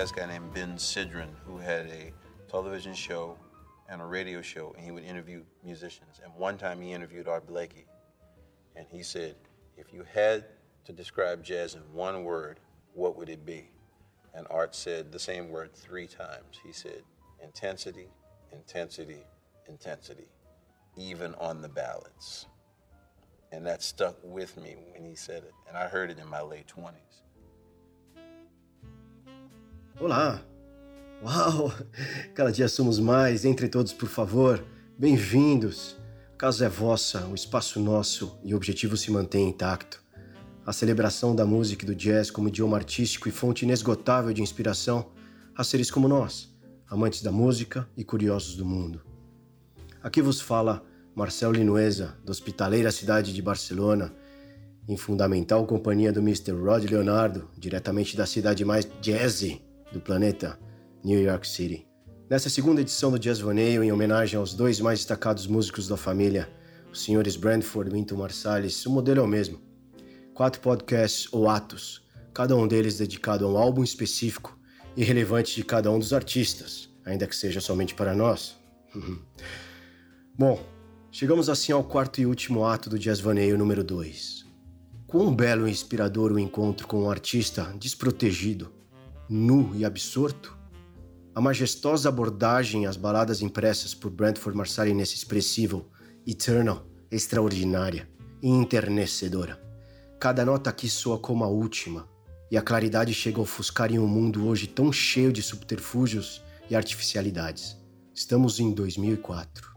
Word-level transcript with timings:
jazz 0.00 0.12
guy 0.12 0.24
named 0.24 0.54
Ben 0.54 0.76
Sidran 0.76 1.28
who 1.44 1.58
had 1.58 1.84
a 1.88 2.10
television 2.50 2.94
show 2.94 3.36
and 3.86 4.00
a 4.00 4.04
radio 4.06 4.40
show, 4.40 4.72
and 4.74 4.82
he 4.82 4.90
would 4.90 5.04
interview 5.04 5.42
musicians. 5.62 6.22
And 6.24 6.32
one 6.36 6.56
time 6.56 6.80
he 6.80 6.94
interviewed 6.94 7.28
Art 7.28 7.46
Blakey, 7.46 7.84
and 8.76 8.86
he 8.88 9.02
said, 9.02 9.34
if 9.76 9.92
you 9.92 10.06
had 10.10 10.46
to 10.86 10.94
describe 10.94 11.44
jazz 11.44 11.74
in 11.74 11.82
one 11.92 12.24
word, 12.24 12.60
what 12.94 13.14
would 13.18 13.28
it 13.28 13.44
be? 13.44 13.68
And 14.32 14.46
Art 14.48 14.74
said 14.74 15.12
the 15.12 15.18
same 15.18 15.50
word 15.50 15.74
three 15.74 16.06
times. 16.06 16.58
He 16.64 16.72
said, 16.72 17.02
intensity, 17.44 18.08
intensity, 18.52 19.26
intensity, 19.68 20.28
even 20.96 21.34
on 21.34 21.60
the 21.60 21.68
ballads. 21.68 22.46
And 23.52 23.66
that 23.66 23.82
stuck 23.82 24.16
with 24.22 24.56
me 24.56 24.76
when 24.94 25.04
he 25.04 25.14
said 25.14 25.42
it. 25.42 25.52
And 25.68 25.76
I 25.76 25.88
heard 25.88 26.10
it 26.10 26.18
in 26.18 26.26
my 26.26 26.40
late 26.40 26.72
20s. 26.74 27.20
Olá! 29.98 30.42
Uau! 31.22 31.72
Cada 32.34 32.50
dia 32.50 32.68
somos 32.68 32.98
mais. 32.98 33.44
Entre 33.44 33.68
todos, 33.68 33.92
por 33.92 34.08
favor. 34.08 34.64
Bem-vindos. 34.96 35.96
Casa 36.38 36.66
é 36.66 36.68
vossa, 36.68 37.26
o 37.26 37.34
espaço 37.34 37.78
nosso 37.80 38.38
e 38.42 38.54
o 38.54 38.56
objetivo 38.56 38.96
se 38.96 39.10
mantém 39.10 39.48
intacto. 39.48 40.02
A 40.64 40.72
celebração 40.72 41.34
da 41.34 41.44
música 41.44 41.84
e 41.84 41.86
do 41.86 41.94
jazz 41.94 42.30
como 42.30 42.48
idioma 42.48 42.78
artístico 42.78 43.28
e 43.28 43.32
fonte 43.32 43.64
inesgotável 43.64 44.32
de 44.32 44.40
inspiração 44.40 45.10
a 45.54 45.62
seres 45.62 45.90
como 45.90 46.08
nós, 46.08 46.54
amantes 46.88 47.20
da 47.20 47.32
música 47.32 47.86
e 47.94 48.04
curiosos 48.04 48.56
do 48.56 48.64
mundo. 48.64 49.02
Aqui 50.02 50.22
vos 50.22 50.40
fala 50.40 50.82
Marcel 51.14 51.52
Linuesa, 51.52 52.16
da 52.24 52.30
hospitaleira 52.30 52.90
cidade 52.90 53.34
de 53.34 53.42
Barcelona, 53.42 54.14
em 54.88 54.96
fundamental 54.96 55.66
companhia 55.66 56.12
do 56.12 56.20
Mr. 56.20 56.52
Rod 56.52 56.84
Leonardo, 56.84 57.50
diretamente 57.58 58.16
da 58.16 58.24
cidade 58.24 58.64
mais 58.64 58.88
jazzy 59.02 59.69
do 59.92 60.00
planeta, 60.00 60.58
New 61.04 61.20
York 61.20 61.46
City. 61.48 61.86
Nessa 62.28 62.48
segunda 62.48 62.80
edição 62.80 63.10
do 63.10 63.18
Jazz 63.18 63.40
Vaneio, 63.40 63.82
em 63.82 63.90
homenagem 63.90 64.38
aos 64.38 64.54
dois 64.54 64.80
mais 64.80 65.00
destacados 65.00 65.46
músicos 65.46 65.88
da 65.88 65.96
família, 65.96 66.48
os 66.92 67.02
senhores 67.02 67.36
Brentford 67.36 67.90
e 67.90 67.94
Winton 67.94 68.16
Marsalis, 68.16 68.86
o 68.86 68.90
modelo 68.90 69.20
é 69.20 69.22
o 69.22 69.26
mesmo. 69.26 69.60
Quatro 70.32 70.60
podcasts 70.60 71.28
ou 71.32 71.48
atos, 71.48 72.02
cada 72.32 72.54
um 72.56 72.68
deles 72.68 72.98
dedicado 72.98 73.44
a 73.44 73.50
um 73.50 73.56
álbum 73.56 73.82
específico 73.82 74.58
e 74.96 75.02
relevante 75.02 75.56
de 75.56 75.64
cada 75.64 75.90
um 75.90 75.98
dos 75.98 76.12
artistas, 76.12 76.88
ainda 77.04 77.26
que 77.26 77.34
seja 77.34 77.60
somente 77.60 77.94
para 77.94 78.14
nós. 78.14 78.56
Bom, 80.38 80.64
chegamos 81.10 81.48
assim 81.48 81.72
ao 81.72 81.82
quarto 81.82 82.20
e 82.20 82.26
último 82.26 82.64
ato 82.64 82.88
do 82.88 82.98
Jazz 82.98 83.20
Vaneio 83.20 83.58
número 83.58 83.82
2. 83.82 84.46
Quão 85.06 85.34
belo 85.34 85.66
e 85.66 85.70
inspirador 85.72 86.30
o 86.30 86.38
encontro 86.38 86.86
com 86.86 87.02
um 87.02 87.10
artista 87.10 87.74
desprotegido, 87.76 88.72
nu 89.30 89.70
e 89.76 89.84
absorto? 89.84 90.58
A 91.32 91.40
majestosa 91.40 92.08
abordagem 92.08 92.86
às 92.86 92.96
baladas 92.96 93.40
impressas 93.40 93.94
por 93.94 94.10
Brentford 94.10 94.56
Marsalis 94.56 94.96
nesse 94.96 95.14
expressivo 95.14 95.88
Eternal, 96.26 96.84
extraordinária 97.08 98.10
e 98.42 98.48
enternecedora. 98.48 99.62
Cada 100.18 100.44
nota 100.44 100.68
aqui 100.68 100.88
soa 100.88 101.16
como 101.16 101.44
a 101.44 101.48
última, 101.48 102.08
e 102.50 102.58
a 102.58 102.62
claridade 102.62 103.14
chega 103.14 103.38
a 103.38 103.42
ofuscar 103.42 103.92
em 103.92 104.00
um 104.00 104.08
mundo 104.08 104.48
hoje 104.48 104.66
tão 104.66 104.92
cheio 104.92 105.32
de 105.32 105.42
subterfúgios 105.42 106.42
e 106.68 106.74
artificialidades. 106.74 107.76
Estamos 108.12 108.58
em 108.58 108.72
2004. 108.72 109.69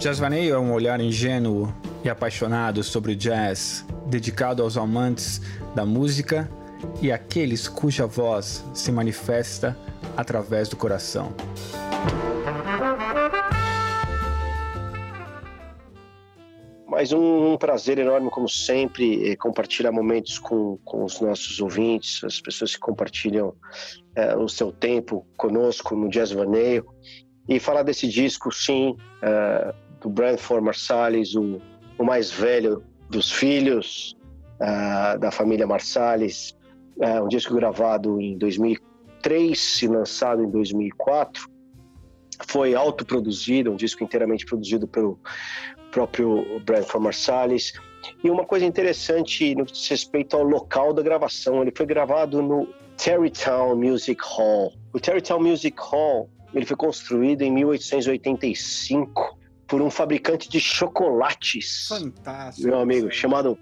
Jazzvaneio 0.00 0.54
é 0.54 0.58
um 0.58 0.72
olhar 0.72 0.98
ingênuo 0.98 1.70
e 2.02 2.08
apaixonado 2.08 2.82
sobre 2.82 3.12
o 3.12 3.16
jazz, 3.16 3.84
dedicado 4.06 4.62
aos 4.62 4.78
amantes 4.78 5.42
da 5.74 5.84
música 5.84 6.50
e 7.02 7.12
àqueles 7.12 7.68
cuja 7.68 8.06
voz 8.06 8.64
se 8.72 8.90
manifesta 8.90 9.76
através 10.16 10.70
do 10.70 10.76
coração. 10.76 11.34
Mais 16.88 17.12
um, 17.12 17.52
um, 17.52 17.58
prazer 17.58 17.98
enorme, 17.98 18.30
como 18.30 18.48
sempre, 18.48 19.36
compartilhar 19.36 19.92
momentos 19.92 20.38
com, 20.38 20.78
com 20.82 21.04
os 21.04 21.20
nossos 21.20 21.60
ouvintes, 21.60 22.24
as 22.24 22.40
pessoas 22.40 22.72
que 22.74 22.80
compartilham 22.80 23.54
é, 24.16 24.34
o 24.34 24.48
seu 24.48 24.72
tempo 24.72 25.26
conosco 25.36 25.94
no 25.94 26.08
Jazz 26.08 26.32
Vaneio 26.32 26.86
e 27.46 27.60
falar 27.60 27.82
desse 27.82 28.08
disco, 28.08 28.50
sim, 28.50 28.96
é, 29.22 29.74
do 30.00 30.08
Brentford 30.08 30.64
Marsalis, 30.64 31.34
o, 31.34 31.60
o 31.98 32.04
mais 32.04 32.30
velho 32.30 32.82
dos 33.08 33.30
filhos 33.30 34.16
uh, 34.60 35.18
da 35.18 35.30
família 35.30 35.66
Marsalis, 35.66 36.56
uh, 36.96 37.24
um 37.24 37.28
disco 37.28 37.54
gravado 37.54 38.20
em 38.20 38.36
2003 38.38 39.82
e 39.82 39.86
lançado 39.88 40.42
em 40.42 40.50
2004. 40.50 41.48
Foi 42.46 42.74
autoproduzido, 42.74 43.70
um 43.70 43.76
disco 43.76 44.02
inteiramente 44.02 44.46
produzido 44.46 44.88
pelo 44.88 45.20
próprio 45.90 46.60
Brentford 46.64 47.04
Marsalis. 47.04 47.72
E 48.24 48.30
uma 48.30 48.46
coisa 48.46 48.64
interessante 48.64 49.54
no 49.54 49.66
que 49.66 49.72
diz 49.72 49.88
respeito 49.88 50.36
ao 50.36 50.42
local 50.42 50.94
da 50.94 51.02
gravação, 51.02 51.60
ele 51.60 51.72
foi 51.76 51.84
gravado 51.84 52.40
no 52.40 52.66
Terrytown 52.96 53.76
Music 53.76 54.22
Hall. 54.24 54.72
O 54.94 54.98
Terrytown 54.98 55.40
Music 55.40 55.76
Hall 55.78 56.30
ele 56.54 56.66
foi 56.66 56.76
construído 56.76 57.42
em 57.42 57.52
1885 57.52 59.39
por 59.70 59.80
um 59.80 59.88
fabricante 59.88 60.50
de 60.50 60.58
chocolates. 60.58 61.86
Fantástico. 61.88 62.66
Meu 62.66 62.80
amigo, 62.80 63.10
chamado 63.10 63.56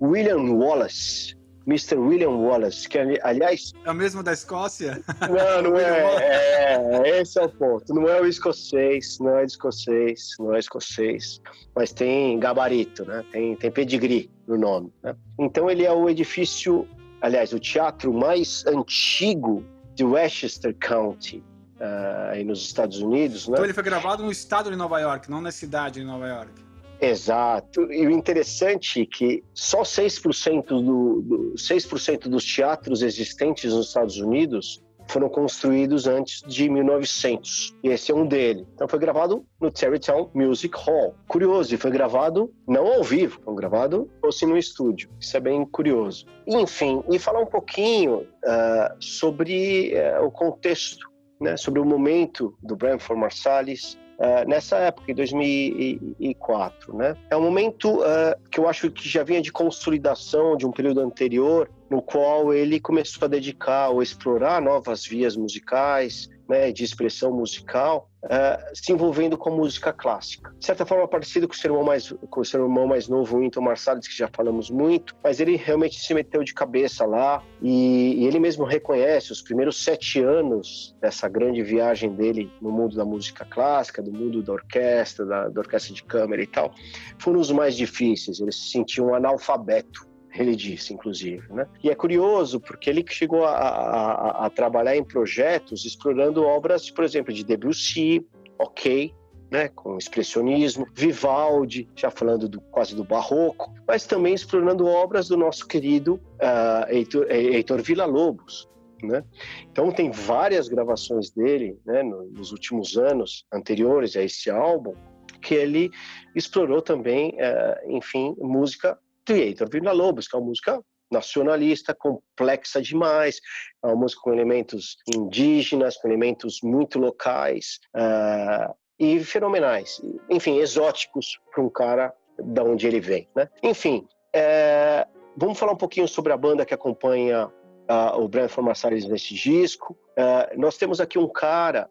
William 0.00 0.42
Wallace. 0.52 1.34
Mr. 1.66 1.96
William 1.96 2.36
Wallace, 2.36 2.86
que 2.86 2.98
aliás. 3.22 3.72
É 3.86 3.90
o 3.90 3.94
mesmo 3.94 4.22
da 4.22 4.34
Escócia? 4.34 5.02
Não, 5.22 5.70
não 5.70 5.76
é, 5.80 6.74
é. 7.06 7.20
Esse 7.20 7.38
é 7.38 7.42
o 7.42 7.48
ponto. 7.48 7.94
Não 7.94 8.06
é 8.06 8.20
o 8.20 8.26
escocês, 8.26 9.18
não 9.18 9.38
é 9.38 9.46
escocês, 9.46 10.32
não 10.38 10.54
é 10.54 10.58
escocês. 10.58 11.40
Mas 11.74 11.90
tem 11.90 12.38
gabarito, 12.38 13.06
né? 13.06 13.24
Tem, 13.32 13.56
tem 13.56 13.70
pedigree 13.70 14.30
no 14.46 14.58
nome. 14.58 14.92
Né? 15.02 15.16
Então 15.40 15.70
ele 15.70 15.86
é 15.86 15.90
o 15.90 16.06
edifício, 16.10 16.86
aliás, 17.22 17.54
o 17.54 17.58
teatro 17.58 18.12
mais 18.12 18.66
antigo 18.66 19.64
de 19.94 20.04
Westchester 20.04 20.76
County 20.86 21.42
uh, 21.80 22.30
aí 22.30 22.44
nos 22.44 22.62
Estados 22.62 22.98
Unidos. 23.00 23.48
Né? 23.48 23.54
Então 23.54 23.64
ele 23.64 23.74
foi 23.74 23.82
gravado 23.82 24.22
no 24.22 24.30
estado 24.30 24.70
de 24.70 24.76
Nova 24.76 25.00
York, 25.00 25.30
não 25.30 25.40
na 25.40 25.52
cidade 25.52 26.00
de 26.00 26.06
Nova 26.06 26.26
York. 26.26 26.64
Exato. 27.00 27.92
E 27.92 28.06
o 28.06 28.10
interessante 28.10 29.02
é 29.02 29.06
que 29.06 29.44
só 29.52 29.82
6%, 29.82 30.66
do, 30.66 31.22
do, 31.22 31.58
6 31.58 31.86
dos 32.28 32.44
teatros 32.44 33.02
existentes 33.02 33.72
nos 33.72 33.88
Estados 33.88 34.16
Unidos 34.16 34.82
foram 35.08 35.28
construídos 35.28 36.06
antes 36.06 36.42
de 36.46 36.68
1900. 36.68 37.74
E 37.82 37.88
esse 37.88 38.10
é 38.10 38.14
um 38.14 38.26
dele. 38.26 38.66
Então 38.74 38.88
foi 38.88 38.98
gravado 38.98 39.44
no 39.60 39.70
Terrytown 39.70 40.30
Music 40.34 40.74
Hall. 40.78 41.14
Curioso, 41.28 41.74
e 41.74 41.78
foi 41.78 41.90
gravado 41.90 42.50
não 42.66 42.86
ao 42.86 43.04
vivo, 43.04 43.40
foi 43.44 43.54
gravado 43.54 44.10
fosse 44.20 44.46
no 44.46 44.56
estúdio. 44.56 45.10
Isso 45.20 45.36
é 45.36 45.40
bem 45.40 45.64
curioso. 45.66 46.26
Enfim, 46.46 47.02
e 47.10 47.18
falar 47.18 47.40
um 47.40 47.46
pouquinho 47.46 48.20
uh, 48.20 48.94
sobre 48.98 49.92
uh, 49.94 50.24
o 50.24 50.30
contexto 50.30 51.13
né, 51.40 51.56
sobre 51.56 51.80
o 51.80 51.84
momento 51.84 52.56
do 52.62 52.76
Brentford 52.76 53.20
Marsalis 53.20 53.98
uh, 54.18 54.48
nessa 54.48 54.76
época, 54.78 55.10
em 55.10 55.14
2004. 55.14 56.96
Né? 56.96 57.16
É 57.30 57.36
um 57.36 57.42
momento 57.42 58.00
uh, 58.00 58.38
que 58.50 58.60
eu 58.60 58.68
acho 58.68 58.90
que 58.90 59.08
já 59.08 59.22
vinha 59.22 59.42
de 59.42 59.52
consolidação 59.52 60.56
de 60.56 60.66
um 60.66 60.70
período 60.70 61.00
anterior, 61.00 61.70
no 61.90 62.00
qual 62.00 62.52
ele 62.52 62.80
começou 62.80 63.26
a 63.26 63.28
dedicar 63.28 63.90
ou 63.90 64.02
explorar 64.02 64.60
novas 64.60 65.04
vias 65.04 65.36
musicais, 65.36 66.28
né, 66.48 66.72
de 66.72 66.84
expressão 66.84 67.32
musical, 67.32 68.10
uh, 68.24 68.74
se 68.74 68.92
envolvendo 68.92 69.36
com 69.36 69.50
música 69.50 69.92
clássica. 69.92 70.54
De 70.58 70.64
certa 70.64 70.84
forma, 70.84 71.08
parecido 71.08 71.48
com 71.48 71.54
o 71.54 71.56
seu 71.56 71.70
irmão 71.70 71.84
mais, 71.84 72.14
com 72.30 72.40
o 72.40 72.44
seu 72.44 72.62
irmão 72.62 72.86
mais 72.86 73.08
novo, 73.08 73.40
Winton 73.40 73.60
Marsalis, 73.60 74.06
que 74.06 74.16
já 74.16 74.28
falamos 74.32 74.70
muito, 74.70 75.14
mas 75.22 75.40
ele 75.40 75.56
realmente 75.56 75.98
se 75.98 76.14
meteu 76.14 76.44
de 76.44 76.54
cabeça 76.54 77.04
lá 77.06 77.42
e, 77.62 78.14
e 78.18 78.26
ele 78.26 78.38
mesmo 78.38 78.64
reconhece 78.64 79.32
os 79.32 79.42
primeiros 79.42 79.82
sete 79.82 80.22
anos 80.22 80.94
dessa 81.00 81.28
grande 81.28 81.62
viagem 81.62 82.14
dele 82.14 82.50
no 82.60 82.70
mundo 82.70 82.96
da 82.96 83.04
música 83.04 83.44
clássica, 83.44 84.02
do 84.02 84.12
mundo 84.12 84.42
da 84.42 84.52
orquestra, 84.52 85.24
da, 85.24 85.48
da 85.48 85.60
orquestra 85.60 85.94
de 85.94 86.02
câmara 86.04 86.42
e 86.42 86.46
tal, 86.46 86.72
foram 87.18 87.40
os 87.40 87.50
mais 87.50 87.76
difíceis. 87.76 88.40
Ele 88.40 88.52
se 88.52 88.70
sentiu 88.70 89.06
um 89.06 89.14
analfabeto 89.14 90.13
ele 90.36 90.56
disse, 90.56 90.92
inclusive. 90.92 91.52
Né? 91.52 91.66
E 91.82 91.90
é 91.90 91.94
curioso 91.94 92.60
porque 92.60 92.90
ele 92.90 93.04
chegou 93.08 93.44
a, 93.44 93.56
a, 93.56 94.46
a, 94.46 94.50
trabalhar 94.50 94.96
em 94.96 95.04
projetos 95.04 95.84
explorando 95.84 96.42
obras, 96.44 96.90
por 96.90 97.04
exemplo, 97.04 97.32
de 97.32 97.44
Debussy, 97.44 98.26
ok, 98.58 99.14
né, 99.50 99.68
com 99.68 99.96
expressionismo, 99.96 100.86
Vivaldi, 100.94 101.88
já 101.94 102.10
falando 102.10 102.48
do, 102.48 102.60
quase 102.60 102.96
do 102.96 103.04
barroco, 103.04 103.72
mas 103.86 104.04
também 104.04 104.34
explorando 104.34 104.86
obras 104.86 105.28
do 105.28 105.36
nosso 105.36 105.66
querido 105.68 106.14
uh, 106.14 106.90
Heitor, 106.90 107.30
Heitor 107.30 107.80
Villa-Lobos, 107.80 108.68
Né? 109.02 109.22
Então 109.70 109.92
tem 109.92 110.10
várias 110.10 110.66
gravações 110.66 111.30
dele 111.30 111.78
né, 111.84 112.02
nos 112.02 112.50
últimos 112.50 112.96
anos 112.96 113.46
anteriores 113.52 114.16
a 114.16 114.22
esse 114.22 114.50
álbum 114.50 114.94
que 115.40 115.54
ele 115.54 115.90
explorou 116.34 116.80
também, 116.80 117.36
é, 117.38 117.84
enfim, 117.86 118.34
música 118.38 118.98
Theater 119.24 119.68
Vila 119.70 119.92
Lobos, 119.92 120.28
que 120.28 120.36
é 120.36 120.38
uma 120.38 120.46
música 120.46 120.80
nacionalista, 121.10 121.94
complexa 121.94 122.82
demais, 122.82 123.40
é 123.82 123.86
uma 123.86 123.96
música 123.96 124.22
com 124.22 124.32
elementos 124.32 124.96
indígenas, 125.14 125.96
com 125.96 126.08
elementos 126.08 126.58
muito 126.62 126.98
locais 126.98 127.78
uh, 127.94 128.74
e 128.98 129.22
fenomenais, 129.24 130.00
enfim, 130.28 130.58
exóticos 130.58 131.38
para 131.52 131.62
um 131.62 131.68
cara 131.68 132.12
da 132.38 132.64
onde 132.64 132.86
ele 132.86 133.00
vem, 133.00 133.28
né? 133.34 133.48
Enfim, 133.62 134.06
é, 134.32 135.06
vamos 135.36 135.58
falar 135.58 135.72
um 135.72 135.76
pouquinho 135.76 136.08
sobre 136.08 136.32
a 136.32 136.36
banda 136.36 136.66
que 136.66 136.74
acompanha 136.74 137.46
uh, 137.46 138.20
o 138.20 138.28
Brentford 138.28 138.66
Marsalis 138.66 139.06
nesse 139.06 139.34
disco. 139.34 139.96
Uh, 140.18 140.58
nós 140.60 140.76
temos 140.76 141.00
aqui 141.00 141.18
um 141.18 141.28
cara 141.28 141.88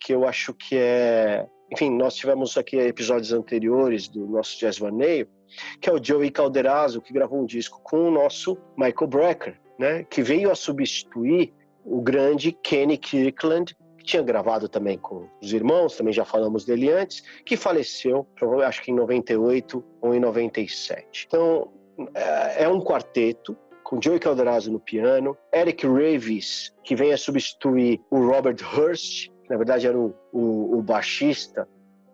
que 0.00 0.12
eu 0.12 0.26
acho 0.26 0.52
que 0.54 0.76
é 0.76 1.46
enfim, 1.70 1.90
nós 1.90 2.14
tivemos 2.14 2.56
aqui 2.56 2.76
episódios 2.76 3.32
anteriores 3.32 4.08
do 4.08 4.26
nosso 4.26 4.58
Jazz 4.58 4.78
Vaneio, 4.78 5.28
que 5.80 5.88
é 5.88 5.92
o 5.92 6.02
Joey 6.02 6.30
Calderazzo, 6.30 7.00
que 7.00 7.12
gravou 7.12 7.40
um 7.40 7.46
disco 7.46 7.80
com 7.82 8.08
o 8.08 8.10
nosso 8.10 8.56
Michael 8.76 9.08
Brecker, 9.08 9.60
né, 9.78 10.04
que 10.04 10.22
veio 10.22 10.50
a 10.50 10.54
substituir 10.54 11.52
o 11.84 12.00
grande 12.00 12.52
Kenny 12.52 12.96
Kirkland, 12.96 13.76
que 13.98 14.04
tinha 14.04 14.22
gravado 14.22 14.68
também 14.68 14.98
com 14.98 15.28
os 15.40 15.52
irmãos, 15.52 15.96
também 15.96 16.12
já 16.12 16.24
falamos 16.24 16.64
dele 16.64 16.90
antes, 16.90 17.22
que 17.44 17.56
faleceu, 17.56 18.26
acho 18.64 18.82
que 18.82 18.90
em 18.90 18.94
98 18.94 19.84
ou 20.00 20.14
em 20.14 20.20
97. 20.20 21.26
Então, 21.26 21.72
é, 22.14 22.64
é 22.64 22.68
um 22.68 22.80
quarteto, 22.80 23.56
com 23.82 24.02
Joey 24.02 24.18
Calderazzo 24.18 24.72
no 24.72 24.80
piano, 24.80 25.36
Eric 25.54 25.86
Ravis, 25.86 26.74
que 26.82 26.96
vem 26.96 27.12
a 27.12 27.16
substituir 27.16 28.00
o 28.10 28.18
Robert 28.26 28.56
Hurst, 28.74 29.30
que 29.46 29.50
na 29.50 29.56
verdade 29.56 29.86
era 29.86 29.96
o, 29.96 30.12
o, 30.32 30.78
o 30.78 30.82
baixista 30.82 31.68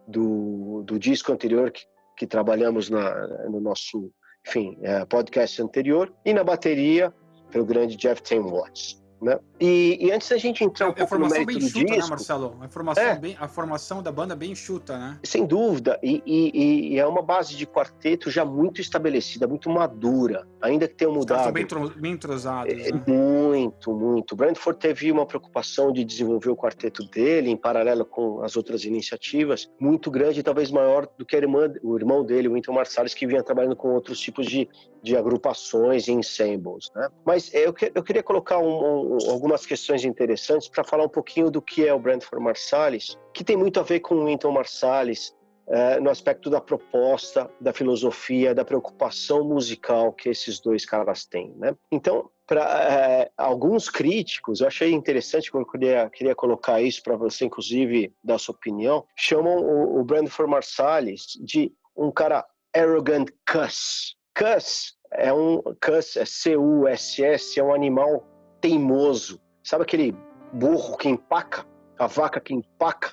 do, 0.06 0.82
do 0.82 0.98
disco 0.98 1.32
anterior 1.32 1.70
que, 1.70 1.82
que 2.16 2.26
trabalhamos 2.26 2.90
na, 2.90 3.26
no 3.48 3.60
nosso 3.60 4.12
enfim, 4.46 4.76
é, 4.82 5.04
podcast 5.04 5.62
anterior, 5.62 6.12
e 6.24 6.34
na 6.34 6.42
bateria 6.42 7.12
pelo 7.50 7.64
grande 7.64 7.96
Jeff 7.96 8.22
Tim 8.22 8.40
Watts. 8.40 9.02
Né? 9.20 9.38
E, 9.62 9.96
e, 10.00 10.10
antes 10.10 10.28
da 10.28 10.36
gente 10.36 10.64
entrar 10.64 10.88
um 10.88 10.90
é, 10.90 10.94
pouco 10.94 11.16
no 11.16 11.28
mérito 11.28 11.46
bem 11.46 11.60
chuta, 11.60 11.78
né, 11.78 11.84
disco... 11.84 12.02
Né, 12.02 12.10
Marcelo? 12.10 12.56
A 12.60 12.68
formação, 12.68 13.04
é, 13.04 13.14
bem, 13.16 13.36
a 13.38 13.46
formação 13.46 14.02
da 14.02 14.10
banda 14.10 14.34
bem 14.34 14.56
chuta, 14.56 14.98
né? 14.98 15.20
Sem 15.22 15.46
dúvida. 15.46 16.00
E, 16.02 16.20
e, 16.26 16.94
e, 16.94 16.98
é 16.98 17.06
uma 17.06 17.22
base 17.22 17.54
de 17.54 17.64
quarteto 17.64 18.28
já 18.28 18.44
muito 18.44 18.80
estabelecida, 18.80 19.46
muito 19.46 19.70
madura. 19.70 20.48
Ainda 20.60 20.88
que 20.88 20.94
tenha 20.94 21.12
mudado... 21.12 21.46
Os 21.46 21.52
bem, 21.52 21.66
bem 21.96 22.12
entrosados, 22.12 22.72
é, 22.72 22.90
né? 22.90 23.04
Muito, 23.06 23.92
muito. 23.94 24.32
O 24.32 24.36
Brandford 24.36 24.80
teve 24.80 25.12
uma 25.12 25.24
preocupação 25.24 25.92
de 25.92 26.02
desenvolver 26.02 26.50
o 26.50 26.56
quarteto 26.56 27.04
dele, 27.04 27.48
em 27.48 27.56
paralelo 27.56 28.04
com 28.04 28.42
as 28.42 28.56
outras 28.56 28.84
iniciativas, 28.84 29.70
muito 29.78 30.10
grande, 30.10 30.42
talvez 30.42 30.72
maior 30.72 31.06
do 31.16 31.24
que 31.24 31.36
a 31.36 31.38
irmã, 31.38 31.72
o 31.84 31.96
irmão 31.96 32.24
dele, 32.24 32.48
o 32.48 32.54
Winton 32.54 32.72
Marsalis, 32.72 33.14
que 33.14 33.28
vinha 33.28 33.44
trabalhando 33.44 33.76
com 33.76 33.94
outros 33.94 34.18
tipos 34.18 34.44
de, 34.46 34.68
de 35.00 35.16
agrupações 35.16 36.08
e 36.08 36.12
ensembles, 36.12 36.90
né? 36.96 37.08
Mas 37.24 37.52
eu, 37.54 37.72
que, 37.72 37.92
eu 37.94 38.02
queria 38.02 38.24
colocar 38.24 38.58
um, 38.58 39.16
um 39.16 39.30
algumas 39.30 39.51
questões 39.66 40.04
interessantes 40.04 40.68
para 40.68 40.82
falar 40.82 41.04
um 41.04 41.08
pouquinho 41.08 41.50
do 41.50 41.60
que 41.60 41.86
é 41.86 41.92
o 41.92 41.98
Brentford 41.98 42.42
Marsalis, 42.42 43.18
que 43.34 43.44
tem 43.44 43.56
muito 43.56 43.78
a 43.78 43.82
ver 43.82 44.00
com 44.00 44.14
o 44.14 44.26
Winton 44.26 44.50
Marsalis, 44.50 45.34
é, 45.66 46.00
no 46.00 46.10
aspecto 46.10 46.50
da 46.50 46.60
proposta, 46.60 47.50
da 47.60 47.72
filosofia, 47.72 48.54
da 48.54 48.64
preocupação 48.64 49.44
musical 49.44 50.12
que 50.12 50.28
esses 50.28 50.58
dois 50.58 50.84
caras 50.84 51.24
têm. 51.24 51.54
Né? 51.56 51.74
Então, 51.90 52.28
para 52.46 52.62
é, 52.62 53.30
alguns 53.36 53.88
críticos, 53.88 54.60
eu 54.60 54.66
achei 54.66 54.92
interessante, 54.92 55.50
eu 55.54 55.64
queria, 55.64 56.10
queria 56.10 56.34
colocar 56.34 56.80
isso 56.82 57.02
para 57.02 57.16
você, 57.16 57.44
inclusive, 57.44 58.12
dar 58.22 58.38
sua 58.38 58.54
opinião, 58.54 59.04
chamam 59.16 59.56
o, 59.56 60.00
o 60.00 60.04
Brentford 60.04 60.50
Marsalis 60.50 61.38
de 61.40 61.72
um 61.96 62.10
cara 62.10 62.44
arrogant 62.74 63.28
cuss. 63.50 64.16
Cuss 64.34 64.96
é 65.12 65.32
um 65.32 65.62
cuss, 65.80 66.16
é 66.16 66.24
C-U-S-S, 66.24 67.60
é 67.60 67.62
um 67.62 67.72
animal 67.72 68.26
teimoso. 68.62 69.38
Sabe 69.62 69.82
aquele 69.82 70.16
burro 70.52 70.96
que 70.96 71.08
empaca? 71.08 71.66
A 71.98 72.06
vaca 72.06 72.40
que 72.40 72.54
empaca? 72.54 73.12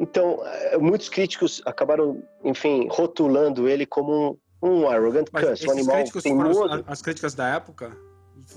Então, 0.00 0.42
eh, 0.44 0.78
muitos 0.78 1.08
críticos 1.08 1.62
acabaram, 1.64 2.22
enfim, 2.44 2.88
rotulando 2.90 3.68
ele 3.68 3.86
como 3.86 4.38
um, 4.60 4.68
um 4.68 4.88
arrogant 4.88 5.30
cuss, 5.30 5.64
um 5.64 5.70
animal 5.70 6.04
teimoso. 6.22 6.64
As, 6.64 6.82
as 6.86 7.02
críticas 7.02 7.34
da 7.34 7.48
época 7.48 7.96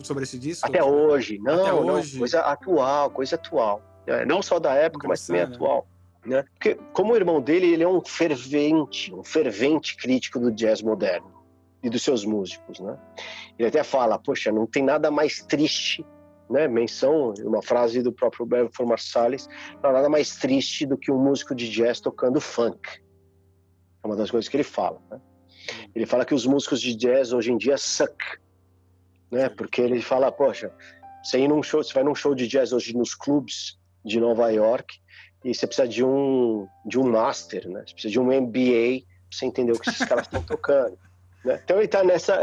sobre 0.04 0.24
esse 0.24 0.38
disco? 0.38 0.68
Até 0.68 0.84
hoje, 0.84 1.38
não, 1.40 1.62
Até 1.62 1.72
não, 1.72 1.96
hoje. 1.96 2.18
coisa 2.18 2.42
atual, 2.42 3.12
coisa 3.12 3.36
atual. 3.36 3.82
É, 4.08 4.26
não 4.26 4.42
só 4.42 4.60
da 4.60 4.74
época, 4.74 5.08
mas 5.08 5.26
também 5.26 5.44
atual. 5.44 5.88
Né? 6.26 6.44
Porque, 6.54 6.78
como 6.92 7.14
o 7.14 7.16
irmão 7.16 7.40
dele, 7.40 7.68
ele 7.68 7.84
é 7.84 7.88
um 7.88 8.04
fervente, 8.04 9.14
um 9.14 9.24
fervente 9.24 9.96
crítico 9.96 10.40
do 10.40 10.52
jazz 10.52 10.82
moderno 10.82 11.39
e 11.82 11.90
dos 11.90 12.04
seus 12.04 12.26
músicos, 12.26 12.80
né? 12.80 12.98
Ele 13.58 13.68
até 13.68 13.84
fala, 13.84 14.20
poxa, 14.20 14.52
não 14.52 14.66
tem 14.66 14.84
nada 14.84 15.10
mais 15.10 15.42
triste, 15.42 16.06
né? 16.50 16.68
Menção, 16.68 17.34
uma 17.40 17.62
frase 17.62 18.02
do 18.02 18.12
próprio 18.12 18.46
Beverly 18.46 18.86
Marsalis, 18.86 19.48
não 19.82 19.90
há 19.90 19.94
nada 19.94 20.10
mais 20.10 20.36
triste 20.36 20.86
do 20.86 20.98
que 20.98 21.12
um 21.12 21.18
músico 21.18 21.56
de 21.56 21.70
jazz 21.70 22.00
tocando 22.00 22.42
funk. 22.42 22.80
É 24.04 24.08
uma 24.08 24.16
das 24.16 24.32
coisas 24.32 24.50
que 24.50 24.56
ele 24.56 24.64
fala, 24.64 25.02
né? 25.10 25.20
Ele 25.94 26.06
fala 26.06 26.26
que 26.26 26.34
os 26.34 26.46
músicos 26.46 26.82
de 26.82 26.96
jazz 26.96 27.32
hoje 27.32 27.52
em 27.52 27.58
dia 27.58 27.78
suck, 27.78 28.18
né? 29.32 29.50
Porque 29.50 29.82
ele 29.82 30.02
fala, 30.02 30.32
poxa, 30.32 30.74
você, 31.24 31.40
ir 31.40 31.48
num 31.48 31.62
show, 31.62 31.84
você 31.84 31.94
vai 31.94 32.04
num 32.04 32.16
show 32.16 32.34
de 32.34 32.48
jazz 32.48 32.72
hoje 32.72 32.96
nos 32.96 33.14
clubes 33.14 33.78
de 34.04 34.20
Nova 34.20 34.50
York 34.50 35.00
e 35.44 35.54
você 35.54 35.68
precisa 35.68 35.88
de 35.88 36.04
um 36.04 36.68
de 36.86 36.98
um 36.98 37.10
master, 37.12 37.70
né? 37.70 37.84
Você 37.86 37.94
precisa 37.94 38.12
de 38.12 38.20
um 38.20 38.26
MBA 38.26 39.06
para 39.30 39.38
você 39.38 39.46
entender 39.46 39.72
o 39.74 39.80
que 39.80 39.90
esses 39.90 40.06
caras 40.08 40.26
estão 40.26 40.42
tocando. 40.42 40.98
Né? 41.44 41.60
Então 41.64 41.78
ele 41.78 41.86
está 41.86 42.04
nessa, 42.04 42.42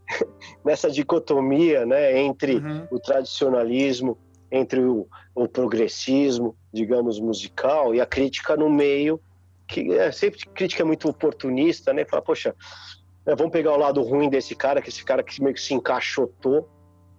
nessa 0.64 0.90
dicotomia 0.90 1.84
né, 1.84 2.20
entre 2.20 2.56
uhum. 2.56 2.86
o 2.90 2.98
tradicionalismo, 2.98 4.18
entre 4.50 4.80
o, 4.80 5.06
o, 5.34 5.48
progressismo, 5.48 6.56
digamos, 6.72 7.18
musical, 7.18 7.94
e 7.94 8.00
a 8.00 8.06
crítica 8.06 8.56
no 8.56 8.68
meio, 8.68 9.20
que 9.66 9.92
é 9.92 10.12
sempre 10.12 10.40
crítica 10.54 10.84
muito 10.84 11.08
oportunista, 11.08 11.92
né? 11.92 12.04
Fala, 12.04 12.20
poxa, 12.20 12.54
né, 13.24 13.34
vamos 13.34 13.52
pegar 13.52 13.72
o 13.72 13.78
lado 13.78 14.02
ruim 14.02 14.28
desse 14.28 14.54
cara, 14.54 14.82
que 14.82 14.90
esse 14.90 15.02
cara 15.04 15.22
que 15.22 15.42
meio 15.42 15.54
que 15.54 15.60
se 15.60 15.72
encaixotou, 15.72 16.68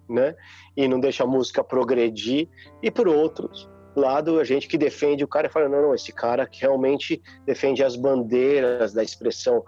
né? 0.08 0.36
E 0.76 0.86
não 0.86 1.00
deixa 1.00 1.24
a 1.24 1.26
música 1.26 1.64
progredir, 1.64 2.48
e 2.80 2.90
por 2.90 3.08
outros 3.08 3.68
lado 3.96 4.40
a 4.40 4.44
gente 4.44 4.66
que 4.66 4.76
defende 4.76 5.22
o 5.22 5.28
cara 5.28 5.46
e 5.46 5.50
fala 5.50 5.68
não, 5.68 5.82
não, 5.82 5.94
esse 5.94 6.12
cara 6.12 6.46
que 6.46 6.60
realmente 6.60 7.22
defende 7.46 7.82
as 7.82 7.96
bandeiras 7.96 8.92
da 8.92 9.02
expressão 9.02 9.64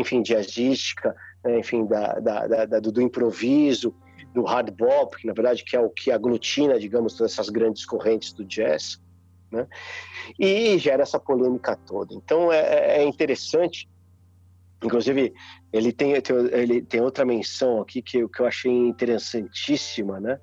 enfim, 0.00 0.22
jazzística, 0.22 1.14
né, 1.44 1.58
enfim, 1.58 1.86
da, 1.86 2.18
da, 2.18 2.66
da, 2.66 2.80
do 2.80 3.00
improviso, 3.00 3.94
do 4.34 4.42
hard 4.42 4.70
bop, 4.70 5.16
que 5.16 5.26
na 5.26 5.32
verdade 5.32 5.64
que 5.64 5.76
é 5.76 5.80
o 5.80 5.90
que 5.90 6.10
aglutina, 6.10 6.78
digamos, 6.78 7.14
todas 7.14 7.32
essas 7.32 7.48
grandes 7.48 7.84
correntes 7.84 8.32
do 8.32 8.44
jazz, 8.44 9.00
né? 9.50 9.66
E 10.38 10.78
gera 10.78 11.02
essa 11.02 11.18
polêmica 11.18 11.76
toda. 11.76 12.14
Então 12.14 12.52
é, 12.52 12.60
é, 12.60 12.98
é 12.98 13.04
interessante, 13.04 13.88
inclusive 14.82 15.34
ele 15.72 15.92
tem, 15.92 16.12
ele 16.52 16.82
tem 16.82 17.00
outra 17.00 17.24
menção 17.24 17.80
aqui 17.80 18.00
que, 18.00 18.26
que 18.28 18.40
eu 18.40 18.46
achei 18.46 18.72
interessantíssima, 18.72 20.20
né? 20.20 20.38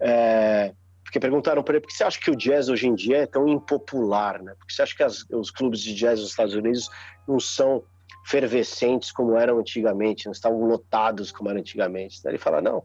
É, 0.00 0.72
porque 1.02 1.18
perguntaram 1.18 1.62
para 1.62 1.74
ele 1.74 1.80
por 1.80 1.88
que 1.88 1.94
você 1.94 2.04
acha 2.04 2.20
que 2.20 2.30
o 2.30 2.36
jazz 2.36 2.68
hoje 2.68 2.86
em 2.86 2.94
dia 2.94 3.18
é 3.18 3.26
tão 3.26 3.48
impopular, 3.48 4.42
né? 4.42 4.54
Porque 4.58 4.72
você 4.72 4.82
acha 4.82 4.96
que 4.96 5.02
as, 5.02 5.24
os 5.30 5.50
clubes 5.50 5.80
de 5.80 5.94
jazz 5.94 6.20
nos 6.20 6.30
Estados 6.30 6.54
Unidos 6.54 6.88
não 7.26 7.40
são 7.40 7.82
fervescentes 8.28 9.10
como 9.10 9.36
eram 9.36 9.58
antigamente, 9.58 10.26
não 10.26 10.32
estavam 10.32 10.60
lotados 10.60 11.32
como 11.32 11.48
eram 11.48 11.60
antigamente. 11.60 12.22
Daí 12.22 12.32
ele 12.32 12.38
fala, 12.38 12.60
não, 12.60 12.84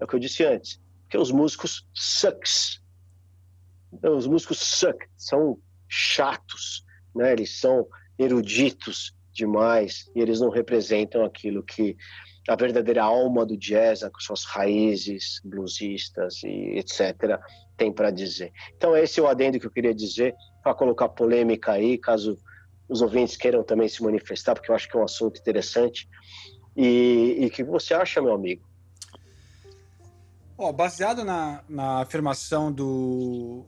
é 0.00 0.04
o 0.04 0.06
que 0.06 0.16
eu 0.16 0.18
disse 0.18 0.44
antes, 0.44 0.80
porque 1.02 1.16
os 1.16 1.30
músicos 1.30 1.86
sucks. 1.94 2.82
Então, 3.92 4.16
os 4.16 4.26
músicos 4.26 4.58
suck, 4.58 4.98
são 5.16 5.58
chatos, 5.88 6.84
né? 7.14 7.32
eles 7.32 7.60
são 7.60 7.86
eruditos 8.18 9.14
demais 9.32 10.10
e 10.14 10.20
eles 10.20 10.40
não 10.40 10.50
representam 10.50 11.24
aquilo 11.24 11.62
que 11.62 11.96
a 12.48 12.56
verdadeira 12.56 13.04
alma 13.04 13.46
do 13.46 13.56
jazz, 13.56 14.02
com 14.02 14.18
suas 14.18 14.44
raízes 14.44 15.40
bluesistas 15.44 16.42
e 16.42 16.78
etc., 16.78 17.38
tem 17.76 17.92
para 17.92 18.10
dizer. 18.10 18.52
Então, 18.76 18.96
esse 18.96 19.20
é 19.20 19.22
o 19.22 19.28
adendo 19.28 19.60
que 19.60 19.66
eu 19.66 19.70
queria 19.70 19.94
dizer, 19.94 20.34
para 20.64 20.74
colocar 20.74 21.08
polêmica 21.10 21.72
aí, 21.72 21.96
caso 21.96 22.36
os 22.90 23.00
ouvintes 23.00 23.36
queiram 23.36 23.62
também 23.62 23.88
se 23.88 24.02
manifestar, 24.02 24.54
porque 24.54 24.70
eu 24.70 24.74
acho 24.74 24.88
que 24.88 24.96
é 24.96 25.00
um 25.00 25.04
assunto 25.04 25.38
interessante. 25.38 26.08
E 26.76 27.46
o 27.46 27.50
que 27.50 27.62
você 27.62 27.94
acha, 27.94 28.20
meu 28.20 28.34
amigo? 28.34 28.68
Oh, 30.58 30.72
baseado 30.72 31.24
na, 31.24 31.64
na 31.68 32.02
afirmação 32.02 32.70
do 32.70 33.64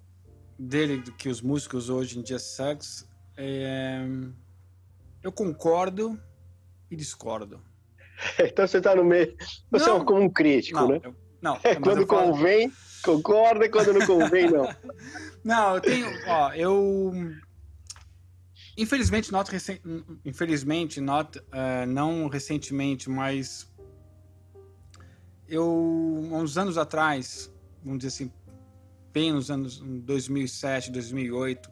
dele 0.58 1.02
que 1.16 1.28
os 1.28 1.40
músicos 1.40 1.88
hoje 1.88 2.18
em 2.18 2.22
dia 2.22 2.38
sucks, 2.38 3.08
é, 3.36 4.00
eu 5.22 5.32
concordo 5.32 6.20
e 6.90 6.96
discordo. 6.96 7.62
então 8.38 8.66
você 8.66 8.78
está 8.78 8.94
no 8.94 9.04
meio. 9.04 9.34
Você 9.70 9.84
é 9.84 9.88
não, 9.88 10.02
é 10.02 10.04
como 10.04 10.20
um 10.20 10.28
crítico, 10.28 10.80
não, 10.80 10.88
né? 10.88 11.00
Eu, 11.02 11.16
Não, 11.40 11.58
é 11.64 11.74
quando 11.76 12.06
falo... 12.06 12.32
convém, 12.32 12.72
concorda, 13.02 13.64
e 13.64 13.68
quando 13.68 13.94
não 13.94 14.06
convém, 14.06 14.50
não. 14.50 14.68
não, 15.42 15.76
eu 15.76 15.80
tenho, 15.80 16.06
ó, 16.26 16.52
eu 16.52 17.12
infelizmente 18.76 19.30
not 19.32 19.50
recen... 19.50 19.80
infelizmente 20.24 21.00
not 21.00 21.38
uh, 21.38 21.86
não 21.86 22.28
recentemente, 22.28 23.08
mas 23.08 23.70
eu 25.48 25.68
uns 26.32 26.56
anos 26.56 26.78
atrás, 26.78 27.52
vamos 27.82 27.98
dizer 27.98 28.08
assim, 28.08 28.32
bem 29.12 29.32
nos 29.32 29.50
anos 29.50 29.80
2007, 29.80 30.90
2008, 30.90 31.70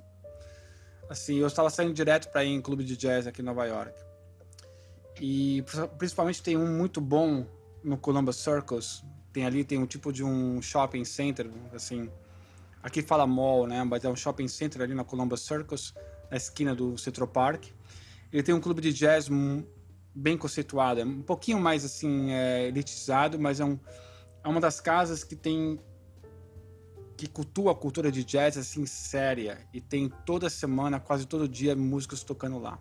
assim, 1.09 1.39
eu 1.39 1.47
estava 1.47 1.71
saindo 1.71 1.95
direto 1.95 2.31
para 2.31 2.45
ir 2.45 2.51
em 2.51 2.61
clube 2.61 2.85
de 2.85 2.97
jazz 2.97 3.27
aqui 3.27 3.41
em 3.41 3.45
Nova 3.45 3.65
York. 3.67 3.95
E 5.21 5.63
principalmente 5.99 6.43
tem 6.43 6.57
um 6.57 6.67
muito 6.67 7.01
bom 7.01 7.47
no 7.83 7.97
Columbus 7.99 8.37
Circus. 8.37 9.05
Tem 9.33 9.45
ali 9.45 9.65
tem 9.65 9.79
um 9.79 9.87
tipo 9.87 10.13
de 10.13 10.25
um 10.25 10.63
shopping 10.63 11.05
center, 11.05 11.51
assim. 11.75 12.11
Aqui 12.83 13.03
fala 13.03 13.27
mall, 13.27 13.67
né? 13.67 13.85
Mas 13.85 14.05
é 14.05 14.09
um 14.09 14.17
shopping 14.17 14.49
center 14.49 14.83
ali 14.83 14.95
na 14.95 15.05
Columbus 15.05 15.43
Circus, 15.43 15.95
na 16.31 16.37
esquina 16.37 16.75
do 16.75 16.97
Central 16.97 17.29
Park. 17.29 17.67
Ele 18.33 18.43
tem 18.43 18.55
um 18.55 18.61
clube 18.61 18.81
de 18.81 18.93
jazz 18.93 19.29
bem 20.15 20.37
conceituado, 20.37 21.01
é 21.01 21.05
um 21.05 21.23
pouquinho 21.23 21.61
mais 21.61 21.85
assim 21.85 22.33
é, 22.33 22.69
elitizado, 22.69 23.39
mas 23.39 23.61
é, 23.61 23.65
um, 23.65 23.79
é 24.45 24.49
uma 24.49 24.61
das 24.61 24.81
casas 24.81 25.25
que 25.25 25.37
tem 25.37 25.79
que 27.17 27.27
cultua 27.27 27.73
a 27.73 27.75
cultura 27.75 28.11
de 28.11 28.25
jazz 28.25 28.57
assim 28.57 28.87
séria 28.87 29.59
e 29.75 29.81
tem 29.81 30.11
toda 30.25 30.49
semana, 30.49 30.99
quase 30.99 31.27
todo 31.27 31.47
dia 31.47 31.77
músicos 31.77 32.25
tocando 32.25 32.59
lá. 32.59 32.79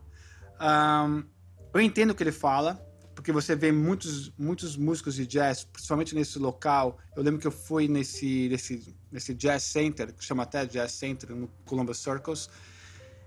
Um, 0.62 1.26
eu 1.74 1.82
entendo 1.82 2.12
o 2.12 2.16
que 2.16 2.24
ele 2.24 2.32
fala, 2.32 2.82
porque 3.14 3.34
você 3.34 3.54
vê 3.54 3.70
muitos, 3.70 4.32
muitos 4.38 4.78
músicos 4.78 5.16
de 5.16 5.28
jazz, 5.28 5.66
principalmente 5.66 6.16
nesse 6.16 6.40
local. 6.40 6.98
Eu 7.18 7.22
lembro 7.22 7.38
que 7.42 7.48
eu 7.48 7.52
fui 7.52 7.90
nesse, 7.90 8.48
nesse, 8.48 8.96
nesse 9.12 9.34
jazz 9.34 9.62
center, 9.64 10.14
que 10.14 10.24
chama 10.24 10.44
até 10.44 10.66
Jazz 10.66 10.94
Center, 10.94 11.36
no 11.36 11.50
Columbus 11.66 11.98
Circles, 11.98 12.50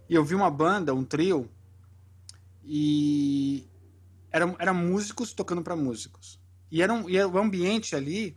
e 0.08 0.14
eu 0.14 0.24
vi 0.24 0.34
uma 0.34 0.50
banda, 0.50 0.94
um 0.94 1.04
trio, 1.04 1.48
e 2.64 3.68
eram, 4.30 4.56
eram 4.58 4.74
músicos 4.74 5.32
tocando 5.32 5.62
para 5.62 5.76
músicos. 5.76 6.40
E 6.70 6.80
era, 6.82 6.92
um, 6.92 7.08
e 7.08 7.16
era 7.16 7.28
o 7.28 7.38
ambiente 7.38 7.94
ali, 7.94 8.36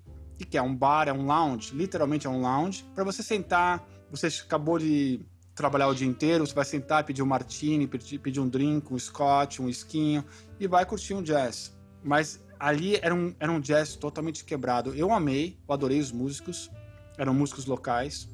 que 0.50 0.58
é 0.58 0.62
um 0.62 0.76
bar, 0.76 1.08
é 1.08 1.14
um 1.14 1.26
lounge, 1.26 1.74
literalmente 1.74 2.28
é 2.28 2.30
um 2.30 2.42
lounge, 2.42 2.84
para 2.94 3.04
você 3.04 3.24
sentar, 3.24 3.88
você 4.12 4.28
acabou 4.28 4.78
de 4.78 5.22
trabalhar 5.56 5.88
o 5.88 5.96
dia 5.96 6.06
inteiro, 6.06 6.46
você 6.46 6.54
vai 6.54 6.66
sentar, 6.66 7.06
pedir 7.06 7.24
um 7.24 7.26
martini, 7.26 7.88
pedir, 7.88 8.20
pedir 8.20 8.42
um 8.42 8.50
drink, 8.50 8.94
um 8.94 9.00
scotch, 9.00 9.60
um 9.60 9.70
esquinho 9.70 10.24
e 10.60 10.68
vai 10.68 10.86
curtir 10.86 11.14
um 11.14 11.24
jazz. 11.24 11.74
Mas 12.04 12.44
ali 12.60 12.98
era 13.02 13.16
um, 13.16 13.34
era 13.40 13.52
um 13.52 13.60
jazz 13.60 13.96
totalmente 13.96 14.44
quebrado. 14.44 14.94
Eu 14.94 15.14
amei, 15.14 15.58
eu 15.68 15.74
adorei 15.74 16.00
os 16.00 16.12
músicos, 16.12 16.70
eram 17.18 17.34
músicos 17.34 17.66
locais. 17.66 18.28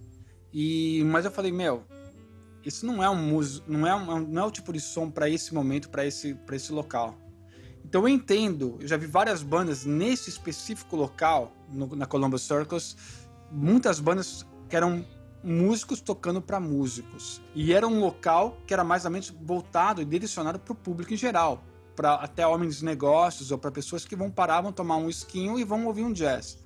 E 0.51 1.03
mas 1.05 1.25
eu 1.25 1.31
falei, 1.31 1.51
meu, 1.51 1.83
isso 2.63 2.85
não 2.85 3.03
é 3.03 3.09
um 3.09 3.15
músico, 3.15 3.71
não 3.71 3.87
é 3.87 3.95
um, 3.95 4.19
não 4.19 4.43
é 4.43 4.45
o 4.45 4.51
tipo 4.51 4.71
de 4.71 4.79
som 4.79 5.09
para 5.09 5.29
esse 5.29 5.53
momento, 5.53 5.89
para 5.89 6.05
esse 6.05 6.37
esse 6.51 6.71
local. 6.71 7.17
Então 7.83 8.03
eu 8.03 8.09
entendo, 8.09 8.77
eu 8.79 8.87
já 8.87 8.97
vi 8.97 9.05
várias 9.05 9.41
bandas 9.41 9.85
nesse 9.85 10.29
específico 10.29 10.95
local, 10.95 11.51
no, 11.69 11.95
na 11.95 12.05
Columbus 12.05 12.43
Circus, 12.43 12.95
muitas 13.51 13.99
bandas 13.99 14.45
que 14.69 14.75
eram 14.75 15.05
músicos 15.43 15.99
tocando 15.99 16.41
para 16.41 16.59
músicos. 16.59 17.41
E 17.55 17.73
era 17.73 17.87
um 17.87 17.99
local 17.99 18.57
que 18.65 18.73
era 18.73 18.83
mais 18.83 19.05
ou 19.05 19.11
menos 19.11 19.29
voltado 19.29 20.01
e 20.01 20.05
direcionado 20.05 20.59
para 20.59 20.71
o 20.71 20.75
público 20.75 21.13
em 21.13 21.17
geral, 21.17 21.63
para 21.95 22.13
até 22.15 22.45
homens 22.45 22.77
de 22.77 22.85
negócios 22.85 23.51
ou 23.51 23.57
para 23.57 23.71
pessoas 23.71 24.05
que 24.05 24.15
vão 24.15 24.29
parar, 24.29 24.61
vão 24.61 24.71
tomar 24.71 24.97
um 24.97 25.09
esquinho 25.09 25.59
e 25.59 25.63
vão 25.63 25.85
ouvir 25.85 26.03
um 26.03 26.13
jazz. 26.13 26.59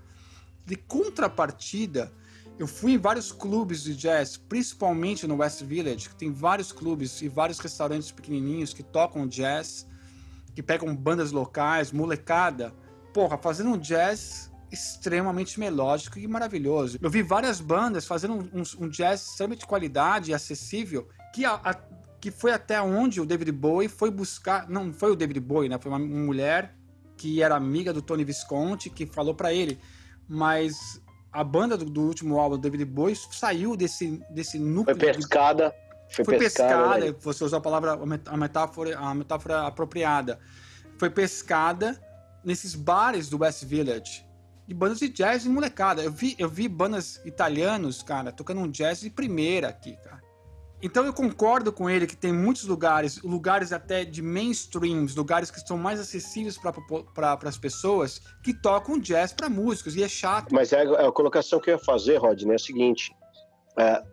De 0.66 0.76
contrapartida, 0.76 2.12
eu 2.58 2.68
fui 2.68 2.94
em 2.94 2.98
vários 2.98 3.32
clubes 3.32 3.84
de 3.84 3.96
jazz, 3.96 4.38
principalmente 4.38 5.28
no 5.28 5.38
West 5.38 5.62
Village, 5.64 6.10
que 6.10 6.16
tem 6.16 6.32
vários 6.32 6.72
clubes 6.72 7.22
e 7.22 7.28
vários 7.28 7.60
restaurantes 7.60 8.12
pequenininhos 8.12 8.74
que 8.74 8.82
tocam 8.82 9.28
jazz, 9.28 9.86
que 10.54 10.64
pegam 10.64 10.96
bandas 10.96 11.32
locais, 11.32 11.92
molecada. 11.92 12.74
Porra, 13.14 13.38
fazendo 13.38 13.72
um 13.72 13.78
jazz 13.78 14.50
extremamente 14.72 15.60
melódico 15.60 16.18
e 16.18 16.28
maravilhoso. 16.28 16.98
Eu 17.02 17.10
vi 17.10 17.22
várias 17.22 17.60
bandas 17.60 18.06
fazendo 18.06 18.50
um, 18.54 18.86
um 18.86 18.90
jazz 18.90 19.30
extremamente 19.30 19.60
de 19.60 19.68
qualidade 19.68 20.32
e 20.32 20.34
acessível, 20.34 21.08
que, 21.34 21.44
a, 21.44 21.56
a, 21.56 21.74
que 22.20 22.32
foi 22.32 22.52
até 22.52 22.82
onde 22.82 23.20
o 23.20 23.26
David 23.26 23.52
Bowie 23.52 23.90
foi 23.90 24.10
buscar. 24.10 24.70
Não 24.70 24.94
foi 24.94 25.12
o 25.12 25.16
David 25.16 25.42
Bowie, 25.42 25.70
né? 25.70 25.78
Foi 25.78 25.92
uma 25.92 26.00
mulher 26.00 26.74
que 27.18 27.42
era 27.42 27.56
amiga 27.56 27.92
do 27.92 28.02
Tony 28.02 28.24
Visconti 28.24 28.90
que 28.90 29.06
falou 29.06 29.36
para 29.36 29.54
ele. 29.54 29.78
Mas 30.28 31.02
a 31.36 31.44
banda 31.44 31.78
do, 31.78 31.86
do, 31.86 32.02
último 32.02 32.40
álbum 32.40 32.56
do 32.56 32.62
David 32.62 32.86
Bowie 32.86 33.16
saiu 33.16 33.76
desse, 33.76 34.24
desse 34.30 34.58
núcleo. 34.58 34.98
Foi 34.98 35.14
pescada. 35.14 35.76
Foi, 36.10 36.24
foi 36.24 36.38
pescada, 36.38 37.02
pescada 37.02 37.18
você 37.20 37.44
usou 37.44 37.58
a 37.58 37.62
palavra, 37.62 38.00
a 38.28 38.38
metáfora, 38.38 38.98
a 38.98 39.14
metáfora 39.14 39.68
apropriada. 39.68 40.40
Foi 40.98 41.10
pescada 41.10 42.00
nesses 42.44 42.76
bares 42.76 43.28
do 43.28 43.40
West 43.42 43.66
Village 43.66 44.26
de 44.68 44.74
bandas 44.74 45.00
de 45.00 45.10
jazz 45.10 45.46
e 45.46 45.50
molecada. 45.50 46.02
Eu 46.02 46.12
vi, 46.12 46.36
eu 46.40 46.50
vi 46.50 46.68
bandas 46.68 47.22
italianos, 47.26 48.02
cara, 48.02 48.32
tocando 48.32 48.62
um 48.62 48.70
jazz 48.70 49.02
de 49.02 49.10
primeira 49.10 49.68
aqui, 49.68 49.96
cara. 49.98 50.25
Então 50.82 51.06
eu 51.06 51.14
concordo 51.14 51.72
com 51.72 51.90
ele 51.90 52.06
que 52.06 52.16
tem 52.16 52.34
muitos 52.34 52.66
lugares, 52.66 53.22
lugares 53.22 53.72
até 53.72 54.04
de 54.04 54.22
mainstreams, 54.22 55.16
lugares 55.16 55.50
que 55.50 55.60
são 55.60 55.78
mais 55.78 56.00
acessíveis 56.00 56.58
para 56.58 57.40
as 57.44 57.58
pessoas, 57.58 58.20
que 58.44 58.54
tocam 58.54 59.00
jazz 59.00 59.34
para 59.34 59.50
músicos, 59.50 59.96
e 59.96 60.04
é 60.04 60.08
chato. 60.08 60.54
Mas 60.54 60.74
é 60.74 60.82
a, 60.82 61.08
a, 61.08 61.12
colocação 61.12 61.60
que 61.60 61.70
eu 61.70 61.76
ia 61.76 61.84
fazer, 61.84 62.18
Rodney, 62.18 62.52
é 62.52 62.56
o 62.56 62.60
seguinte: 62.60 63.16
é, 63.78 64.04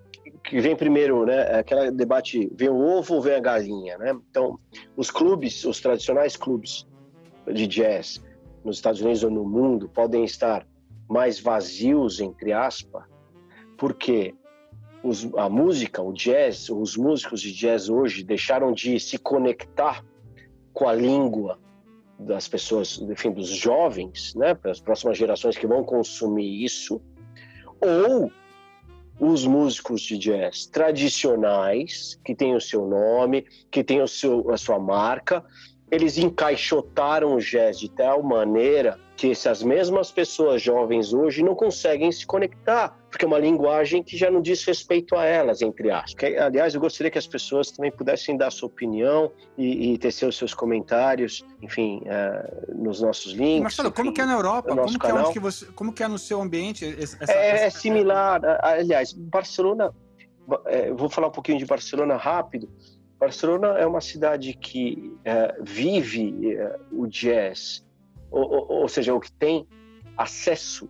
que 0.44 0.60
vem 0.60 0.76
primeiro, 0.76 1.26
né? 1.26 1.56
É 1.56 1.58
aquele 1.58 1.90
debate: 1.90 2.50
vem 2.54 2.68
o 2.68 2.80
ovo 2.80 3.14
ou 3.14 3.22
vem 3.22 3.34
a 3.34 3.40
galinha, 3.40 3.98
né? 3.98 4.16
Então, 4.30 4.58
os 4.96 5.10
clubes, 5.10 5.64
os 5.64 5.80
tradicionais 5.80 6.36
clubes 6.36 6.86
de 7.52 7.66
jazz, 7.66 8.22
nos 8.64 8.76
Estados 8.76 9.00
Unidos 9.00 9.24
ou 9.24 9.30
no 9.30 9.44
mundo 9.44 9.88
podem 9.88 10.24
estar 10.24 10.66
mais 11.08 11.40
vazios, 11.40 12.20
entre 12.20 12.52
aspas, 12.52 13.04
porque 13.76 14.34
os, 15.02 15.28
a 15.34 15.48
música, 15.48 16.00
o 16.00 16.12
jazz, 16.12 16.68
os 16.70 16.96
músicos 16.96 17.40
de 17.40 17.52
jazz 17.52 17.88
hoje 17.88 18.22
deixaram 18.22 18.72
de 18.72 18.98
se 19.00 19.18
conectar 19.18 20.04
com 20.72 20.88
a 20.88 20.94
língua 20.94 21.58
das 22.18 22.46
pessoas, 22.46 22.98
enfim, 23.00 23.32
dos 23.32 23.48
jovens, 23.48 24.34
né, 24.34 24.54
para 24.54 24.70
as 24.70 24.80
próximas 24.80 25.18
gerações 25.18 25.56
que 25.56 25.66
vão 25.66 25.82
consumir 25.82 26.64
isso, 26.64 27.00
ou 27.80 28.30
os 29.18 29.44
músicos 29.44 30.02
de 30.02 30.16
jazz 30.16 30.66
tradicionais, 30.66 32.18
que 32.24 32.34
têm 32.34 32.54
o 32.54 32.60
seu 32.60 32.86
nome, 32.86 33.42
que 33.70 33.82
têm 33.84 34.00
o 34.00 34.08
seu, 34.08 34.50
a 34.50 34.56
sua 34.56 34.78
marca, 34.78 35.44
eles 35.90 36.16
encaixotaram 36.16 37.34
o 37.34 37.38
jazz 37.38 37.78
de 37.78 37.90
tal 37.90 38.22
maneira 38.22 38.98
que 39.22 39.30
essas 39.30 39.62
mesmas 39.62 40.10
pessoas 40.10 40.60
jovens 40.60 41.12
hoje 41.12 41.44
não 41.44 41.54
conseguem 41.54 42.10
se 42.10 42.26
conectar, 42.26 42.98
porque 43.08 43.24
é 43.24 43.28
uma 43.28 43.38
linguagem 43.38 44.02
que 44.02 44.16
já 44.16 44.28
não 44.28 44.42
diz 44.42 44.64
respeito 44.64 45.14
a 45.14 45.24
elas, 45.24 45.62
entre 45.62 45.92
aspas. 45.92 46.34
Aliás, 46.40 46.74
eu 46.74 46.80
gostaria 46.80 47.08
que 47.08 47.18
as 47.18 47.26
pessoas 47.28 47.70
também 47.70 47.92
pudessem 47.92 48.36
dar 48.36 48.50
sua 48.50 48.66
opinião 48.66 49.30
e, 49.56 49.92
e 49.92 49.98
tecer 49.98 50.26
os 50.28 50.36
seus 50.36 50.52
comentários, 50.52 51.44
enfim, 51.60 52.02
uh, 52.02 52.82
nos 52.82 53.00
nossos 53.00 53.32
links. 53.32 53.62
Marcelo, 53.62 53.90
enfim, 53.90 53.96
como 53.96 54.12
que 54.12 54.20
é 54.20 54.26
na 54.26 54.32
Europa? 54.32 54.74
Como 54.74 54.98
que 54.98 55.06
é, 55.06 55.32
que 55.32 55.38
você, 55.38 55.66
como 55.66 55.92
que 55.92 56.02
é 56.02 56.08
no 56.08 56.18
seu 56.18 56.42
ambiente? 56.42 56.84
Essa, 56.84 57.16
é, 57.32 57.50
essa... 57.50 57.64
é 57.66 57.70
similar. 57.70 58.40
Aliás, 58.60 59.12
Barcelona, 59.12 59.94
é, 60.66 60.92
vou 60.92 61.08
falar 61.08 61.28
um 61.28 61.32
pouquinho 61.32 61.58
de 61.58 61.64
Barcelona 61.64 62.16
rápido. 62.16 62.68
Barcelona 63.20 63.78
é 63.78 63.86
uma 63.86 64.00
cidade 64.00 64.52
que 64.54 65.16
é, 65.24 65.54
vive 65.62 66.56
é, 66.56 66.76
o 66.90 67.06
jazz, 67.06 67.84
ou, 68.32 68.80
ou, 68.82 68.88
seja, 68.88 69.14
o 69.14 69.20
que 69.20 69.30
tem 69.32 69.66
acesso 70.16 70.88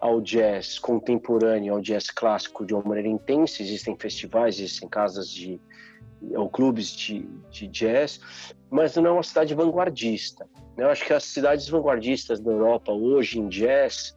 ao 0.00 0.20
jazz 0.20 0.78
contemporâneo, 0.78 1.74
ao 1.74 1.80
jazz 1.80 2.10
clássico 2.10 2.64
de 2.64 2.74
uma 2.74 2.82
maneira 2.82 3.08
intensa. 3.08 3.62
Existem 3.62 3.96
festivais, 3.96 4.58
existem 4.58 4.88
casas 4.88 5.30
de 5.30 5.60
ou 6.34 6.48
clubes 6.48 6.96
de, 6.96 7.28
de 7.50 7.68
jazz, 7.68 8.20
mas 8.70 8.96
não 8.96 9.06
é 9.06 9.10
uma 9.10 9.22
cidade 9.22 9.54
vanguardista. 9.54 10.48
Eu 10.76 10.88
acho 10.88 11.04
que 11.04 11.12
as 11.12 11.24
cidades 11.24 11.68
vanguardistas 11.68 12.40
da 12.40 12.50
Europa 12.50 12.90
hoje 12.90 13.38
em 13.38 13.48
jazz, 13.48 14.16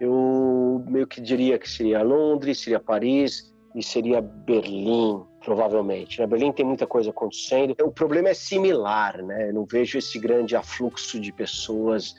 eu 0.00 0.84
meio 0.86 1.06
que 1.06 1.20
diria 1.20 1.58
que 1.58 1.68
seria 1.68 2.02
Londres, 2.02 2.60
seria 2.60 2.78
Paris 2.78 3.51
e 3.74 3.82
seria 3.82 4.20
Berlim, 4.20 5.24
provavelmente. 5.42 6.18
Na 6.18 6.26
né? 6.26 6.30
Berlim 6.30 6.52
tem 6.52 6.64
muita 6.64 6.86
coisa 6.86 7.10
acontecendo. 7.10 7.74
O 7.82 7.90
problema 7.90 8.28
é 8.28 8.34
similar, 8.34 9.22
né? 9.22 9.48
Eu 9.48 9.54
não 9.54 9.64
vejo 9.64 9.98
esse 9.98 10.18
grande 10.18 10.54
afluxo 10.54 11.18
de 11.18 11.32
pessoas 11.32 12.14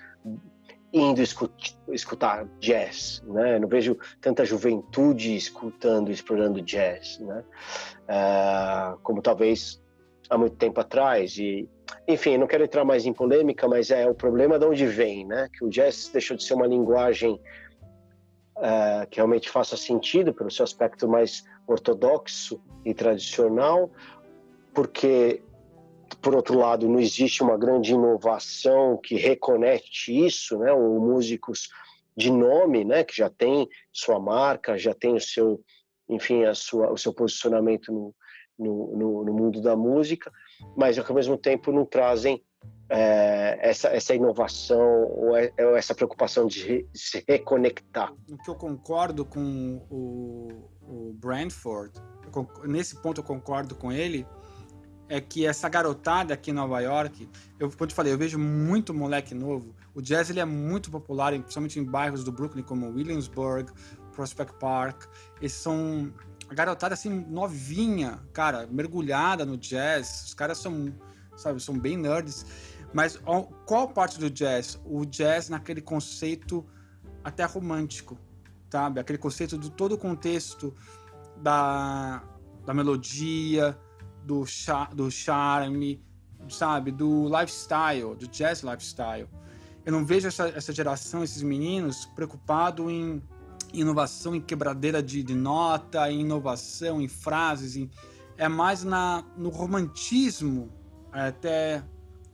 indo 0.91 1.21
escutar 1.91 2.47
jazz, 2.59 3.23
né? 3.25 3.55
Eu 3.55 3.61
não 3.61 3.67
vejo 3.67 3.97
tanta 4.21 4.45
juventude 4.45 5.35
escutando, 5.35 6.11
explorando 6.11 6.61
jazz, 6.61 7.19
né? 7.19 7.43
Uh, 8.03 8.99
como 9.01 9.21
talvez 9.21 9.81
há 10.29 10.37
muito 10.37 10.55
tempo 10.55 10.79
atrás. 10.79 11.37
E 11.37 11.67
enfim, 12.07 12.37
não 12.37 12.47
quero 12.47 12.63
entrar 12.63 12.85
mais 12.85 13.05
em 13.05 13.13
polêmica, 13.13 13.67
mas 13.67 13.89
é 13.89 14.07
o 14.07 14.13
problema 14.13 14.59
de 14.59 14.65
onde 14.65 14.85
vem, 14.85 15.25
né? 15.25 15.49
Que 15.57 15.65
o 15.65 15.69
jazz 15.69 16.09
deixou 16.09 16.37
de 16.37 16.43
ser 16.43 16.53
uma 16.53 16.67
linguagem 16.67 17.39
uh, 18.57 19.07
que 19.09 19.17
realmente 19.17 19.49
faça 19.49 19.77
sentido 19.77 20.33
pelo 20.33 20.51
seu 20.51 20.63
aspecto 20.63 21.07
mais 21.07 21.43
ortodoxo 21.67 22.61
e 22.85 22.93
tradicional, 22.93 23.91
porque 24.73 25.41
por 26.21 26.35
outro 26.35 26.57
lado 26.57 26.87
não 26.87 26.99
existe 26.99 27.41
uma 27.41 27.57
grande 27.57 27.93
inovação 27.93 28.97
que 28.97 29.15
reconecte 29.15 30.25
isso, 30.25 30.57
né? 30.59 30.71
Ou 30.71 30.99
músicos 30.99 31.69
de 32.15 32.31
nome, 32.31 32.83
né? 32.83 33.03
Que 33.03 33.15
já 33.15 33.29
tem 33.29 33.67
sua 33.91 34.19
marca, 34.19 34.77
já 34.77 34.93
tem 34.93 35.15
o 35.15 35.21
seu, 35.21 35.61
enfim, 36.07 36.43
a 36.43 36.53
sua, 36.53 36.91
o 36.91 36.97
seu 36.97 37.13
posicionamento 37.13 37.91
no, 37.91 38.15
no, 38.57 38.97
no, 38.97 39.25
no 39.25 39.33
mundo 39.33 39.61
da 39.61 39.75
música, 39.75 40.31
mas 40.77 40.99
ao 40.99 41.15
mesmo 41.15 41.37
tempo 41.37 41.71
não 41.71 41.85
trazem 41.85 42.43
é, 42.89 43.59
essa, 43.61 43.87
essa 43.89 44.13
inovação 44.13 45.03
ou, 45.03 45.35
é, 45.35 45.51
ou, 45.59 45.75
essa 45.75 45.95
preocupação 45.95 46.47
de 46.47 46.85
se 46.93 47.23
reconectar. 47.27 48.13
O 48.29 48.37
que 48.37 48.49
eu 48.49 48.55
concordo 48.55 49.25
com 49.25 49.85
o, 49.89 50.69
o 50.81 51.13
Brentford, 51.13 51.93
nesse 52.65 53.01
ponto 53.01 53.21
eu 53.21 53.23
concordo 53.23 53.75
com 53.75 53.91
ele, 53.91 54.27
é 55.09 55.19
que 55.21 55.45
essa 55.45 55.69
garotada 55.69 56.33
aqui 56.33 56.51
em 56.51 56.53
Nova 56.53 56.79
York, 56.79 57.29
eu, 57.59 57.69
como 57.69 57.83
eu 57.83 57.87
te 57.87 57.93
falei, 57.93 58.13
eu 58.13 58.17
vejo 58.17 58.39
muito 58.39 58.93
moleque 58.93 59.35
novo. 59.35 59.75
O 59.93 60.01
jazz 60.01 60.29
ele 60.29 60.39
é 60.39 60.45
muito 60.45 60.89
popular, 60.89 61.31
principalmente 61.33 61.79
em 61.79 61.83
bairros 61.83 62.23
do 62.23 62.31
Brooklyn, 62.31 62.63
como 62.63 62.89
Williamsburg, 62.89 63.71
Prospect 64.13 64.57
Park. 64.59 65.03
Eles 65.39 65.53
são 65.53 66.11
a 66.49 66.53
garotada 66.53 66.93
assim 66.93 67.09
novinha, 67.29 68.19
cara, 68.31 68.67
mergulhada 68.67 69.45
no 69.45 69.57
jazz. 69.57 70.25
Os 70.27 70.33
caras 70.33 70.57
são, 70.57 70.93
sabe, 71.35 71.61
são 71.61 71.77
bem 71.77 71.97
nerds. 71.97 72.45
Mas 72.93 73.19
qual 73.65 73.89
parte 73.89 74.19
do 74.19 74.29
jazz? 74.29 74.79
O 74.85 75.03
jazz 75.05 75.49
naquele 75.49 75.81
conceito 75.81 76.65
até 77.23 77.43
romântico, 77.43 78.17
sabe? 78.69 78.99
Aquele 78.99 79.17
conceito 79.17 79.57
do 79.57 79.69
todo 79.69 79.93
o 79.93 79.97
contexto 79.97 80.73
da, 81.37 82.23
da 82.65 82.73
melodia, 82.73 83.77
do, 84.23 84.45
char, 84.45 84.93
do 84.93 85.09
charme, 85.09 86.03
sabe? 86.47 86.91
Do 86.91 87.27
lifestyle, 87.27 88.15
do 88.15 88.27
jazz 88.27 88.61
lifestyle. 88.61 89.27
Eu 89.85 89.91
não 89.91 90.05
vejo 90.05 90.27
essa, 90.27 90.47
essa 90.49 90.71
geração, 90.71 91.23
esses 91.23 91.41
meninos, 91.41 92.05
preocupado 92.05 92.89
em 92.89 93.21
inovação 93.73 94.35
em 94.35 94.41
quebradeira 94.41 95.01
de, 95.01 95.23
de 95.23 95.33
nota, 95.33 96.09
em 96.11 96.21
inovação 96.21 97.01
em 97.01 97.07
frases, 97.07 97.75
em, 97.75 97.89
é 98.37 98.47
mais 98.47 98.83
na, 98.83 99.23
no 99.35 99.49
romantismo 99.49 100.71
até 101.13 101.83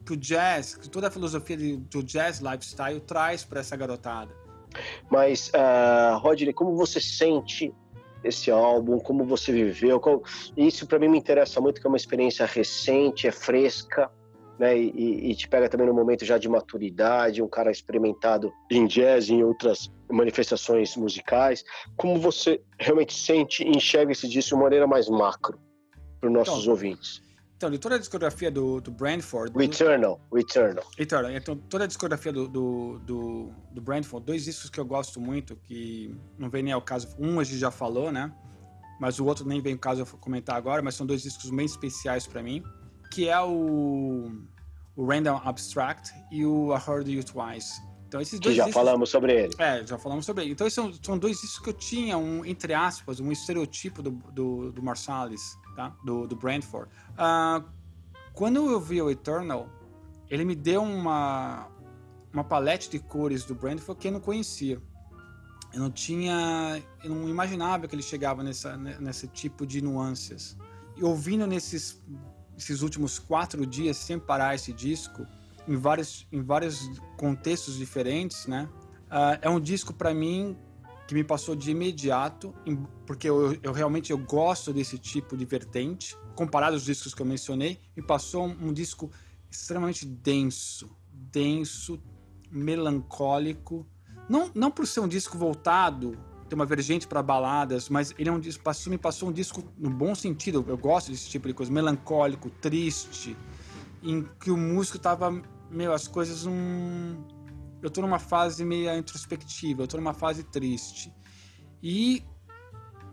que 0.06 0.14
o 0.14 0.18
jazz, 0.18 0.76
que 0.76 0.90
toda 0.90 1.08
a 1.08 1.12
filosofia 1.12 1.58
do 1.58 2.02
jazz 2.02 2.40
lifestyle 2.40 3.00
traz 3.02 3.44
para 3.44 3.60
essa 3.60 3.76
garotada. 3.76 4.34
Mas, 5.10 5.50
uh, 5.50 6.18
Rodney, 6.18 6.54
como 6.54 6.76
você 6.76 7.00
sente 7.00 7.74
esse 8.24 8.52
álbum, 8.52 9.00
como 9.00 9.24
você 9.24 9.52
viveu? 9.52 10.00
Qual... 10.00 10.24
Isso 10.56 10.88
para 10.88 11.00
mim 11.00 11.08
me 11.08 11.18
interessa 11.18 11.62
muito, 11.62 11.80
que 11.80 11.88
é 11.88 11.90
uma 11.90 11.98
experiência 11.98 12.46
recente, 12.46 13.28
é 13.28 13.32
fresca, 13.32 14.10
né? 14.58 14.78
E, 14.78 15.32
e, 15.32 15.36
te 15.36 15.48
pega 15.48 15.70
também 15.70 15.88
no 15.88 15.94
momento 15.94 16.26
já 16.26 16.38
de 16.38 16.50
maturidade, 16.50 17.42
um 17.42 17.48
cara 17.48 17.72
experimentado 17.72 18.52
em 18.70 18.86
jazz, 18.86 19.30
em 19.30 19.42
outras 19.42 19.90
manifestações 20.12 20.98
musicais. 20.98 21.64
Como 21.96 22.20
você 22.20 22.62
realmente 22.78 23.14
sente 23.14 23.64
e 23.64 23.70
enxerga 23.70 24.12
esse 24.12 24.28
disco 24.28 24.50
de 24.50 24.56
uma 24.56 24.64
maneira 24.64 24.86
mais 24.86 25.08
macro 25.08 25.58
para 26.20 26.28
os 26.28 26.34
nossos 26.34 26.64
então, 26.64 26.72
ouvintes? 26.72 27.22
Então, 27.60 27.70
de 27.70 27.78
toda 27.78 27.96
a 27.96 27.98
discografia 27.98 28.50
do, 28.50 28.80
do 28.80 28.90
Brandford... 28.90 29.52
Returnal, 29.54 30.18
Returnal. 30.34 30.86
Eternal. 30.98 31.32
Então, 31.32 31.58
toda 31.58 31.84
a 31.84 31.88
discografia 31.88 32.32
do, 32.32 32.48
do, 32.48 33.00
do, 33.00 33.52
do 33.74 33.82
Brandford, 33.82 34.26
dois 34.26 34.46
discos 34.46 34.70
que 34.70 34.80
eu 34.80 34.86
gosto 34.86 35.20
muito, 35.20 35.58
que 35.58 36.16
não 36.38 36.50
vem 36.50 36.64
nem 36.64 36.72
ao 36.72 36.82
caso... 36.82 37.14
Um 37.20 37.38
a 37.38 37.44
gente 37.44 37.58
já 37.58 37.70
falou, 37.70 38.14
né? 38.14 38.34
Mas 38.98 39.20
o 39.20 39.26
outro 39.26 39.46
nem 39.46 39.62
vem 39.62 39.74
ao 39.74 39.80
caso 39.80 40.04
eu 40.04 40.06
comentar 40.06 40.56
agora, 40.56 40.82
mas 40.82 40.96
são 40.96 41.06
dois 41.06 41.22
discos 41.22 41.50
bem 41.50 41.66
especiais 41.66 42.26
para 42.26 42.42
mim, 42.42 42.64
que 43.12 43.28
é 43.28 43.42
o, 43.42 44.32
o 44.96 45.06
Random 45.06 45.42
Abstract 45.44 46.14
e 46.32 46.46
o 46.46 46.74
I 46.74 46.80
Heard 46.88 47.12
You 47.12 47.26
Twice. 47.26 47.82
Então, 48.08 48.22
esses 48.22 48.40
dois 48.40 48.54
que 48.54 48.58
já 48.58 48.66
discos, 48.68 48.82
falamos 48.82 49.10
sobre 49.10 49.34
ele. 49.34 49.54
É, 49.58 49.86
já 49.86 49.98
falamos 49.98 50.26
sobre 50.26 50.44
ele. 50.46 50.54
Então, 50.54 50.66
esses 50.66 50.76
são, 50.76 50.94
são 50.94 51.18
dois 51.18 51.42
discos 51.42 51.60
que 51.60 51.70
eu 51.70 51.74
tinha, 51.74 52.18
um, 52.18 52.46
entre 52.46 52.74
aspas, 52.74 53.20
um 53.20 53.34
estereotipo 53.34 54.02
do, 54.02 54.12
do, 54.32 54.72
do 54.72 54.82
Marsalis, 54.82 55.58
tá? 55.80 55.96
do, 56.04 56.28
do 56.28 56.36
Brentford. 56.36 56.92
Uh, 57.14 57.64
quando 58.34 58.58
eu 58.70 58.82
vi 58.82 59.02
o 59.02 59.10
Eternal, 59.10 59.70
ele 60.30 60.44
me 60.44 60.54
deu 60.54 60.84
uma, 60.84 61.70
uma 62.34 62.44
palete 62.44 62.90
de 62.90 63.00
cores 63.00 63.46
do 63.46 63.56
Brentford 63.56 64.00
que 64.00 64.10
eu 64.10 64.12
não 64.12 64.20
conhecia. 64.20 64.82
Eu 65.74 65.80
não 65.80 65.90
tinha, 65.90 66.82
eu 67.04 67.16
não 67.16 67.30
imaginava 67.30 67.88
que 67.88 67.96
ele 67.96 68.02
chegava 68.02 68.44
nessa, 68.44 68.76
nesse 68.76 69.28
tipo 69.28 69.66
de 69.66 69.82
nuances. 69.82 70.58
E 70.98 71.04
ouvindo 71.04 71.48
nesses 71.48 72.02
esses 72.58 72.82
últimos 72.82 73.18
quatro 73.18 73.66
dias 73.66 73.96
sem 73.96 74.20
parar 74.20 74.54
esse 74.54 74.74
disco, 74.74 75.26
em 75.66 75.78
vários, 75.78 76.28
em 76.30 76.42
vários 76.42 76.92
contextos 77.16 77.78
diferentes, 77.78 78.48
né? 78.48 78.68
Uh, 79.06 79.40
é 79.42 79.50
um 79.50 79.62
disco 79.62 79.94
para 79.94 80.14
mim 80.14 80.58
que 81.10 81.16
me 81.16 81.24
passou 81.24 81.56
de 81.56 81.72
imediato, 81.72 82.54
porque 83.04 83.28
eu, 83.28 83.58
eu, 83.64 83.74
realmente 83.74 84.12
eu 84.12 84.18
gosto 84.20 84.72
desse 84.72 84.96
tipo 85.00 85.36
de 85.36 85.44
vertente. 85.44 86.16
Comparado 86.36 86.76
aos 86.76 86.86
discos 86.86 87.16
que 87.16 87.22
eu 87.24 87.26
mencionei, 87.26 87.80
me 87.98 88.04
passou 88.04 88.46
um, 88.46 88.68
um 88.68 88.72
disco 88.72 89.10
extremamente 89.50 90.06
denso, 90.06 90.96
denso, 91.12 92.00
melancólico. 92.52 93.88
Não, 94.30 94.52
não 94.54 94.70
por 94.70 94.86
ser 94.86 95.00
um 95.00 95.08
disco 95.08 95.36
voltado 95.36 96.16
tem 96.48 96.56
uma 96.56 96.66
vergente 96.68 97.08
para 97.08 97.24
baladas, 97.24 97.90
mas 97.90 98.14
ele 98.20 98.30
é 98.30 98.32
um 98.32 98.40
disco, 98.40 98.64
passou, 98.64 98.92
me 98.92 98.98
passou 98.98 99.30
um 99.30 99.32
disco 99.32 99.64
no 99.80 99.90
bom 99.90 100.14
sentido. 100.14 100.64
Eu 100.68 100.78
gosto 100.78 101.10
desse 101.10 101.28
tipo 101.28 101.48
de 101.48 101.56
coisa, 101.56 101.72
melancólico, 101.72 102.52
triste, 102.52 103.36
em 104.04 104.28
que 104.40 104.52
o 104.52 104.58
músico 104.58 105.00
tava 105.00 105.42
meu, 105.72 105.92
as 105.92 106.08
coisas 106.08 106.46
um. 106.46 107.16
Eu 107.82 107.90
tô 107.90 108.02
numa 108.02 108.20
fase 108.20 108.66
meio 108.66 108.94
introspectiva, 108.98 109.84
eu 109.84 109.88
tô 109.88 109.98
numa 109.98 110.14
fase 110.14 110.44
triste. 110.44 111.14
E 111.82 112.24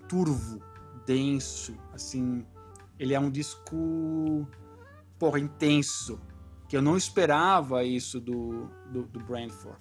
turvo, 0.09 0.61
denso, 1.07 1.77
assim. 1.93 2.45
Ele 2.99 3.15
é 3.15 3.21
um 3.21 3.31
disco, 3.31 4.49
porra, 5.19 5.39
intenso. 5.39 6.19
Que 6.69 6.77
eu 6.77 6.83
não 6.83 6.97
esperava 6.97 7.85
isso 7.85 8.21
do, 8.21 8.69
do, 8.91 9.07
do 9.07 9.21
Brentford. 9.21 9.79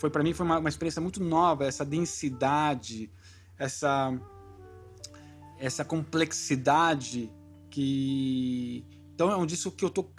Foi 0.00 0.10
para 0.10 0.22
mim 0.22 0.32
foi 0.32 0.46
uma, 0.46 0.58
uma 0.58 0.68
experiência 0.68 1.00
muito 1.00 1.22
nova, 1.22 1.66
essa 1.66 1.84
densidade, 1.84 3.12
essa 3.58 4.12
essa 5.58 5.84
complexidade 5.84 7.30
que 7.68 8.82
então 9.14 9.30
é 9.30 9.36
um 9.36 9.44
disco 9.44 9.70
que 9.70 9.84
eu 9.84 9.90
tô 9.90 10.10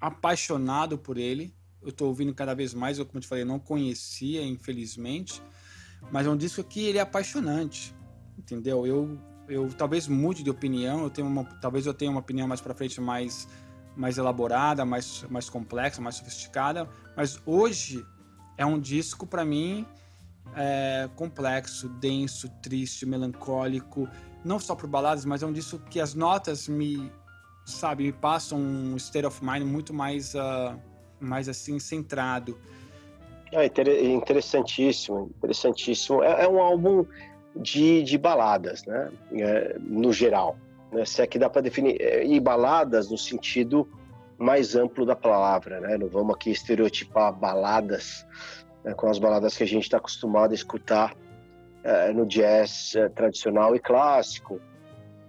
apaixonado 0.00 0.96
por 0.96 1.18
ele. 1.18 1.52
Eu 1.86 1.90
estou 1.90 2.08
ouvindo 2.08 2.34
cada 2.34 2.54
vez 2.54 2.74
mais, 2.74 2.98
eu, 2.98 3.06
como 3.06 3.18
eu 3.18 3.22
te 3.22 3.28
falei, 3.28 3.44
não 3.44 3.58
conhecia, 3.58 4.44
infelizmente, 4.44 5.40
mas 6.12 6.26
é 6.26 6.30
um 6.30 6.36
disco 6.36 6.62
que 6.62 6.84
ele 6.84 6.98
é 6.98 7.00
apaixonante, 7.00 7.94
entendeu? 8.36 8.86
Eu, 8.86 9.18
eu 9.48 9.72
talvez 9.72 10.06
mude 10.08 10.42
de 10.42 10.50
opinião, 10.50 11.04
eu 11.04 11.10
tenho 11.10 11.26
uma, 11.26 11.44
talvez 11.44 11.86
eu 11.86 11.94
tenha 11.94 12.10
uma 12.10 12.20
opinião 12.20 12.46
mais 12.46 12.60
para 12.60 12.74
frente 12.74 13.00
mais 13.00 13.48
mais 13.96 14.18
elaborada, 14.18 14.84
mais 14.84 15.24
mais 15.30 15.48
complexa, 15.48 16.02
mais 16.02 16.16
sofisticada, 16.16 16.86
mas 17.16 17.40
hoje 17.46 18.04
é 18.58 18.66
um 18.66 18.78
disco 18.78 19.26
para 19.26 19.44
mim 19.44 19.86
é, 20.54 21.08
complexo, 21.16 21.88
denso, 21.88 22.48
triste, 22.62 23.06
melancólico, 23.06 24.08
não 24.44 24.58
só 24.58 24.74
por 24.74 24.88
baladas, 24.88 25.24
mas 25.24 25.42
é 25.42 25.46
um 25.46 25.52
disco 25.52 25.78
que 25.78 26.00
as 26.00 26.14
notas 26.14 26.68
me 26.68 27.10
sabe, 27.66 28.04
me 28.04 28.12
passa 28.12 28.54
um 28.54 28.96
state 28.96 29.26
of 29.26 29.44
mind 29.44 29.64
muito 29.64 29.92
mais, 29.92 30.34
uh, 30.34 30.78
mais 31.20 31.48
assim, 31.48 31.78
centrado. 31.78 32.56
É 33.52 33.64
interessantíssimo, 34.04 35.30
interessantíssimo. 35.38 36.22
É, 36.22 36.44
é 36.44 36.48
um 36.48 36.60
álbum 36.60 37.06
de, 37.54 38.02
de 38.02 38.18
baladas, 38.18 38.84
né? 38.84 39.10
É, 39.32 39.76
no 39.80 40.12
geral. 40.12 40.56
Né? 40.92 41.04
Se 41.04 41.22
é 41.22 41.26
que 41.26 41.38
dá 41.38 41.48
para 41.48 41.62
definir. 41.62 42.00
É, 42.00 42.24
e 42.24 42.38
baladas 42.40 43.10
no 43.10 43.16
sentido 43.16 43.88
mais 44.38 44.74
amplo 44.74 45.06
da 45.06 45.16
palavra, 45.16 45.80
né? 45.80 45.96
Não 45.96 46.08
vamos 46.08 46.34
aqui 46.34 46.50
estereotipar 46.50 47.32
baladas 47.32 48.26
né? 48.84 48.92
com 48.94 49.08
as 49.08 49.18
baladas 49.18 49.56
que 49.56 49.62
a 49.62 49.66
gente 49.66 49.84
está 49.84 49.96
acostumado 49.96 50.52
a 50.52 50.54
escutar 50.54 51.14
é, 51.82 52.12
no 52.12 52.26
jazz 52.26 52.94
é, 52.96 53.08
tradicional 53.08 53.74
e 53.74 53.78
clássico 53.78 54.60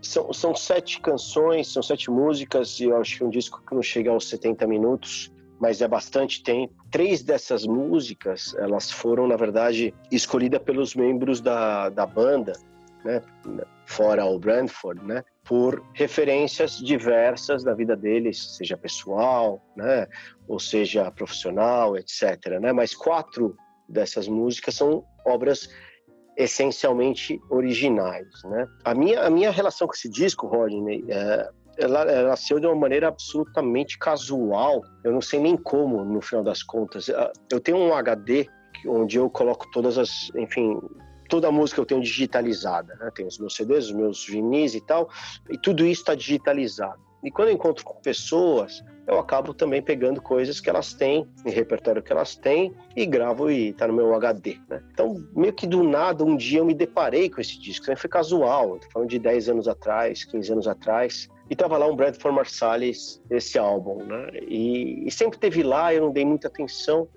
são, 0.02 0.32
são 0.32 0.56
sete 0.56 1.00
canções, 1.00 1.72
são 1.72 1.82
sete 1.82 2.10
músicas, 2.10 2.80
e 2.80 2.86
eu 2.86 2.98
acho 2.98 3.18
que 3.18 3.24
um 3.24 3.30
disco 3.30 3.62
que 3.68 3.74
não 3.74 3.82
chega 3.82 4.12
aos 4.12 4.30
70 4.30 4.68
minutos, 4.68 5.32
mas 5.60 5.82
é 5.82 5.88
bastante 5.88 6.44
tempo. 6.44 6.74
Três 6.92 7.24
dessas 7.24 7.66
músicas, 7.66 8.56
elas 8.58 8.92
foram, 8.92 9.28
na 9.28 9.36
verdade, 9.36 9.94
escolhidas 10.12 10.62
pelos 10.62 10.96
membros 10.96 11.42
da, 11.42 11.90
da 11.90 12.06
banda, 12.06 12.54
né? 13.04 13.22
fora 13.88 14.26
o 14.26 14.38
Brandford, 14.38 15.04
né? 15.04 15.24
Por 15.44 15.84
referências 15.94 16.78
diversas 16.78 17.64
da 17.64 17.74
vida 17.74 17.96
deles, 17.96 18.58
seja 18.58 18.78
pessoal, 18.78 19.62
né? 19.76 20.08
Ou 20.48 20.60
seja 20.60 21.10
profissional, 21.10 21.98
etc. 21.98 22.60
Né? 22.60 22.74
Mas 22.74 22.94
quatro 22.94 23.56
dessas 23.88 24.28
músicas 24.28 24.76
são 24.76 25.06
obras 25.26 25.70
essencialmente 26.36 27.42
originais, 27.50 28.28
né? 28.44 28.68
A 28.84 28.94
minha, 28.94 29.22
a 29.22 29.30
minha 29.30 29.50
relação 29.50 29.88
com 29.88 29.94
esse 29.94 30.10
disco, 30.10 30.46
Rodney, 30.46 31.04
é, 31.10 31.50
ela, 31.78 32.24
nasceu 32.24 32.60
de 32.60 32.68
uma 32.68 32.76
maneira 32.76 33.08
absolutamente 33.08 33.98
casual. 33.98 34.84
Eu 35.04 35.12
não 35.12 35.22
sei 35.22 35.40
nem 35.40 35.56
como, 35.56 36.04
no 36.04 36.22
final 36.22 36.44
das 36.44 36.64
contas. 36.64 37.08
Eu 37.52 37.60
tenho 37.60 37.78
um 37.78 37.94
HD 37.94 38.48
onde 38.86 39.18
eu 39.18 39.30
coloco 39.30 39.70
todas 39.72 39.98
as, 39.98 40.30
enfim, 40.36 40.80
toda 41.30 41.48
a 41.48 41.52
música 41.52 41.82
eu 41.82 41.86
tenho 41.86 42.02
digitalizada, 42.02 42.96
né? 42.96 43.12
Tenho 43.14 43.28
os 43.28 43.38
meus 43.38 43.56
CDs, 43.56 43.86
os 43.86 43.92
meus 43.92 44.26
vinis 44.26 44.76
e 44.76 44.82
tal, 44.82 45.10
e 45.50 45.58
tudo 45.58 45.86
isso 45.86 46.02
está 46.02 46.16
digitalizado. 46.16 47.08
E 47.24 47.32
quando 47.32 47.50
eu 47.50 47.56
encontro 47.56 47.84
com 47.84 48.00
pessoas, 48.00 48.84
eu 49.08 49.18
acabo 49.18 49.54
também 49.54 49.82
pegando 49.82 50.22
coisas 50.22 50.60
que 50.60 50.70
elas 50.70 50.94
têm, 50.94 51.28
em 51.46 51.50
repertório 51.50 52.02
que 52.02 52.12
elas 52.12 52.36
têm, 52.36 52.74
e 52.96 53.06
gravo 53.06 53.50
e 53.50 53.74
tá 53.74 53.88
no 53.88 53.94
meu 53.94 54.14
HD, 54.14 54.58
né? 54.70 54.84
Então, 54.92 55.16
meio 55.36 55.52
que 55.52 55.66
do 55.66 55.84
nada, 55.84 56.24
um 56.24 56.38
dia 56.38 56.60
eu 56.60 56.66
me 56.66 56.76
deparei 56.76 57.30
com 57.30 57.42
esse 57.42 57.60
disco, 57.60 57.88
né? 57.90 57.96
foi 57.96 58.10
casual, 58.10 58.78
tô 58.80 58.90
falando 58.92 59.10
de 59.10 59.18
10 59.18 59.50
anos 59.50 59.68
atrás, 59.68 60.24
15 60.26 60.52
anos 60.52 60.68
atrás, 60.68 61.28
e 61.50 61.56
tava 61.56 61.78
lá 61.78 61.88
um 61.88 61.96
Bradford 61.96 62.36
Marsalis, 62.36 63.22
esse 63.30 63.58
álbum, 63.58 64.04
né? 64.04 64.30
E, 64.48 65.08
e, 65.08 65.12
sempre 65.12 65.40
teve 65.40 65.64
lá, 65.64 65.94
eu 65.94 66.02
não 66.02 66.12
dei 66.12 66.26
muita 66.26 66.48
atenção. 66.48 67.08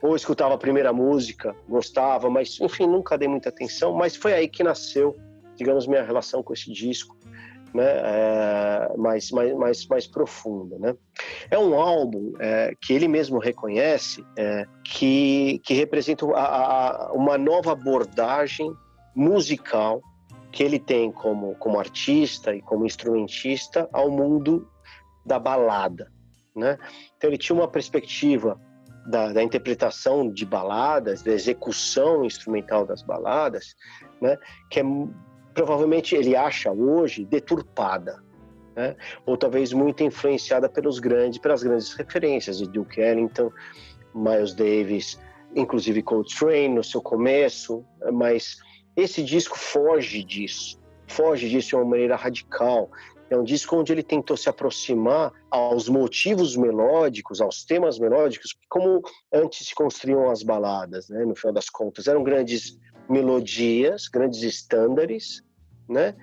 Ou 0.00 0.14
escutava 0.14 0.54
a 0.54 0.58
primeira 0.58 0.92
música, 0.92 1.56
gostava, 1.68 2.30
mas 2.30 2.60
enfim, 2.60 2.86
nunca 2.86 3.18
dei 3.18 3.26
muita 3.26 3.48
atenção. 3.48 3.92
Mas 3.92 4.14
foi 4.14 4.32
aí 4.32 4.48
que 4.48 4.62
nasceu, 4.62 5.16
digamos, 5.56 5.86
minha 5.86 6.02
relação 6.02 6.42
com 6.42 6.52
esse 6.52 6.70
disco, 6.72 7.16
né? 7.74 7.84
É, 7.86 8.96
mais, 8.96 9.30
mais, 9.32 9.54
mais, 9.54 9.86
mais 9.86 10.06
profunda, 10.06 10.78
né? 10.78 10.94
É 11.50 11.58
um 11.58 11.74
álbum 11.74 12.32
é, 12.38 12.74
que 12.80 12.92
ele 12.92 13.08
mesmo 13.08 13.38
reconhece 13.38 14.24
é, 14.38 14.66
que, 14.84 15.60
que 15.64 15.74
representa 15.74 16.26
a, 16.32 17.08
a, 17.08 17.12
uma 17.12 17.36
nova 17.36 17.72
abordagem 17.72 18.72
musical 19.16 20.00
que 20.52 20.62
ele 20.62 20.78
tem 20.78 21.12
como, 21.12 21.54
como 21.56 21.78
artista 21.78 22.54
e 22.54 22.60
como 22.60 22.86
instrumentista 22.86 23.88
ao 23.92 24.10
mundo 24.10 24.68
da 25.24 25.38
balada, 25.38 26.10
né? 26.54 26.78
Então 27.16 27.30
ele 27.30 27.38
tinha 27.38 27.56
uma 27.56 27.68
perspectiva 27.68 28.60
da, 29.06 29.32
da, 29.32 29.42
interpretação 29.42 30.30
de 30.30 30.44
baladas, 30.44 31.22
da 31.22 31.32
execução 31.32 32.24
instrumental 32.24 32.84
das 32.84 33.02
baladas, 33.02 33.76
né? 34.20 34.36
Que 34.68 34.80
é 34.80 34.84
provavelmente 35.54 36.14
ele 36.14 36.36
acha 36.36 36.70
hoje 36.72 37.24
deturpada, 37.24 38.22
né? 38.74 38.96
Ou 39.26 39.36
talvez 39.36 39.72
muito 39.72 40.02
influenciada 40.02 40.68
pelos 40.68 40.98
grandes, 40.98 41.38
pelas 41.38 41.62
grandes 41.62 41.92
referências 41.94 42.58
de 42.58 42.68
Duke 42.68 43.00
Ellington, 43.00 43.52
Miles 44.14 44.54
Davis, 44.54 45.18
inclusive 45.54 46.02
Coltrane 46.02 46.68
no 46.68 46.84
seu 46.84 47.00
começo, 47.00 47.84
mas 48.12 48.58
esse 48.96 49.22
disco 49.22 49.58
foge 49.58 50.22
disso, 50.22 50.80
foge 51.06 51.48
disso 51.48 51.68
de 51.68 51.76
uma 51.76 51.84
maneira 51.84 52.16
radical. 52.16 52.90
É 53.28 53.36
um 53.36 53.44
disco 53.44 53.76
onde 53.76 53.92
ele 53.92 54.02
tentou 54.02 54.36
se 54.36 54.48
aproximar 54.48 55.32
aos 55.48 55.88
motivos 55.88 56.56
melódicos, 56.56 57.40
aos 57.40 57.64
temas 57.64 57.98
melódicos, 57.98 58.56
como 58.68 59.02
antes 59.32 59.68
se 59.68 59.74
construíam 59.74 60.28
as 60.30 60.42
baladas, 60.42 61.08
né? 61.08 61.24
No 61.24 61.36
final 61.36 61.54
das 61.54 61.70
contas, 61.70 62.08
eram 62.08 62.24
grandes 62.24 62.76
melodias, 63.08 64.08
grandes 64.08 64.42
estándares, 64.42 65.42
né? 65.88 66.16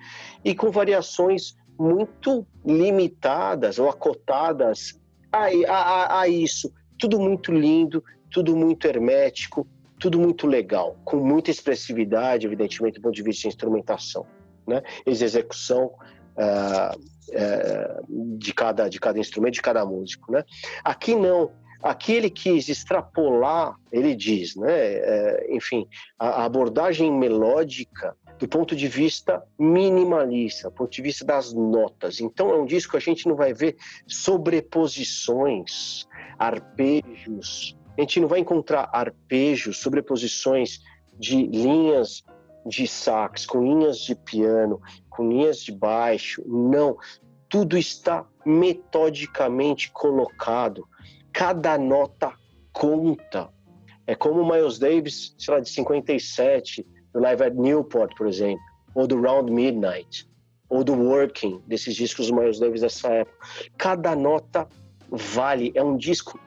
E 0.44 0.54
com 0.54 0.70
variações 0.70 1.56
muito 1.78 2.46
limitadas 2.64 3.78
ou 3.78 3.88
acotadas 3.88 5.00
a, 5.32 5.46
a, 5.68 6.20
a 6.20 6.28
isso. 6.28 6.72
Tudo 6.98 7.18
muito 7.18 7.52
lindo, 7.52 8.02
tudo 8.30 8.56
muito 8.56 8.86
hermético, 8.86 9.66
tudo 9.98 10.18
muito 10.18 10.46
legal, 10.46 10.96
com 11.04 11.16
muita 11.16 11.50
expressividade, 11.50 12.46
evidentemente, 12.46 12.94
do 12.94 13.02
ponto 13.02 13.14
de 13.14 13.22
vista 13.22 13.42
de 13.42 13.48
instrumentação, 13.48 14.26
né? 14.66 14.82
Execução 15.04 15.92
uh, 16.36 16.98
uh, 16.98 18.38
de, 18.38 18.54
cada, 18.54 18.88
de 18.88 19.00
cada 19.00 19.18
instrumento, 19.18 19.54
de 19.54 19.62
cada 19.62 19.84
músico, 19.84 20.32
né? 20.32 20.44
Aqui 20.84 21.14
não. 21.14 21.50
Aqui 21.80 22.12
ele 22.12 22.28
quis 22.28 22.68
extrapolar, 22.68 23.76
ele 23.92 24.16
diz, 24.16 24.56
né? 24.56 24.98
Uh, 24.98 25.56
enfim, 25.56 25.86
a, 26.18 26.42
a 26.42 26.44
abordagem 26.44 27.12
melódica 27.12 28.16
do 28.38 28.48
ponto 28.48 28.74
de 28.74 28.88
vista 28.88 29.42
minimalista, 29.58 30.70
do 30.70 30.74
ponto 30.74 30.90
de 30.90 31.02
vista 31.02 31.24
das 31.24 31.52
notas. 31.52 32.20
Então 32.20 32.50
é 32.50 32.56
um 32.56 32.64
disco 32.64 32.92
que 32.92 32.96
a 32.96 33.00
gente 33.00 33.28
não 33.28 33.36
vai 33.36 33.52
ver 33.52 33.76
sobreposições, 34.06 36.06
arpejos, 36.38 37.77
a 37.98 38.02
gente 38.02 38.20
não 38.20 38.28
vai 38.28 38.38
encontrar 38.38 38.88
arpejos, 38.92 39.78
sobreposições 39.78 40.80
de 41.18 41.46
linhas 41.46 42.22
de 42.64 42.86
sax, 42.86 43.44
com 43.44 43.60
linhas 43.60 43.98
de 43.98 44.14
piano, 44.14 44.80
com 45.10 45.28
linhas 45.28 45.58
de 45.58 45.72
baixo. 45.72 46.42
Não. 46.46 46.96
Tudo 47.48 47.76
está 47.76 48.24
metodicamente 48.46 49.90
colocado. 49.90 50.86
Cada 51.32 51.76
nota 51.76 52.32
conta. 52.72 53.48
É 54.06 54.14
como 54.14 54.42
o 54.42 54.48
Miles 54.48 54.78
Davis, 54.78 55.34
sei 55.36 55.54
lá, 55.54 55.60
de 55.60 55.68
57, 55.68 56.86
do 57.12 57.20
Live 57.20 57.42
at 57.42 57.54
Newport, 57.54 58.16
por 58.16 58.28
exemplo, 58.28 58.62
ou 58.94 59.08
do 59.08 59.20
Round 59.20 59.50
Midnight, 59.50 60.28
ou 60.68 60.84
do 60.84 60.94
Working, 60.94 61.60
desses 61.66 61.96
discos 61.96 62.28
do 62.28 62.36
Miles 62.36 62.60
Davis 62.60 62.82
dessa 62.82 63.08
época. 63.08 63.46
Cada 63.76 64.14
nota 64.14 64.68
vale. 65.10 65.72
É 65.74 65.82
um 65.82 65.96
disco 65.96 66.38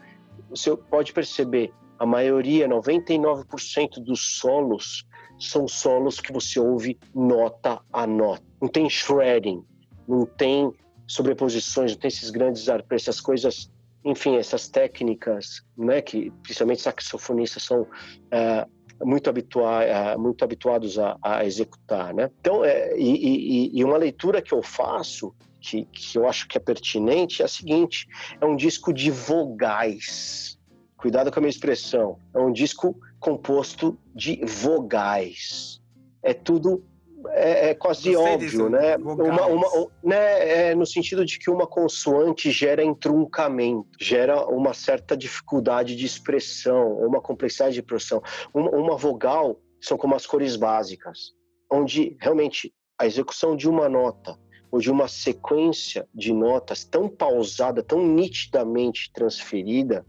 você 0.52 0.76
pode 0.76 1.14
perceber, 1.14 1.74
a 1.98 2.06
maioria, 2.06 2.68
99% 2.68 4.04
dos 4.04 4.38
solos 4.40 5.08
são 5.40 5.68
solos 5.68 6.20
que 6.20 6.32
você 6.32 6.60
ouve 6.60 7.00
nota 7.16 7.82
a 7.92 8.06
nota. 8.06 8.44
Não 8.62 8.68
tem 8.68 8.90
shredding, 8.90 9.64
não 10.08 10.26
tem 10.26 10.72
sobreposições, 11.08 11.94
não 11.94 12.00
tem 12.00 12.10
esses 12.10 12.30
grandes 12.30 12.70
arpejos, 12.70 13.08
essas 13.08 13.22
coisas, 13.22 13.72
enfim, 14.04 14.36
essas 14.36 14.68
técnicas, 14.68 15.64
né, 15.78 16.02
que 16.02 16.32
principalmente 16.44 16.82
saxofonistas 16.82 17.64
são 17.64 17.88
é, 18.30 18.66
muito, 19.04 19.30
habitua 19.30 19.84
é, 19.84 20.18
muito 20.18 20.44
habituados 20.44 21.00
a, 21.00 21.18
a, 21.22 21.46
executar, 21.46 22.14
né? 22.14 22.30
Então, 22.40 22.64
é, 22.64 22.96
e, 22.98 23.70
e, 23.70 23.80
e 23.80 23.84
uma 23.84 23.98
leitura 23.98 24.42
que 24.42 24.54
eu 24.54 24.62
faço 24.62 25.34
que, 25.62 25.86
que 25.86 26.17
eu 26.17 26.28
acho 26.28 26.47
que 26.47 26.58
é 26.58 26.60
pertinente 26.60 27.41
é 27.41 27.45
a 27.45 27.47
seguinte: 27.47 28.08
é 28.39 28.45
um 28.45 28.56
disco 28.56 28.91
de 28.91 29.12
vogais. 29.12 30.60
Cuidado 30.97 31.32
com 31.32 31.39
a 31.39 31.41
minha 31.41 31.50
expressão. 31.50 32.19
É 32.34 32.39
um 32.39 32.52
disco 32.52 33.00
composto 33.19 33.97
de 34.13 34.43
vogais. 34.45 35.80
É 36.24 36.34
tudo 36.34 36.84
é, 37.30 37.69
é, 37.69 37.74
quase 37.76 38.15
óbvio, 38.15 38.69
né? 38.69 38.97
Uma, 38.97 39.45
uma, 39.45 39.88
né? 40.04 40.69
É 40.69 40.76
no 40.76 40.86
sentido 40.86 41.24
de 41.24 41.38
que 41.38 41.50
uma 41.50 41.67
consoante 41.67 42.52
gera 42.52 42.84
entroncamento, 42.84 43.89
gera 44.00 44.45
uma 44.47 44.74
certa 44.74 45.15
dificuldade 45.15 45.95
de 45.95 46.06
expressão, 46.06 46.97
uma 46.97 47.21
complexidade 47.21 47.76
de 47.76 47.84
produção. 47.84 48.21
Uma, 48.54 48.71
uma 48.71 48.97
vogal 48.97 49.60
são 49.80 49.97
como 49.97 50.15
as 50.15 50.26
cores 50.26 50.56
básicas, 50.56 51.34
onde 51.71 52.15
realmente 52.19 52.74
a 53.00 53.06
execução 53.06 53.56
de 53.56 53.67
uma 53.67 53.89
nota 53.89 54.38
ou 54.72 54.80
de 54.80 54.90
uma 54.90 55.08
sequência 55.08 56.08
de 56.16 56.34
notas 56.34 56.84
tão 56.84 57.10
pausada, 57.10 57.84
tão 57.84 58.06
nitidamente 58.08 59.12
transferida, 59.12 60.06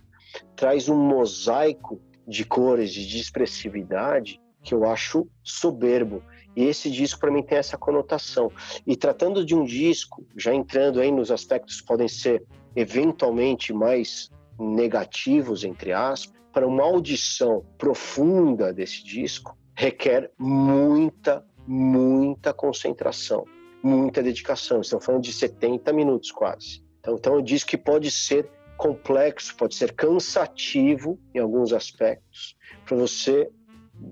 traz 0.54 0.88
um 0.88 0.96
mosaico 0.96 2.00
de 2.26 2.44
cores 2.44 2.92
e 2.92 3.04
de 3.04 3.18
expressividade 3.18 4.40
que 4.62 4.72
eu 4.72 4.88
acho 4.88 5.28
soberbo. 5.42 6.22
E 6.54 6.64
esse 6.64 6.90
disco 6.90 7.18
para 7.18 7.32
mim 7.32 7.42
tem 7.42 7.58
essa 7.58 7.76
conotação. 7.76 8.52
E 8.86 8.94
tratando 8.94 9.44
de 9.44 9.54
um 9.54 9.64
disco, 9.64 10.24
já 10.36 10.54
entrando 10.54 11.00
aí 11.00 11.10
nos 11.10 11.30
aspectos 11.30 11.80
que 11.80 11.86
podem 11.86 12.08
ser 12.08 12.44
eventualmente 12.76 13.72
mais 13.72 14.30
negativos 14.58 15.64
entre 15.64 15.92
aspas, 15.92 16.40
para 16.52 16.68
uma 16.68 16.84
audição 16.84 17.64
profunda 17.78 18.72
desse 18.72 19.02
disco 19.02 19.56
requer 19.74 20.30
muita, 20.38 21.44
muita 21.66 22.52
concentração 22.52 23.44
muita 23.82 24.22
dedicação. 24.22 24.80
Estamos 24.80 25.04
falando 25.04 25.22
de 25.22 25.32
70 25.32 25.92
minutos 25.92 26.30
quase. 26.30 26.82
Então, 27.00 27.16
então 27.16 27.34
eu 27.34 27.42
disse 27.42 27.66
que 27.66 27.76
pode 27.76 28.10
ser 28.10 28.48
complexo, 28.76 29.56
pode 29.56 29.74
ser 29.74 29.92
cansativo 29.92 31.18
em 31.34 31.38
alguns 31.38 31.72
aspectos, 31.72 32.56
para 32.84 32.96
você 32.96 33.48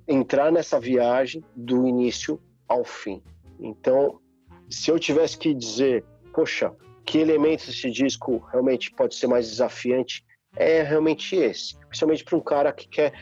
entrar 0.07 0.53
nessa 0.53 0.79
viagem 0.79 1.43
do 1.57 1.87
início 1.87 2.41
ao 2.69 2.85
fim. 2.85 3.23
Então, 3.59 4.21
se 4.69 4.91
eu 4.91 4.99
tivesse 4.99 5.37
que 5.37 5.55
dizer, 5.55 6.05
poxa, 6.33 6.73
que 7.05 7.19
elementos 7.19 7.69
esse 7.69 7.91
disco 7.91 8.39
realmente 8.53 8.93
pode 8.93 9.17
ser 9.17 9.27
mais 9.27 9.49
desafiante, 9.49 10.25
é 10.55 10.83
realmente 10.83 11.35
esse. 11.35 11.77
Principalmente 11.89 12.25
para 12.25 12.37
um 12.37 12.41
cara 12.41 12.73
que 12.73 12.89
quer 12.89 13.13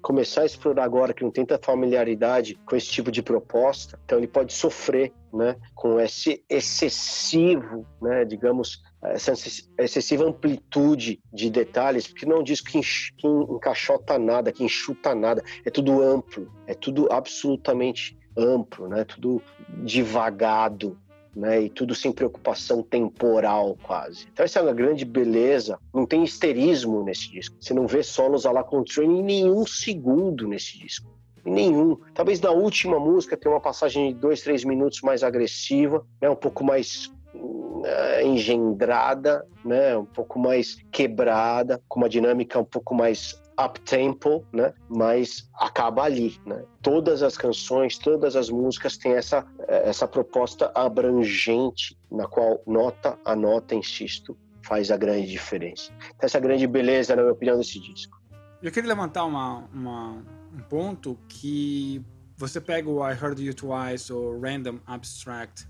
começar 0.00 0.42
a 0.42 0.46
explorar 0.46 0.84
agora, 0.84 1.12
que 1.12 1.22
não 1.22 1.30
tem 1.30 1.44
tanta 1.44 1.64
familiaridade 1.64 2.58
com 2.64 2.76
esse 2.76 2.88
tipo 2.88 3.10
de 3.10 3.22
proposta, 3.22 3.98
então 4.04 4.18
ele 4.18 4.26
pode 4.26 4.52
sofrer 4.52 5.12
né, 5.32 5.56
com 5.74 6.00
esse 6.00 6.42
excessivo, 6.48 7.86
né, 8.00 8.24
digamos, 8.24 8.82
essa 9.02 9.32
excessiva 9.78 10.24
amplitude 10.24 11.20
de 11.32 11.50
detalhes, 11.50 12.06
porque 12.06 12.26
não 12.26 12.42
disco 12.42 12.68
que, 12.70 12.80
que 12.80 13.26
encaixota 13.26 14.18
nada, 14.18 14.52
que 14.52 14.64
enxuta 14.64 15.14
nada, 15.14 15.42
é 15.64 15.70
tudo 15.70 16.02
amplo, 16.02 16.50
é 16.66 16.74
tudo 16.74 17.08
absolutamente 17.10 18.18
amplo, 18.36 18.88
né, 18.88 19.04
tudo 19.04 19.42
divagado, 19.84 20.98
né? 21.38 21.62
E 21.62 21.70
tudo 21.70 21.94
sem 21.94 22.10
preocupação 22.10 22.82
temporal, 22.82 23.78
quase. 23.82 24.26
Então, 24.32 24.44
essa 24.44 24.58
é 24.58 24.62
uma 24.62 24.74
grande 24.74 25.04
beleza. 25.04 25.78
Não 25.94 26.04
tem 26.04 26.24
histerismo 26.24 27.04
nesse 27.04 27.30
disco. 27.30 27.56
Você 27.60 27.72
não 27.72 27.86
vê 27.86 28.02
solos 28.02 28.44
a 28.44 28.50
la 28.50 28.64
Coltrane 28.64 29.20
em 29.20 29.22
nenhum 29.22 29.64
segundo 29.64 30.48
nesse 30.48 30.76
disco. 30.78 31.08
Nenhum. 31.44 31.96
Talvez 32.12 32.40
na 32.40 32.50
última 32.50 32.98
música 32.98 33.36
tenha 33.36 33.54
uma 33.54 33.60
passagem 33.60 34.12
de 34.12 34.18
dois, 34.18 34.42
três 34.42 34.64
minutos 34.64 35.00
mais 35.00 35.22
agressiva, 35.22 36.04
né? 36.20 36.28
um 36.28 36.36
pouco 36.36 36.64
mais 36.64 37.06
uh, 37.34 38.26
engendrada, 38.26 39.46
né? 39.64 39.96
um 39.96 40.04
pouco 40.04 40.38
mais 40.38 40.76
quebrada, 40.90 41.80
com 41.88 42.00
uma 42.00 42.08
dinâmica 42.08 42.58
um 42.58 42.64
pouco 42.64 42.94
mais 42.94 43.40
up-tempo, 43.58 44.46
né? 44.52 44.72
Mas 44.88 45.50
acaba 45.54 46.02
ali, 46.02 46.38
né? 46.46 46.64
Todas 46.82 47.22
as 47.22 47.36
canções, 47.36 47.98
todas 47.98 48.36
as 48.36 48.48
músicas 48.50 48.96
têm 48.96 49.12
essa, 49.12 49.46
essa 49.66 50.06
proposta 50.06 50.70
abrangente, 50.74 51.98
na 52.10 52.26
qual 52.26 52.62
nota 52.66 53.18
a 53.24 53.34
nota, 53.34 53.74
insisto, 53.74 54.36
faz 54.62 54.90
a 54.90 54.96
grande 54.96 55.28
diferença. 55.28 55.92
Então, 56.14 56.26
essa 56.26 56.38
grande 56.38 56.66
beleza, 56.66 57.16
na 57.16 57.22
minha 57.22 57.32
opinião, 57.32 57.58
desse 57.58 57.80
disco. 57.80 58.18
Eu 58.62 58.70
queria 58.70 58.88
levantar 58.88 59.24
uma, 59.24 59.68
uma, 59.72 60.24
um 60.52 60.60
ponto 60.68 61.18
que 61.28 62.04
você 62.36 62.60
pega 62.60 62.88
o 62.88 63.04
I 63.04 63.12
Heard 63.12 63.42
You 63.42 63.54
Twice 63.54 64.12
ou 64.12 64.38
Random 64.40 64.78
Abstract, 64.86 65.66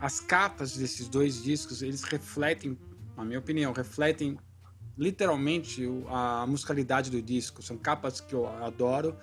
as 0.00 0.20
capas 0.20 0.76
desses 0.76 1.08
dois 1.08 1.42
discos, 1.42 1.82
eles 1.82 2.02
refletem, 2.02 2.78
na 3.16 3.24
minha 3.24 3.38
opinião, 3.38 3.72
refletem 3.72 4.38
literalmente 4.96 5.86
a 6.08 6.46
musicalidade 6.46 7.10
do 7.10 7.20
disco. 7.20 7.62
São 7.62 7.76
capas 7.76 8.20
que 8.20 8.34
eu 8.34 8.46
adoro 8.46 9.16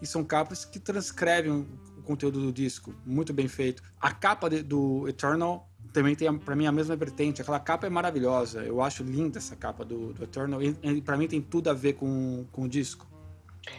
e 0.00 0.06
são 0.06 0.24
capas 0.24 0.64
que 0.64 0.78
transcrevem 0.78 1.66
o 1.98 2.02
conteúdo 2.02 2.40
do 2.40 2.52
disco, 2.52 2.94
muito 3.04 3.32
bem 3.32 3.48
feito. 3.48 3.82
A 4.00 4.12
capa 4.12 4.48
de, 4.48 4.62
do 4.62 5.08
Eternal 5.08 5.68
também 5.92 6.14
tem 6.14 6.32
para 6.38 6.54
mim 6.54 6.66
a 6.66 6.72
mesma 6.72 6.96
vertente. 6.96 7.42
Aquela 7.42 7.60
capa 7.60 7.86
é 7.86 7.90
maravilhosa. 7.90 8.62
Eu 8.62 8.80
acho 8.80 9.02
linda 9.02 9.38
essa 9.38 9.56
capa 9.56 9.84
do, 9.84 10.12
do 10.12 10.24
Eternal 10.24 10.62
e, 10.62 10.76
e 10.82 11.02
para 11.02 11.16
mim 11.16 11.26
tem 11.26 11.40
tudo 11.40 11.68
a 11.70 11.74
ver 11.74 11.94
com, 11.94 12.46
com 12.52 12.62
o 12.62 12.68
disco. 12.68 13.06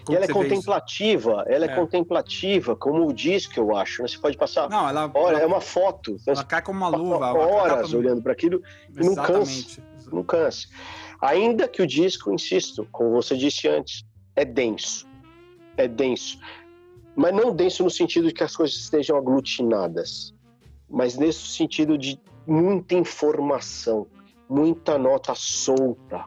Como 0.04 0.16
e 0.16 0.16
ela 0.16 0.26
é 0.26 0.28
contemplativa, 0.28 1.44
ela 1.48 1.66
é. 1.66 1.70
é. 1.70 1.76
contemplativa, 1.76 2.76
como 2.76 3.08
o 3.08 3.14
disco, 3.14 3.60
eu 3.60 3.76
acho. 3.76 4.02
Né? 4.02 4.08
Você 4.08 4.18
pode 4.18 4.38
passar. 4.38 4.70
Não, 4.70 4.88
ela. 4.88 5.10
Olha, 5.14 5.38
ela, 5.38 5.44
é 5.44 5.46
uma 5.46 5.62
foto. 5.62 6.18
Ela 6.28 6.44
cai 6.44 6.62
como 6.62 6.78
uma 6.78 6.90
luva. 6.90 7.34
Horas 7.34 7.88
capa... 7.88 7.98
olhando 7.98 8.22
para 8.22 8.34
aquilo 8.34 8.62
e 8.96 9.04
não 9.04 9.16
cansa. 9.16 9.82
Não 10.12 10.24
cansa. 10.24 10.68
Ainda 11.22 11.68
que 11.68 11.82
o 11.82 11.88
disco, 11.88 12.34
insisto, 12.34 12.88
como 12.92 13.12
você 13.12 13.36
disse 13.36 13.68
antes, 13.68 14.06
é 14.36 14.46
denso. 14.46 15.08
É 15.76 15.88
denso. 15.88 16.40
Mas 17.16 17.34
não 17.34 17.54
denso 17.54 17.84
no 17.84 17.90
sentido 17.90 18.28
de 18.28 18.34
que 18.34 18.44
as 18.44 18.56
coisas 18.56 18.78
estejam 18.78 19.18
aglutinadas, 19.18 20.34
mas 20.90 21.18
nesse 21.18 21.48
sentido 21.48 21.98
de 21.98 22.20
muita 22.48 22.96
informação, 22.96 24.08
muita 24.50 24.98
nota 24.98 25.36
solta, 25.36 26.26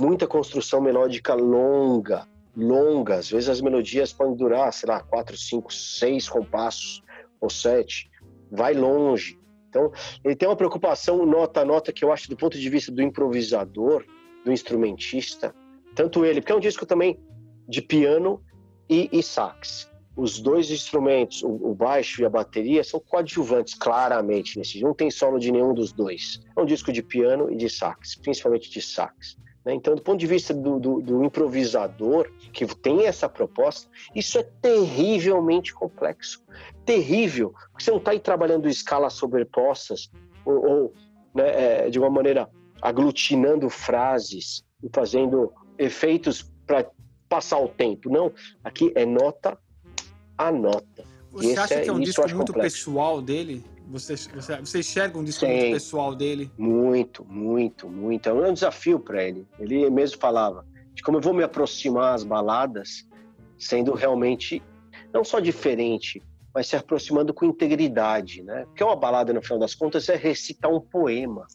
muita 0.00 0.26
construção 0.26 0.80
melódica 0.80 1.34
longa, 1.34 2.28
longa. 2.56 3.16
Às 3.16 3.30
vezes 3.30 3.48
as 3.48 3.60
melodias 3.60 4.12
podem 4.12 4.36
durar, 4.36 4.72
sei 4.72 4.88
lá, 4.88 5.00
quatro, 5.02 5.36
cinco, 5.36 5.72
seis 5.72 6.28
compassos 6.28 7.02
ou 7.40 7.50
sete. 7.50 8.10
Vai 8.50 8.74
longe. 8.74 9.38
Então, 9.72 9.90
ele 10.22 10.36
tem 10.36 10.46
uma 10.46 10.56
preocupação 10.56 11.24
nota 11.24 11.62
a 11.62 11.64
nota 11.64 11.94
que 11.94 12.04
eu 12.04 12.12
acho 12.12 12.28
do 12.28 12.36
ponto 12.36 12.58
de 12.58 12.68
vista 12.68 12.92
do 12.92 13.00
improvisador, 13.00 14.04
do 14.44 14.52
instrumentista, 14.52 15.54
tanto 15.94 16.26
ele, 16.26 16.42
porque 16.42 16.52
é 16.52 16.54
um 16.54 16.60
disco 16.60 16.84
também 16.84 17.18
de 17.66 17.80
piano 17.80 18.42
e, 18.88 19.08
e 19.10 19.22
sax. 19.22 19.90
Os 20.14 20.40
dois 20.40 20.70
instrumentos, 20.70 21.42
o, 21.42 21.48
o, 21.48 21.74
baixo 21.74 22.20
e 22.20 22.24
a 22.26 22.28
bateria, 22.28 22.84
são 22.84 23.00
coadjuvantes 23.00 23.72
claramente 23.72 24.58
nesse. 24.58 24.82
Não 24.82 24.92
tem 24.92 25.10
solo 25.10 25.38
de 25.38 25.50
nenhum 25.50 25.72
dos 25.72 25.90
dois. 25.90 26.38
É 26.54 26.60
um 26.60 26.66
disco 26.66 26.92
de 26.92 27.02
piano 27.02 27.50
e 27.50 27.56
de 27.56 27.70
sax, 27.70 28.16
principalmente 28.16 28.70
de 28.70 28.82
sax. 28.82 29.38
Né? 29.64 29.74
Então, 29.74 29.94
do 29.94 30.02
ponto 30.02 30.18
de 30.18 30.26
vista 30.26 30.52
do, 30.52 30.78
do, 30.78 31.00
do, 31.00 31.24
improvisador 31.24 32.30
que 32.52 32.66
tem 32.74 33.06
essa 33.06 33.28
proposta, 33.28 33.88
isso 34.14 34.38
é 34.38 34.42
terrivelmente 34.60 35.72
complexo. 35.72 36.42
Terrível, 36.84 37.54
porque 37.70 37.84
você 37.84 37.90
não 37.90 37.98
está 37.98 38.10
aí 38.10 38.20
trabalhando 38.20 38.68
escalas 38.68 39.14
sobrepostas 39.14 40.10
ou, 40.44 40.66
ou 40.66 40.94
né, 41.34 41.86
é, 41.86 41.90
de 41.90 41.98
uma 41.98 42.10
maneira 42.10 42.48
aglutinando 42.80 43.70
frases 43.70 44.64
e 44.82 44.88
fazendo 44.92 45.52
efeitos 45.78 46.50
para 46.66 46.90
passar 47.28 47.58
o 47.58 47.68
tempo. 47.68 48.10
Não, 48.10 48.32
aqui 48.64 48.92
é 48.94 49.06
nota 49.06 49.56
a 50.36 50.50
nota. 50.50 51.04
Você 51.30 51.56
acha 51.56 51.74
é, 51.74 51.80
que 51.82 51.88
é 51.88 51.92
um 51.92 52.00
disco 52.00 52.20
muito 52.22 52.52
complexo. 52.52 52.76
pessoal 52.76 53.22
dele? 53.22 53.64
Você, 53.88 54.16
você, 54.16 54.56
você 54.56 54.78
enxerga 54.80 55.18
um 55.18 55.24
disco 55.24 55.46
muito 55.46 55.72
pessoal 55.72 56.14
dele? 56.14 56.50
Muito, 56.56 57.24
muito, 57.24 57.88
muito. 57.88 58.28
É 58.28 58.32
um 58.32 58.52
desafio 58.52 58.98
para 58.98 59.22
ele. 59.22 59.46
Ele 59.58 59.88
mesmo 59.90 60.18
falava 60.18 60.64
de 60.94 61.02
como 61.02 61.18
eu 61.18 61.22
vou 61.22 61.34
me 61.34 61.42
aproximar 61.42 62.14
às 62.14 62.24
baladas, 62.24 63.06
sendo 63.58 63.92
realmente 63.94 64.62
não 65.12 65.24
só 65.24 65.40
diferente, 65.40 66.22
mas 66.54 66.66
se 66.66 66.76
aproximando 66.76 67.32
com 67.32 67.44
integridade, 67.44 68.42
né? 68.42 68.64
Porque 68.66 68.84
uma 68.84 68.96
balada, 68.96 69.32
no 69.32 69.42
final 69.42 69.58
das 69.58 69.74
contas, 69.74 70.08
é 70.08 70.16
recitar 70.16 70.70
um 70.70 70.80
poema. 70.80 71.46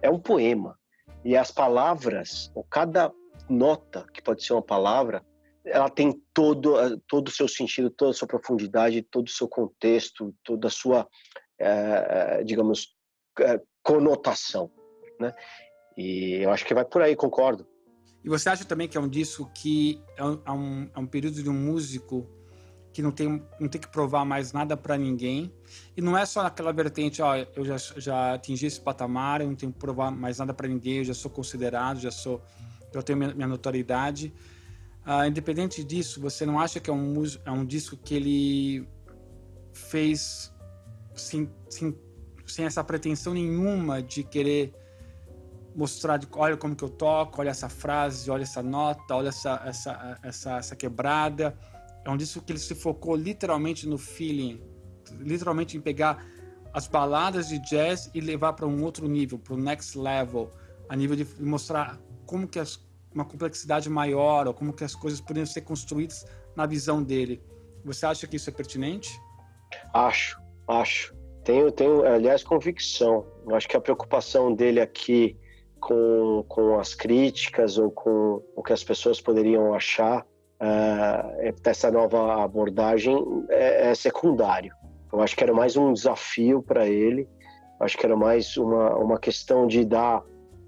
É 0.00 0.10
um 0.10 0.18
poema. 0.18 0.78
E 1.24 1.36
as 1.36 1.50
palavras, 1.50 2.50
ou 2.54 2.64
cada 2.64 3.12
nota, 3.48 4.06
que 4.12 4.22
pode 4.22 4.44
ser 4.44 4.52
uma 4.52 4.62
palavra, 4.62 5.24
ela 5.64 5.90
tem 5.90 6.22
todo, 6.32 6.76
todo 7.08 7.28
o 7.28 7.30
seu 7.30 7.48
sentido, 7.48 7.90
toda 7.90 8.12
a 8.12 8.14
sua 8.14 8.28
profundidade, 8.28 9.02
todo 9.02 9.26
o 9.26 9.30
seu 9.30 9.48
contexto, 9.48 10.32
toda 10.44 10.68
a 10.68 10.70
sua 10.70 11.00
é, 11.00 11.06
digamos, 12.44 12.94
é, 13.40 13.60
conotação, 13.82 14.70
né? 15.20 15.34
E 15.96 16.42
eu 16.42 16.50
acho 16.50 16.64
que 16.64 16.74
vai 16.74 16.84
por 16.84 17.02
aí, 17.02 17.16
concordo. 17.16 17.66
E 18.24 18.28
você 18.28 18.48
acha 18.48 18.64
também 18.64 18.88
que 18.88 18.98
é 18.98 19.00
um 19.00 19.08
disco 19.08 19.50
que 19.54 20.02
é 20.16 20.24
um, 20.24 20.42
é 20.44 20.52
um, 20.52 20.90
é 20.94 21.06
período 21.06 21.42
de 21.42 21.48
um 21.48 21.54
músico 21.54 22.28
que 22.92 23.02
não 23.02 23.12
tem, 23.12 23.42
não 23.60 23.68
tem 23.68 23.80
que 23.80 23.88
provar 23.88 24.24
mais 24.24 24.52
nada 24.52 24.76
para 24.76 24.96
ninguém. 24.96 25.52
E 25.96 26.00
não 26.00 26.16
é 26.16 26.24
só 26.26 26.40
aquela 26.46 26.72
vertente, 26.72 27.20
ó, 27.20 27.36
eu 27.36 27.64
já, 27.64 27.76
já 27.76 28.34
atingi 28.34 28.66
esse 28.66 28.80
patamar, 28.80 29.42
eu 29.42 29.46
não 29.46 29.54
tenho 29.54 29.70
que 29.70 29.78
provar 29.78 30.10
mais 30.10 30.38
nada 30.38 30.54
para 30.54 30.66
ninguém, 30.66 30.98
eu 30.98 31.04
já 31.04 31.14
sou 31.14 31.30
considerado, 31.30 32.00
já 32.00 32.10
sou, 32.10 32.42
eu 32.92 33.02
tenho 33.02 33.18
minha, 33.18 33.34
minha 33.34 33.46
notoriedade. 33.46 34.32
Uh, 35.06 35.26
independente 35.28 35.84
disso, 35.84 36.20
você 36.20 36.44
não 36.44 36.58
acha 36.58 36.80
que 36.80 36.90
é 36.90 36.92
um, 36.92 37.22
é 37.44 37.50
um 37.50 37.64
disco 37.64 37.96
que 37.96 38.14
ele 38.14 38.88
fez 39.72 40.52
sem, 41.16 41.50
sem, 41.68 41.98
sem 42.46 42.64
essa 42.64 42.82
pretensão 42.84 43.34
nenhuma 43.34 44.02
de 44.02 44.22
querer 44.22 44.74
mostrar, 45.74 46.16
de, 46.16 46.26
olha 46.32 46.56
como 46.56 46.74
que 46.74 46.82
eu 46.82 46.88
toco, 46.88 47.40
olha 47.40 47.50
essa 47.50 47.68
frase, 47.68 48.30
olha 48.30 48.42
essa 48.42 48.62
nota, 48.62 49.14
olha 49.14 49.28
essa, 49.28 49.62
essa, 49.64 50.18
essa, 50.22 50.56
essa 50.56 50.76
quebrada. 50.76 51.56
É 52.04 52.10
um 52.10 52.16
disco 52.16 52.40
que 52.40 52.52
ele 52.52 52.58
se 52.58 52.74
focou 52.74 53.14
literalmente 53.14 53.86
no 53.86 53.98
feeling, 53.98 54.62
literalmente 55.18 55.76
em 55.76 55.80
pegar 55.80 56.24
as 56.72 56.86
baladas 56.86 57.48
de 57.48 57.58
jazz 57.58 58.10
e 58.14 58.20
levar 58.20 58.54
para 58.54 58.66
um 58.66 58.82
outro 58.82 59.06
nível, 59.08 59.38
para 59.38 59.54
o 59.54 59.56
next 59.56 59.98
level, 59.98 60.50
a 60.88 60.96
nível 60.96 61.16
de 61.16 61.26
mostrar 61.40 61.98
como 62.24 62.46
que 62.46 62.58
as, 62.58 62.80
uma 63.14 63.24
complexidade 63.24 63.88
maior 63.88 64.46
ou 64.46 64.54
como 64.54 64.72
que 64.72 64.84
as 64.84 64.94
coisas 64.94 65.20
poderiam 65.20 65.46
ser 65.46 65.62
construídas 65.62 66.26
na 66.54 66.66
visão 66.66 67.02
dele. 67.02 67.42
Você 67.84 68.06
acha 68.06 68.26
que 68.26 68.36
isso 68.36 68.50
é 68.50 68.52
pertinente? 68.52 69.20
Acho, 69.92 70.40
Acho. 70.68 71.14
Tenho, 71.44 71.70
tenho, 71.70 72.04
aliás, 72.04 72.42
convicção. 72.42 73.24
Eu 73.46 73.54
acho 73.54 73.68
que 73.68 73.76
a 73.76 73.80
preocupação 73.80 74.52
dele 74.52 74.80
aqui 74.80 75.36
com, 75.80 76.44
com 76.48 76.78
as 76.78 76.94
críticas 76.94 77.78
ou 77.78 77.90
com 77.90 78.42
o 78.56 78.62
que 78.62 78.72
as 78.72 78.82
pessoas 78.82 79.20
poderiam 79.20 79.72
achar 79.74 80.26
uh, 80.60 81.62
dessa 81.62 81.90
nova 81.90 82.42
abordagem 82.42 83.16
é, 83.48 83.90
é 83.90 83.94
secundário. 83.94 84.74
Eu 85.12 85.20
acho 85.20 85.36
que 85.36 85.44
era 85.44 85.54
mais 85.54 85.76
um 85.76 85.92
desafio 85.92 86.62
para 86.62 86.86
ele. 86.86 87.28
Acho 87.80 87.96
que 87.96 88.06
era 88.06 88.16
mais 88.16 88.56
uma, 88.56 88.96
uma 88.96 89.18
questão 89.18 89.66
de 89.66 89.84
dar 89.84 90.24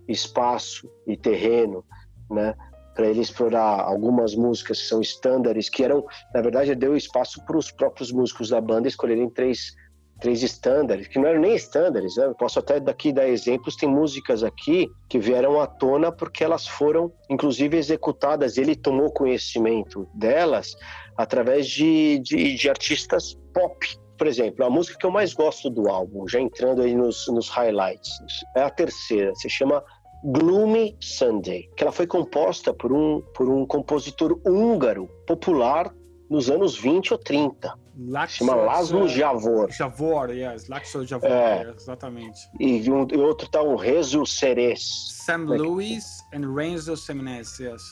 espaço 0.06 0.90
e 1.06 1.16
terreno, 1.16 1.84
né, 2.30 2.54
para 2.94 3.06
ele 3.06 3.20
explorar 3.20 3.80
algumas 3.80 4.34
músicas 4.34 4.80
que 4.80 4.86
são 4.86 5.00
estándares, 5.00 5.68
que 5.68 5.84
eram, 5.84 6.04
na 6.34 6.40
verdade, 6.40 6.74
deu 6.74 6.96
espaço 6.96 7.44
para 7.44 7.56
os 7.56 7.70
próprios 7.70 8.10
músicos 8.10 8.50
da 8.50 8.60
banda 8.60 8.88
escolherem 8.88 9.28
três 9.30 9.74
três 10.20 10.42
estándares, 10.42 11.08
que 11.08 11.18
não 11.18 11.28
eram 11.28 11.40
nem 11.40 11.54
estándares, 11.54 12.16
né? 12.16 12.32
Posso 12.38 12.58
até 12.58 12.80
daqui 12.80 13.12
dar 13.12 13.28
exemplos, 13.28 13.76
tem 13.76 13.88
músicas 13.88 14.42
aqui 14.42 14.90
que 15.08 15.18
vieram 15.18 15.60
à 15.60 15.66
tona 15.66 16.10
porque 16.10 16.42
elas 16.42 16.66
foram, 16.66 17.12
inclusive, 17.30 17.76
executadas, 17.76 18.58
ele 18.58 18.74
tomou 18.74 19.12
conhecimento 19.12 20.08
delas 20.14 20.76
através 21.16 21.68
de, 21.68 22.18
de, 22.20 22.54
de 22.54 22.68
artistas 22.68 23.38
pop, 23.52 23.76
por 24.16 24.26
exemplo, 24.26 24.64
a 24.64 24.70
música 24.70 24.98
que 24.98 25.06
eu 25.06 25.10
mais 25.10 25.32
gosto 25.32 25.70
do 25.70 25.88
álbum, 25.88 26.26
já 26.26 26.40
entrando 26.40 26.82
aí 26.82 26.94
nos, 26.94 27.28
nos 27.28 27.48
highlights, 27.48 28.10
é 28.56 28.62
a 28.62 28.70
terceira, 28.70 29.32
se 29.36 29.48
chama 29.48 29.82
Gloomy 30.24 30.96
Sunday, 31.00 31.68
que 31.76 31.84
ela 31.84 31.92
foi 31.92 32.06
composta 32.06 32.74
por 32.74 32.92
um, 32.92 33.20
por 33.34 33.48
um 33.48 33.64
compositor 33.64 34.40
húngaro 34.44 35.08
popular 35.26 35.92
nos 36.28 36.50
anos 36.50 36.76
20 36.76 37.12
ou 37.12 37.18
30. 37.18 37.74
Laxo, 38.08 38.36
chama 38.36 38.54
Laszlo 38.54 39.08
Javor. 39.08 39.70
Javor, 39.70 40.30
yes. 40.30 40.68
Laszlo 40.68 41.04
Javor, 41.04 41.30
é. 41.30 41.72
exatamente. 41.76 42.40
E, 42.60 42.90
um, 42.90 43.06
e 43.10 43.16
outro 43.16 43.48
tá 43.48 43.62
um 43.62 43.76
Rezo 43.76 44.24
Ceres. 44.24 44.80
Sam 45.24 45.38
né? 45.38 45.56
Lewis 45.56 46.04
and 46.32 46.54
Renzo 46.54 46.96
Semenes, 46.96 47.58
yes. 47.58 47.82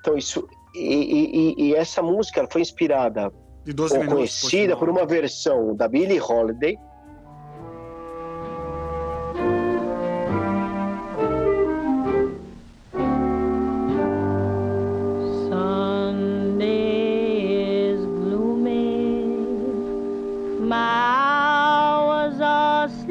Então 0.00 0.16
isso... 0.16 0.46
E, 0.76 1.54
e, 1.56 1.68
e 1.68 1.74
essa 1.76 2.02
música 2.02 2.48
foi 2.50 2.60
inspirada 2.60 3.32
de 3.64 3.72
12 3.72 3.96
ou 3.96 4.04
conhecida 4.06 4.76
por 4.76 4.88
uma 4.88 5.06
versão 5.06 5.74
da 5.76 5.86
Billie 5.86 6.20
Holiday 6.20 6.76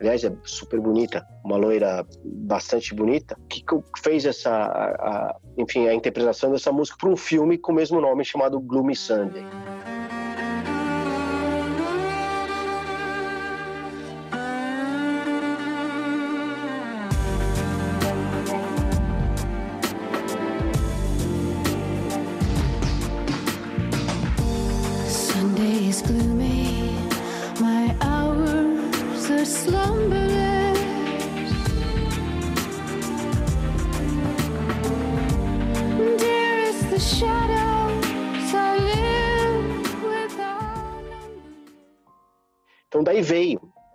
aliás, 0.00 0.24
é 0.24 0.32
super 0.44 0.80
bonita, 0.80 1.26
uma 1.44 1.56
loira 1.56 2.06
bastante 2.24 2.94
bonita, 2.94 3.36
que 3.48 3.62
fez 4.02 4.24
essa, 4.24 4.50
a, 4.50 4.86
a, 4.88 5.36
enfim, 5.58 5.86
a 5.88 5.94
interpretação 5.94 6.50
dessa 6.50 6.72
música 6.72 6.96
para 6.98 7.10
um 7.10 7.16
filme 7.16 7.58
com 7.58 7.72
o 7.72 7.74
mesmo 7.74 8.00
nome 8.00 8.24
chamado 8.24 8.58
Gloomy 8.58 8.96
Sunday. 8.96 9.44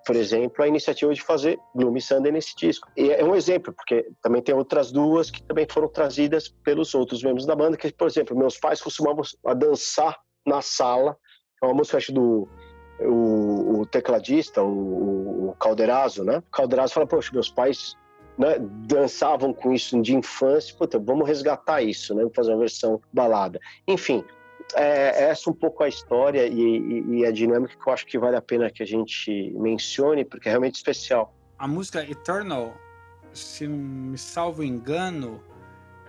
Por 0.05 0.15
exemplo, 0.15 0.63
a 0.63 0.67
iniciativa 0.67 1.13
de 1.13 1.21
fazer 1.21 1.59
Gloomy 1.73 1.99
Sunday 1.99 2.31
nesse 2.31 2.55
disco. 2.55 2.87
E 2.95 3.11
é 3.11 3.23
um 3.23 3.35
exemplo, 3.35 3.73
porque 3.73 4.07
também 4.21 4.41
tem 4.41 4.53
outras 4.53 4.91
duas 4.91 5.31
que 5.31 5.41
também 5.43 5.65
foram 5.69 5.87
trazidas 5.87 6.47
pelos 6.63 6.93
outros 6.93 7.23
membros 7.23 7.45
da 7.45 7.55
banda, 7.55 7.75
que, 7.75 7.91
por 7.91 8.07
exemplo, 8.07 8.37
meus 8.37 8.57
pais 8.57 8.81
costumavam 8.81 9.23
dançar 9.57 10.17
na 10.45 10.61
sala. 10.61 11.17
É 11.61 11.65
uma 11.65 11.73
música, 11.73 11.97
acho, 11.97 12.13
do 12.13 12.47
o, 12.99 13.81
o 13.81 13.85
tecladista, 13.85 14.61
o, 14.61 15.49
o 15.49 15.55
Calderazzo, 15.59 16.23
né? 16.23 16.37
O 16.37 16.51
Calderazzo 16.51 16.93
fala, 16.93 17.07
poxa, 17.07 17.31
meus 17.33 17.49
pais 17.49 17.95
né, 18.37 18.57
dançavam 18.59 19.53
com 19.53 19.73
isso 19.73 19.99
de 20.01 20.15
infância, 20.15 20.75
puta, 20.77 20.99
vamos 20.99 21.27
resgatar 21.27 21.81
isso, 21.81 22.13
né? 22.13 22.21
Vamos 22.21 22.35
fazer 22.35 22.51
uma 22.51 22.59
versão 22.59 23.01
balada. 23.11 23.59
Enfim, 23.87 24.23
é, 24.73 25.23
é 25.23 25.30
essa 25.30 25.49
um 25.49 25.54
pouco 25.54 25.84
a 25.84 25.88
história 25.88 26.47
e, 26.47 26.60
e, 26.60 27.19
e, 27.19 27.25
a 27.25 27.32
dinâmica 27.32 27.75
que 27.75 27.89
eu 27.89 27.93
acho 27.93 28.06
que 28.06 28.17
vale 28.17 28.36
a 28.36 28.41
pena 28.41 28.69
que 28.69 28.82
a 28.82 28.86
gente 28.86 29.51
mencione, 29.58 30.25
porque 30.25 30.47
é 30.47 30.51
realmente 30.51 30.75
especial. 30.75 31.34
A 31.58 31.67
música 31.67 32.04
Eternal, 32.04 32.73
se 33.34 33.67
não 33.67 33.78
me 33.78 34.17
salvo 34.17 34.63
engano, 34.63 35.41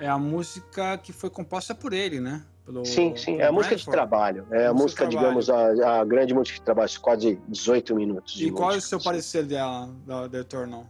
é 0.01 0.09
a 0.09 0.19
música 0.19 0.99
que 0.99 1.13
foi 1.13 1.31
composta 1.31 1.75
por 1.75 1.93
ele, 1.93 2.21
né? 2.21 2.45
Pelo, 2.65 2.85
sim, 2.85 3.15
sim, 3.15 3.41
é 3.41 3.47
a 3.47 3.53
música 3.53 3.77
de 3.77 3.87
trabalho. 3.87 4.45
É 4.51 4.67
a, 4.67 4.71
a 4.71 4.75
música, 4.75 5.05
música 5.05 5.07
digamos, 5.07 5.49
a, 5.49 6.01
a, 6.01 6.05
grande 6.05 6.35
música 6.35 6.59
de 6.59 6.65
trabalho, 6.65 6.91
quase 7.01 7.41
18 7.47 7.95
minutos. 7.95 8.41
E 8.41 8.51
qual 8.51 8.73
é 8.73 8.77
o 8.77 8.81
seu 8.81 9.01
parecer 9.01 9.45
dela, 9.45 9.89
da, 10.05 10.27
da 10.27 10.39
Eternal? 10.41 10.85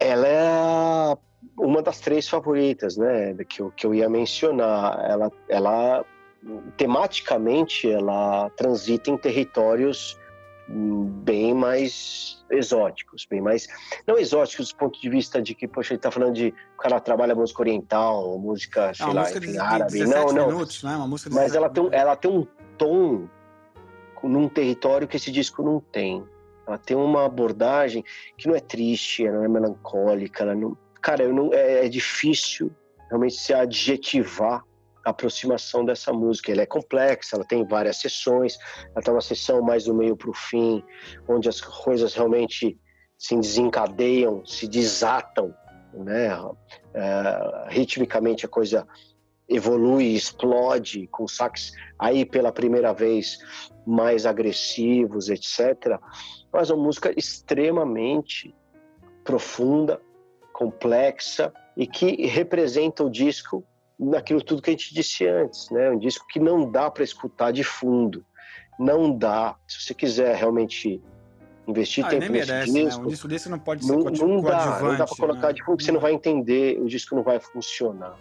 Ela 0.00 0.26
é 0.26 1.16
uma 1.56 1.80
das 1.80 2.00
três 2.00 2.28
favoritas, 2.28 2.96
né, 2.96 3.34
que 3.48 3.62
eu, 3.62 3.70
que 3.70 3.86
eu 3.86 3.94
ia 3.94 4.08
mencionar. 4.08 4.98
Ela, 5.08 5.30
ela 5.48 6.04
tematicamente 6.76 7.90
ela 7.90 8.50
transita 8.50 9.10
em 9.10 9.16
territórios 9.16 10.18
bem 10.68 11.52
mais 11.52 12.44
exóticos, 12.50 13.26
bem 13.28 13.40
mais 13.40 13.66
não 14.06 14.16
exóticos 14.18 14.70
do 14.70 14.76
ponto 14.76 15.00
de 15.00 15.08
vista 15.08 15.42
de 15.42 15.54
que 15.54 15.68
poxa 15.68 15.92
ele 15.92 15.98
está 15.98 16.10
falando 16.10 16.34
de 16.34 16.54
o 16.74 16.82
cara 16.82 17.00
trabalha 17.00 17.34
música 17.34 17.62
oriental, 17.62 18.38
música 18.38 18.94
sei 18.94 19.06
lá, 19.06 19.22
música 19.22 19.38
enfim, 19.38 19.58
árabe, 19.58 20.04
não, 20.04 20.26
não, 20.26 20.46
minutos, 20.48 20.82
né? 20.82 20.96
Uma 20.96 21.08
música 21.08 21.30
mas 21.34 21.54
ela 21.54 21.68
tem 21.68 21.88
ela 21.92 22.16
tem 22.16 22.30
um 22.30 22.46
tom 22.78 23.28
num 24.22 24.48
território 24.48 25.08
que 25.08 25.16
esse 25.16 25.30
disco 25.30 25.62
não 25.62 25.80
tem. 25.80 26.24
Ela 26.66 26.78
tem 26.78 26.96
uma 26.96 27.24
abordagem 27.24 28.04
que 28.38 28.46
não 28.46 28.54
é 28.54 28.60
triste, 28.60 29.26
ela 29.26 29.38
não 29.38 29.44
é 29.44 29.48
melancólica, 29.48 30.44
ela 30.44 30.54
não, 30.54 30.76
cara, 31.00 31.24
eu 31.24 31.32
não, 31.32 31.52
é, 31.52 31.86
é 31.86 31.88
difícil 31.88 32.70
realmente 33.08 33.34
se 33.34 33.52
adjetivar 33.52 34.64
aproximação 35.04 35.84
dessa 35.84 36.12
música. 36.12 36.52
Ela 36.52 36.62
é 36.62 36.66
complexa, 36.66 37.36
ela 37.36 37.44
tem 37.44 37.66
várias 37.66 37.96
sessões, 37.98 38.58
ela 38.94 39.02
tem 39.02 39.12
uma 39.12 39.20
sessão 39.20 39.62
mais 39.62 39.84
do 39.84 39.94
meio 39.94 40.16
para 40.16 40.30
o 40.30 40.34
fim, 40.34 40.82
onde 41.28 41.48
as 41.48 41.60
coisas 41.60 42.14
realmente 42.14 42.78
se 43.18 43.36
desencadeiam, 43.36 44.44
se 44.44 44.66
desatam, 44.66 45.54
né? 45.94 46.34
Uh, 46.36 47.68
ritmicamente 47.68 48.46
a 48.46 48.48
coisa 48.48 48.86
evolui, 49.48 50.14
explode, 50.14 51.06
com 51.08 51.28
sax 51.28 51.72
aí 51.98 52.24
pela 52.24 52.52
primeira 52.52 52.92
vez 52.92 53.38
mais 53.86 54.24
agressivos, 54.24 55.28
etc. 55.28 56.00
Mas 56.52 56.70
é 56.70 56.74
uma 56.74 56.84
música 56.84 57.12
extremamente 57.16 58.54
profunda, 59.24 60.00
complexa 60.52 61.52
e 61.76 61.86
que 61.86 62.26
representa 62.26 63.04
o 63.04 63.10
disco 63.10 63.64
naquilo 64.02 64.42
tudo 64.42 64.60
que 64.60 64.70
a 64.70 64.72
gente 64.72 64.92
disse 64.92 65.26
antes, 65.26 65.70
né? 65.70 65.90
Um 65.90 65.98
disco 65.98 66.26
que 66.26 66.40
não 66.40 66.70
dá 66.70 66.90
para 66.90 67.04
escutar 67.04 67.52
de 67.52 67.62
fundo, 67.62 68.24
não 68.78 69.16
dá. 69.16 69.56
Se 69.66 69.80
você 69.80 69.94
quiser 69.94 70.34
realmente 70.34 71.00
investir 71.66 72.04
ah, 72.04 72.08
tempo 72.08 72.32
nesse 72.32 72.50
merece, 72.50 72.72
disco, 72.72 73.00
né? 73.00 73.06
um 73.06 73.08
disco 73.08 73.28
desse 73.28 73.48
não 73.48 73.58
pode 73.58 73.84
ser 73.84 73.92
não, 73.92 74.02
não 74.02 74.40
dá, 74.42 74.80
não 74.80 74.96
dá 74.96 75.06
para 75.06 75.16
colocar 75.16 75.48
né? 75.48 75.52
de 75.52 75.62
fundo, 75.62 75.76
porque 75.76 75.84
você 75.84 75.92
não 75.92 76.00
vai 76.00 76.12
entender, 76.12 76.80
o 76.80 76.86
disco 76.86 77.14
não 77.14 77.22
vai 77.22 77.38
funcionar. 77.38 78.16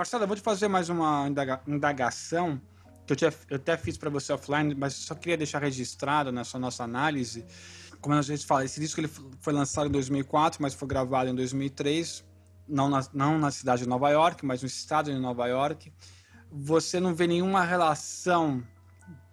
Marcelo, 0.00 0.24
eu 0.24 0.28
vou 0.28 0.36
te 0.36 0.40
fazer 0.40 0.66
mais 0.66 0.88
uma 0.88 1.28
indagação 1.68 2.58
que 3.06 3.12
eu, 3.12 3.16
tinha, 3.16 3.30
eu 3.50 3.56
até 3.56 3.76
fiz 3.76 3.98
para 3.98 4.08
você 4.08 4.32
offline, 4.32 4.74
mas 4.74 4.94
só 4.94 5.14
queria 5.14 5.36
deixar 5.36 5.58
registrado 5.58 6.32
nessa 6.32 6.58
nossa 6.58 6.82
análise. 6.84 7.44
como 8.00 8.14
a 8.14 8.22
gente 8.22 8.46
fala, 8.46 8.64
esse 8.64 8.80
disco 8.80 8.98
ele 8.98 9.10
foi 9.42 9.52
lançado 9.52 9.88
em 9.88 9.90
2004, 9.90 10.62
mas 10.62 10.72
foi 10.72 10.88
gravado 10.88 11.28
em 11.28 11.34
2003, 11.34 12.24
não 12.66 12.88
na, 12.88 13.06
não 13.12 13.38
na 13.38 13.50
cidade 13.50 13.82
de 13.82 13.88
Nova 13.90 14.08
York, 14.08 14.42
mas 14.42 14.62
no 14.62 14.68
estado 14.68 15.12
de 15.12 15.18
Nova 15.18 15.46
York. 15.48 15.92
Você 16.50 16.98
não 16.98 17.14
vê 17.14 17.26
nenhuma 17.26 17.62
relação, 17.62 18.66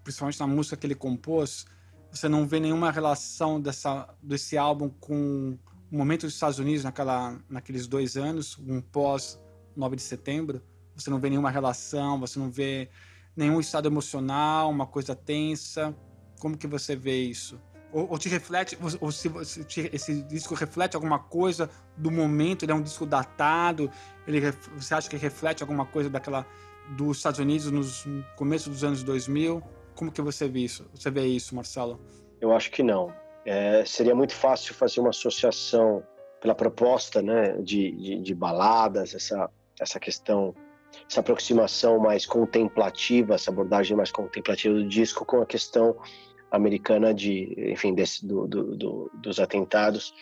principalmente 0.04 0.38
na 0.38 0.48
música 0.48 0.76
que 0.76 0.86
ele 0.86 0.96
compôs, 0.96 1.66
você 2.12 2.28
não 2.28 2.46
vê 2.46 2.60
nenhuma 2.60 2.92
relação 2.92 3.62
dessa, 3.62 4.14
desse 4.22 4.58
álbum 4.58 4.90
com 4.90 5.58
o 5.90 5.98
momento 5.98 6.24
dos 6.24 6.34
Estados 6.34 6.60
Unidos 6.60 6.84
naquela, 6.84 7.40
naqueles 7.50 7.88
dois 7.88 8.18
anos, 8.18 8.60
um 8.60 8.82
pós 8.82 9.40
9 9.78 9.96
de 9.96 10.02
setembro. 10.02 10.62
Você 10.96 11.10
não 11.10 11.20
vê 11.20 11.30
nenhuma 11.30 11.52
relação, 11.52 12.20
você 12.20 12.40
não 12.40 12.50
vê 12.50 12.90
nenhum 13.36 13.60
estado 13.60 13.88
emocional, 13.88 14.70
uma 14.70 14.88
coisa 14.88 15.16
tensa. 15.16 15.96
Como 16.40 16.58
que 16.58 16.68
você 16.68 16.96
vê 16.96 17.22
isso? 17.22 17.60
Ou, 17.94 18.10
ou 18.12 18.18
te 18.18 18.28
reflete, 18.28 18.78
ou 19.00 19.12
se, 19.12 19.46
se 19.46 19.64
te, 19.64 19.90
esse 19.94 20.22
disco 20.24 20.54
reflete 20.56 20.96
alguma 20.96 21.20
coisa 21.20 21.70
do 21.96 22.12
momento, 22.12 22.64
ele 22.64 22.72
é 22.72 22.76
um 22.76 22.82
disco 22.82 23.06
datado, 23.06 23.90
ele, 24.28 24.42
você 24.76 24.94
acha 24.94 25.10
que 25.10 25.16
reflete 25.16 25.64
alguma 25.64 25.86
coisa 25.86 26.10
daquela 26.10 26.46
dos 26.90 27.18
Estados 27.18 27.40
Unidos 27.40 27.72
nos 27.72 28.06
começo 28.36 28.70
dos 28.70 28.84
anos 28.84 29.04
2000? 29.04 29.64
Como 29.96 30.12
que 30.12 30.22
você 30.22 30.48
vê 30.48 30.60
isso? 30.60 30.86
Você 30.94 31.10
vê 31.10 31.26
isso, 31.26 31.56
Marcelo? 31.56 32.00
Eu 32.40 32.54
acho 32.54 32.72
que 32.72 32.84
não. 32.84 33.14
É, 33.46 33.84
seria 33.86 34.14
muito 34.14 34.34
fácil 34.34 34.74
fazer 34.74 35.00
uma 35.00 35.10
associação 35.10 36.04
pela 36.42 36.54
proposta, 36.54 37.22
né, 37.22 37.54
de, 37.62 37.92
de, 37.92 38.22
de 38.22 38.36
baladas, 38.36 39.16
essa 39.16 39.50
essa 39.80 40.00
questão 40.00 40.54
essa 41.10 41.20
aproximação 41.20 42.00
mais 42.00 42.26
contemplativa, 42.26 43.36
essa 43.36 43.52
abordagem 43.52 43.96
mais 43.96 44.12
contemplativa 44.12 44.74
do 44.74 44.88
disco 44.88 45.26
com 45.26 45.42
a 45.42 45.46
questão 45.46 45.96
americana 46.50 47.14
de, 47.14 47.54
enfim, 47.72 47.94
desse, 47.94 48.26
do, 48.26 48.48
do, 48.48 48.76
do, 48.76 49.12
dos 49.16 49.40
atentados 49.40 50.14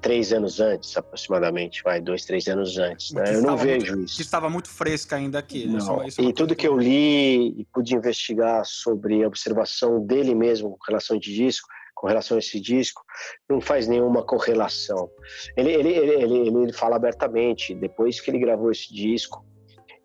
três 0.00 0.32
anos 0.32 0.60
antes, 0.60 0.96
aproximadamente, 0.96 1.82
vai, 1.82 2.00
dois, 2.00 2.24
três 2.24 2.46
anos 2.48 2.76
antes. 2.78 3.12
Né? 3.12 3.24
Eu 3.34 3.42
não 3.42 3.56
vejo 3.56 3.94
muito, 3.94 4.06
isso. 4.06 4.16
Que 4.16 4.22
estava 4.22 4.50
muito 4.50 4.68
fresca 4.68 5.16
ainda 5.16 5.38
aqui. 5.38 5.66
Né? 5.66 5.78
Não. 5.78 6.04
Isso, 6.04 6.20
é 6.20 6.24
e 6.24 6.32
tudo 6.32 6.54
que 6.54 6.68
eu 6.68 6.76
li 6.76 7.60
e 7.60 7.66
pude 7.72 7.94
investigar 7.94 8.64
sobre 8.64 9.22
a 9.22 9.26
observação 9.26 10.04
dele 10.04 10.34
mesmo 10.34 10.70
com 10.70 10.86
relação 10.86 11.18
de 11.18 11.34
disco, 11.34 11.68
com 11.94 12.06
relação 12.06 12.36
a 12.36 12.40
esse 12.40 12.60
disco, 12.60 13.02
não 13.48 13.60
faz 13.60 13.86
nenhuma 13.88 14.24
correlação. 14.24 15.08
Ele, 15.56 15.72
ele, 15.72 15.88
ele, 15.90 16.12
ele, 16.22 16.62
ele 16.62 16.72
fala 16.72 16.96
abertamente, 16.96 17.74
depois 17.74 18.20
que 18.20 18.30
ele 18.30 18.38
gravou 18.38 18.70
esse 18.70 18.92
disco, 18.92 19.44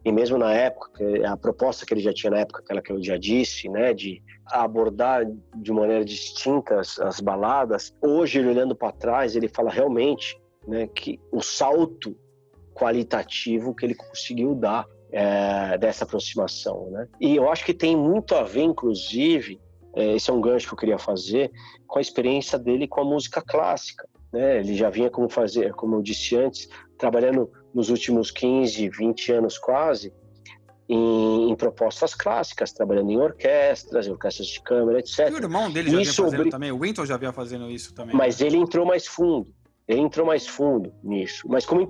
e 0.03 0.11
mesmo 0.11 0.37
na 0.37 0.53
época, 0.53 1.03
a 1.27 1.35
proposta 1.35 1.85
que 1.85 1.93
ele 1.93 2.01
já 2.01 2.13
tinha 2.13 2.31
na 2.31 2.39
época, 2.39 2.61
aquela 2.61 2.81
que 2.81 2.91
eu 2.91 3.03
já 3.03 3.17
disse, 3.17 3.67
né, 3.67 3.93
de 3.93 4.23
abordar 4.45 5.25
de 5.55 5.71
maneira 5.73 6.05
distinta 6.05 6.79
as, 6.79 6.97
as 6.99 7.19
baladas, 7.19 7.93
hoje 8.01 8.39
ele 8.39 8.49
olhando 8.49 8.75
para 8.75 8.93
trás, 8.93 9.35
ele 9.35 9.49
fala 9.49 9.69
realmente, 9.69 10.39
né, 10.67 10.87
que 10.87 11.19
o 11.31 11.41
salto 11.41 12.15
qualitativo 12.73 13.75
que 13.75 13.85
ele 13.85 13.93
conseguiu 13.95 14.55
dar 14.55 14.85
é, 15.11 15.77
dessa 15.77 16.05
aproximação, 16.05 16.89
né? 16.91 17.07
E 17.19 17.35
eu 17.35 17.49
acho 17.49 17.65
que 17.65 17.73
tem 17.73 17.95
muito 17.95 18.35
a 18.35 18.43
ver, 18.43 18.61
inclusive, 18.61 19.59
é, 19.95 20.15
esse 20.15 20.29
é 20.29 20.33
um 20.33 20.41
gancho 20.41 20.67
que 20.67 20.73
eu 20.73 20.77
queria 20.77 20.97
fazer, 20.97 21.51
com 21.87 21.99
a 21.99 22.01
experiência 22.01 22.57
dele 22.57 22.87
com 22.87 23.01
a 23.01 23.05
música 23.05 23.41
clássica. 23.41 24.07
Né? 24.31 24.59
Ele 24.59 24.75
já 24.75 24.89
vinha, 24.89 25.09
como, 25.09 25.29
fazer, 25.29 25.73
como 25.73 25.95
eu 25.95 26.01
disse 26.01 26.35
antes, 26.35 26.69
trabalhando 26.97 27.51
nos 27.73 27.89
últimos 27.89 28.31
15, 28.31 28.89
20 28.89 29.31
anos 29.33 29.57
quase, 29.57 30.13
em, 30.87 31.51
em, 31.51 31.55
propostas 31.55 32.15
clássicas, 32.15 32.71
trabalhando 32.73 33.11
em 33.11 33.17
orquestras, 33.17 34.07
em 34.07 34.11
orquestras 34.11 34.47
de 34.47 34.61
câmara, 34.61 34.99
etc. 34.99 35.29
E 35.29 35.33
o 35.33 35.37
irmão 35.37 35.71
dele 35.71 35.91
já 35.91 36.01
isso, 36.01 36.23
vinha 36.23 36.31
fazendo 36.31 36.49
também, 36.49 36.71
o 36.71 36.79
Winton 36.79 37.05
já 37.05 37.17
vinha 37.17 37.31
fazendo 37.31 37.69
isso 37.69 37.93
também. 37.93 38.15
Mas 38.15 38.39
né? 38.39 38.47
ele 38.47 38.57
entrou 38.57 38.85
mais 38.85 39.05
fundo, 39.05 39.53
ele 39.87 40.01
entrou 40.01 40.25
mais 40.25 40.47
fundo 40.47 40.91
nisso, 41.03 41.47
mas 41.47 41.65
como 41.65 41.81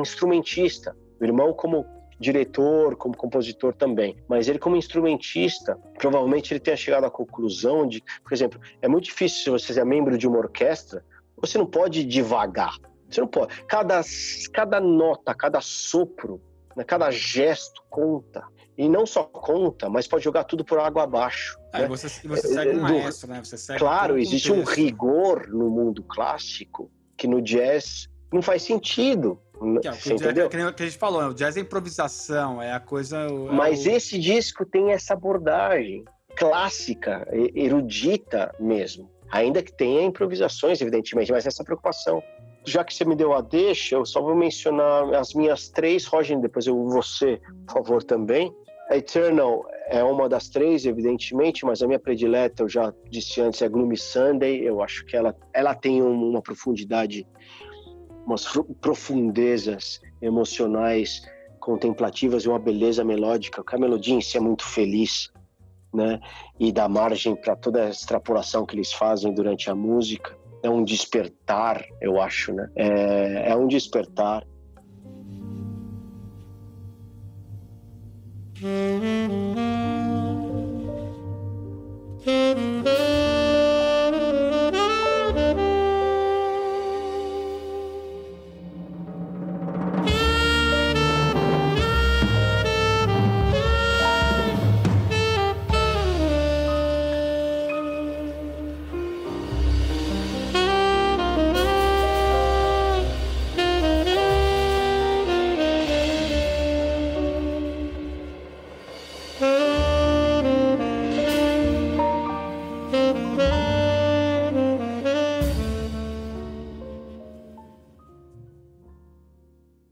instrumentista, 0.00 0.94
o 1.18 1.24
irmão 1.24 1.54
como 1.54 1.86
diretor, 2.18 2.96
como 2.96 3.16
compositor 3.16 3.74
também, 3.74 4.16
mas 4.28 4.48
ele 4.48 4.58
como 4.58 4.76
instrumentista, 4.76 5.78
provavelmente 5.98 6.52
ele 6.52 6.60
tenha 6.60 6.76
chegado 6.76 7.04
à 7.04 7.10
conclusão 7.10 7.86
de, 7.86 8.02
por 8.22 8.32
exemplo, 8.32 8.60
é 8.82 8.88
muito 8.88 9.04
difícil 9.04 9.58
se 9.58 9.72
você 9.72 9.80
é 9.80 9.84
membro 9.84 10.18
de 10.18 10.26
uma 10.26 10.38
orquestra, 10.38 11.04
você 11.36 11.56
não 11.56 11.66
pode 11.66 12.04
devagar, 12.04 12.76
você 13.08 13.20
não 13.20 13.28
pode. 13.28 13.62
Cada, 13.64 14.00
cada 14.52 14.80
nota, 14.80 15.34
cada 15.34 15.60
sopro, 15.60 16.40
né, 16.76 16.84
cada 16.84 17.10
gesto 17.10 17.82
conta. 17.88 18.44
E 18.76 18.88
não 18.88 19.04
só 19.04 19.24
conta, 19.24 19.90
mas 19.90 20.06
pode 20.06 20.22
jogar 20.22 20.44
tudo 20.44 20.64
por 20.64 20.78
água 20.78 21.02
abaixo. 21.02 21.58
Ah, 21.72 21.80
né? 21.80 21.88
você, 21.88 22.08
você 22.28 22.46
segue 22.46 22.76
um 22.76 22.82
maestro, 22.82 23.28
né? 23.28 23.42
Você 23.42 23.58
segue 23.58 23.78
claro, 23.80 24.16
existe 24.16 24.52
um 24.52 24.62
rigor 24.62 25.48
no 25.48 25.68
mundo 25.68 26.04
clássico 26.04 26.88
que 27.16 27.26
no 27.26 27.42
jazz 27.42 28.08
não 28.32 28.40
faz 28.40 28.62
sentido. 28.62 29.40
Que, 29.80 29.88
é, 29.88 29.92
que, 29.92 30.12
entendeu? 30.12 30.48
que, 30.48 30.72
que 30.72 30.82
a 30.82 30.86
gente 30.86 30.98
falou, 30.98 31.28
o 31.28 31.34
jazz 31.34 31.56
é 31.56 31.60
improvisação, 31.60 32.62
é 32.62 32.72
a 32.72 32.80
coisa. 32.80 33.18
É 33.18 33.28
mas 33.52 33.86
o... 33.86 33.90
esse 33.90 34.18
disco 34.18 34.64
tem 34.64 34.92
essa 34.92 35.14
abordagem 35.14 36.04
clássica, 36.36 37.26
erudita 37.54 38.54
mesmo. 38.60 39.10
Ainda 39.30 39.62
que 39.62 39.72
tenha 39.72 40.02
improvisações, 40.02 40.80
evidentemente, 40.80 41.32
mas 41.32 41.46
essa 41.46 41.64
preocupação. 41.64 42.22
Já 42.64 42.84
que 42.84 42.94
você 42.94 43.04
me 43.04 43.16
deu 43.16 43.32
a 43.32 43.40
deixa, 43.40 43.96
eu 43.96 44.04
só 44.04 44.20
vou 44.20 44.34
mencionar 44.34 45.14
as 45.14 45.34
minhas 45.34 45.68
três, 45.68 46.06
Roger, 46.06 46.38
depois 46.38 46.66
eu 46.66 46.86
você, 46.86 47.40
por 47.66 47.74
favor, 47.74 48.02
também. 48.02 48.54
A 48.88 48.96
Eternal 48.96 49.66
é 49.88 50.02
uma 50.02 50.28
das 50.28 50.48
três, 50.48 50.86
evidentemente, 50.86 51.64
mas 51.64 51.82
a 51.82 51.86
minha 51.86 51.98
predileta, 51.98 52.62
eu 52.62 52.68
já 52.68 52.92
disse 53.10 53.40
antes, 53.40 53.60
é 53.60 53.68
Gloomy 53.68 53.98
Sunday. 53.98 54.66
Eu 54.66 54.82
acho 54.82 55.04
que 55.04 55.16
ela, 55.16 55.36
ela 55.52 55.74
tem 55.74 56.00
uma 56.00 56.40
profundidade 56.40 57.26
umas 58.28 58.44
profundezas 58.82 60.02
emocionais, 60.20 61.22
contemplativas 61.58 62.44
e 62.44 62.48
uma 62.48 62.58
beleza 62.58 63.02
melódica, 63.02 63.64
a 63.66 63.78
melodia 63.78 64.14
em 64.14 64.20
si 64.20 64.36
é 64.36 64.40
muito 64.40 64.64
feliz, 64.64 65.32
né? 65.94 66.20
E 66.60 66.70
dá 66.70 66.86
margem 66.88 67.34
para 67.34 67.56
toda 67.56 67.86
a 67.86 67.88
extrapolação 67.88 68.66
que 68.66 68.76
eles 68.76 68.92
fazem 68.92 69.32
durante 69.32 69.70
a 69.70 69.74
música. 69.74 70.36
É 70.62 70.68
um 70.68 70.84
despertar, 70.84 71.82
eu 72.02 72.20
acho, 72.20 72.52
né? 72.52 72.68
É, 72.76 73.50
é 73.50 73.56
um 73.56 73.66
despertar. 73.66 74.46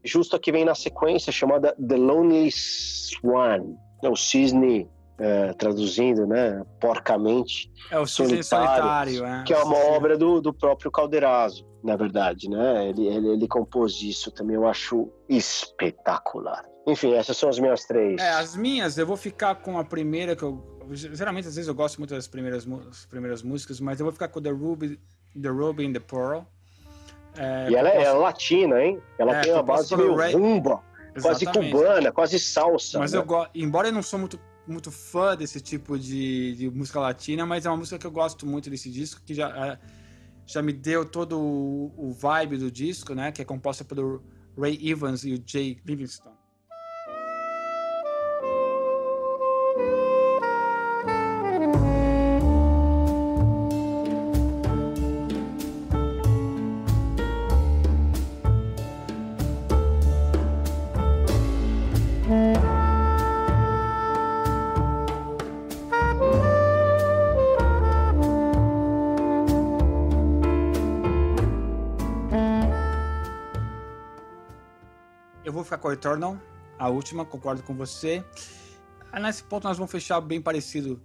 Justo 0.07 0.39
que 0.39 0.51
vem 0.51 0.65
na 0.65 0.73
sequência, 0.73 1.31
chamada 1.31 1.75
The 1.75 1.95
Lonely 1.95 2.49
Swan, 2.51 3.75
é 4.03 4.09
o 4.09 4.15
cisne 4.15 4.89
é, 5.19 5.53
traduzindo, 5.53 6.25
né, 6.25 6.63
porcamente. 6.79 7.71
É 7.91 7.99
o 7.99 8.05
cisne 8.05 8.43
solitário, 8.43 9.17
solitário 9.17 9.25
é. 9.25 9.43
que 9.43 9.53
é 9.53 9.61
uma 9.61 9.77
obra 9.95 10.17
do, 10.17 10.41
do 10.41 10.53
próprio 10.53 10.89
Calderazzo, 10.91 11.67
na 11.83 11.95
verdade, 11.95 12.49
né? 12.49 12.89
Ele, 12.89 13.07
ele, 13.07 13.27
ele 13.29 13.47
compôs 13.47 14.01
isso 14.01 14.31
também, 14.31 14.55
eu 14.55 14.67
acho 14.67 15.11
espetacular. 15.27 16.63
Enfim, 16.87 17.13
essas 17.13 17.35
são 17.35 17.49
as 17.49 17.59
minhas 17.59 17.83
três. 17.83 18.19
É, 18.19 18.29
as 18.29 18.55
minhas, 18.55 18.97
eu 18.97 19.05
vou 19.05 19.17
ficar 19.17 19.55
com 19.55 19.77
a 19.77 19.83
primeira 19.83 20.35
que 20.35 20.43
eu 20.43 20.77
geralmente 20.95 21.47
às 21.47 21.55
vezes 21.55 21.67
eu 21.67 21.75
gosto 21.75 21.97
muito 21.97 22.13
das 22.13 22.27
primeiras, 22.27 22.67
as 22.89 23.05
primeiras 23.05 23.41
músicas, 23.41 23.79
mas 23.79 23.99
eu 23.99 24.05
vou 24.05 24.13
ficar 24.13 24.27
com 24.29 24.41
The 24.41 24.49
Ruby, 24.49 24.99
The 25.39 25.49
Ruby 25.49 25.85
and 25.85 25.93
the 25.93 25.99
Pearl. 25.99 26.43
É, 27.37 27.69
e 27.69 27.75
ela 27.75 27.89
é, 27.89 28.11
latina, 28.11 28.83
hein? 28.83 29.01
Ela 29.17 29.37
é, 29.37 29.41
tem 29.41 29.53
uma 29.53 29.63
base 29.63 29.95
meio 29.95 30.15
Ray... 30.15 30.33
rumba, 30.33 30.81
quase 31.21 31.45
cubana, 31.45 32.11
quase 32.11 32.39
salsa. 32.39 32.99
Mas 32.99 33.13
né? 33.13 33.19
eu 33.19 33.25
gosto, 33.25 33.51
embora 33.53 33.89
eu 33.89 33.93
não 33.93 34.01
sou 34.01 34.19
muito, 34.19 34.39
muito 34.67 34.91
fã 34.91 35.35
desse 35.35 35.61
tipo 35.61 35.97
de, 35.97 36.55
de, 36.55 36.69
música 36.69 36.99
latina, 36.99 37.45
mas 37.45 37.65
é 37.65 37.69
uma 37.69 37.77
música 37.77 37.97
que 37.97 38.07
eu 38.07 38.11
gosto 38.11 38.45
muito 38.45 38.69
desse 38.69 38.89
disco, 38.89 39.21
que 39.25 39.33
já, 39.33 39.49
é, 39.49 39.79
já 40.45 40.61
me 40.61 40.73
deu 40.73 41.05
todo 41.05 41.39
o, 41.39 41.93
o 41.97 42.11
vibe 42.11 42.57
do 42.57 42.71
disco, 42.71 43.13
né? 43.13 43.31
Que 43.31 43.41
é 43.41 43.45
composta 43.45 43.83
pelo 43.83 44.23
Ray 44.57 44.79
Evans 44.81 45.23
e 45.23 45.33
o 45.33 45.43
Jay 45.45 45.79
Livingston. 45.85 46.35
Com 75.87 75.93
Eternal, 75.93 76.37
a 76.77 76.89
última, 76.89 77.23
concordo 77.23 77.63
com 77.63 77.73
você. 77.73 78.21
Ah, 79.09 79.21
nesse 79.21 79.41
ponto 79.41 79.63
nós 79.63 79.77
vamos 79.77 79.89
fechar 79.89 80.19
bem 80.19 80.41
parecido, 80.41 80.99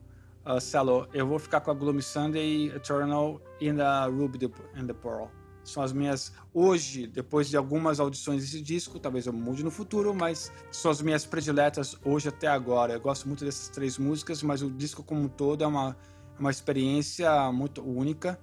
uh, 0.44 0.60
Celo. 0.60 1.06
Eu 1.14 1.24
vou 1.24 1.38
ficar 1.38 1.60
com 1.60 1.70
a 1.70 1.74
Gloomy 1.74 2.02
Sunday, 2.02 2.66
Eternal 2.74 3.40
e 3.60 3.70
a 3.70 4.06
Ruby 4.06 4.50
and 4.74 4.86
the 4.86 4.92
Pearl. 4.92 5.26
São 5.62 5.84
as 5.84 5.92
minhas, 5.92 6.32
hoje, 6.52 7.06
depois 7.06 7.48
de 7.48 7.56
algumas 7.56 8.00
audições 8.00 8.42
desse 8.42 8.60
disco, 8.60 8.98
talvez 8.98 9.26
eu 9.26 9.32
mude 9.32 9.62
no 9.62 9.70
futuro, 9.70 10.12
mas 10.12 10.50
são 10.72 10.90
as 10.90 11.00
minhas 11.00 11.24
prediletas 11.24 11.96
hoje 12.04 12.28
até 12.28 12.48
agora. 12.48 12.94
Eu 12.94 13.00
gosto 13.00 13.28
muito 13.28 13.44
dessas 13.44 13.68
três 13.68 13.98
músicas, 13.98 14.42
mas 14.42 14.62
o 14.62 14.70
disco 14.70 15.04
como 15.04 15.22
um 15.22 15.28
todo 15.28 15.62
é 15.62 15.66
uma, 15.66 15.96
uma 16.40 16.50
experiência 16.50 17.52
muito 17.52 17.80
única. 17.80 18.36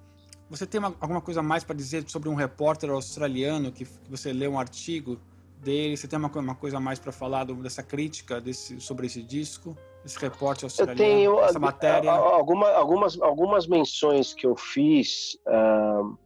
Você 0.48 0.66
tem 0.66 0.78
uma, 0.78 0.96
alguma 1.00 1.20
coisa 1.20 1.42
mais 1.42 1.64
para 1.64 1.76
dizer 1.76 2.02
sobre 2.08 2.30
um 2.30 2.34
repórter 2.34 2.88
australiano 2.88 3.70
que, 3.70 3.84
que, 3.84 4.10
você 4.10 4.32
leu 4.32 4.52
um 4.52 4.58
artigo 4.58 5.20
dele? 5.60 5.96
Você 5.96 6.08
tem 6.08 6.18
uma, 6.18 6.28
uma 6.28 6.54
coisa 6.54 6.80
mais 6.80 6.98
para 6.98 7.12
falar 7.12 7.44
do, 7.44 7.54
dessa 7.54 7.82
crítica 7.82 8.40
desse, 8.40 8.80
sobre 8.80 9.06
esse 9.06 9.22
disco? 9.22 9.76
Esse 10.04 10.18
repórter 10.18 10.64
australiano, 10.64 11.00
eu 11.00 11.06
tenho, 11.06 11.40
essa 11.40 11.58
matéria? 11.58 12.10
Alguma, 12.10 12.70
algumas, 12.70 13.20
algumas 13.20 13.66
menções 13.66 14.32
que 14.32 14.46
eu 14.46 14.56
fiz 14.56 15.38
uh, 15.46 16.18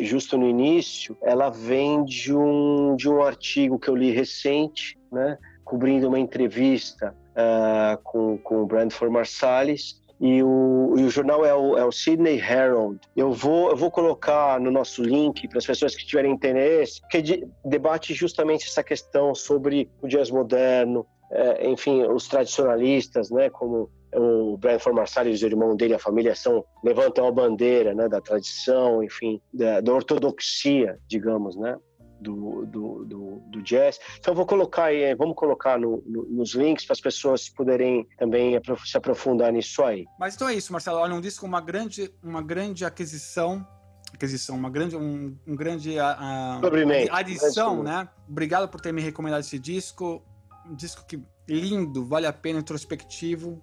justo 0.00 0.36
no 0.36 0.46
início, 0.46 1.16
ela 1.22 1.48
vem 1.48 2.04
de 2.04 2.34
um, 2.34 2.94
de 2.96 3.08
um 3.08 3.22
artigo 3.22 3.78
que 3.78 3.88
eu 3.88 3.96
li 3.96 4.10
recente, 4.10 4.98
né, 5.10 5.38
cobrindo 5.64 6.08
uma 6.08 6.18
entrevista 6.18 7.14
uh, 7.30 8.02
com, 8.02 8.38
com 8.38 8.62
o 8.62 8.66
Brandford 8.66 9.12
Marsalis, 9.12 10.02
e 10.20 10.42
o, 10.42 10.94
e 10.96 11.04
o 11.04 11.10
jornal 11.10 11.44
é 11.44 11.54
o, 11.54 11.76
é 11.76 11.84
o, 11.84 11.92
Sydney 11.92 12.38
Herald. 12.38 12.98
Eu 13.16 13.32
vou, 13.32 13.70
eu 13.70 13.76
vou 13.76 13.90
colocar 13.90 14.60
no 14.60 14.70
nosso 14.70 15.02
link 15.02 15.46
para 15.48 15.58
as 15.58 15.66
pessoas 15.66 15.94
que 15.94 16.04
tiverem 16.04 16.32
interesse, 16.32 17.00
que 17.08 17.22
de, 17.22 17.46
debate 17.64 18.12
justamente 18.14 18.66
essa 18.66 18.82
questão 18.82 19.34
sobre 19.34 19.88
o 20.02 20.08
jazz 20.08 20.30
moderno, 20.30 21.06
é, 21.30 21.70
enfim, 21.70 22.02
os 22.02 22.26
tradicionalistas, 22.26 23.30
né, 23.30 23.48
como 23.50 23.90
o 24.14 24.56
Bradford 24.56 24.96
Marsalis 24.96 25.40
e 25.40 25.44
o 25.44 25.48
irmão 25.48 25.76
dele, 25.76 25.94
a 25.94 25.98
família, 25.98 26.34
são 26.34 26.64
levantam 26.82 27.26
a 27.26 27.30
bandeira 27.32 27.94
né, 27.94 28.08
da 28.08 28.20
tradição, 28.20 29.02
enfim, 29.02 29.40
da, 29.52 29.80
da 29.80 29.92
ortodoxia, 29.92 30.98
digamos, 31.06 31.56
né? 31.56 31.76
Do, 32.20 32.66
do, 32.66 33.04
do, 33.04 33.42
do 33.46 33.62
jazz. 33.62 33.98
Então 34.18 34.34
vou 34.34 34.46
colocar 34.46 34.84
aí, 34.84 35.14
vamos 35.14 35.34
colocar 35.36 35.78
no, 35.78 36.02
no, 36.06 36.24
nos 36.24 36.54
links 36.54 36.84
para 36.84 36.94
as 36.94 37.00
pessoas 37.00 37.48
poderem 37.48 38.06
também 38.16 38.60
se 38.84 38.96
aprofundar 38.96 39.52
nisso 39.52 39.82
aí. 39.82 40.04
Mas 40.18 40.34
então 40.34 40.48
é 40.48 40.54
isso, 40.54 40.72
Marcelo. 40.72 40.98
Olha, 40.98 41.14
um 41.14 41.20
disco 41.20 41.46
uma 41.46 41.60
grande, 41.60 42.12
uma 42.22 42.42
grande 42.42 42.84
aquisição 42.84 43.66
aquisição, 44.12 44.56
uma 44.56 44.70
grande, 44.70 44.96
um, 44.96 45.36
um 45.46 45.54
grande 45.54 45.98
a 45.98 47.18
adição, 47.18 47.82
né? 47.82 48.08
Obrigado 48.28 48.66
por 48.68 48.80
ter 48.80 48.90
me 48.90 49.02
recomendado 49.02 49.40
esse 49.40 49.58
disco, 49.58 50.22
um 50.66 50.74
disco 50.74 51.04
que 51.06 51.22
lindo, 51.46 52.06
vale 52.06 52.26
a 52.26 52.32
pena, 52.32 52.58
introspectivo 52.58 53.62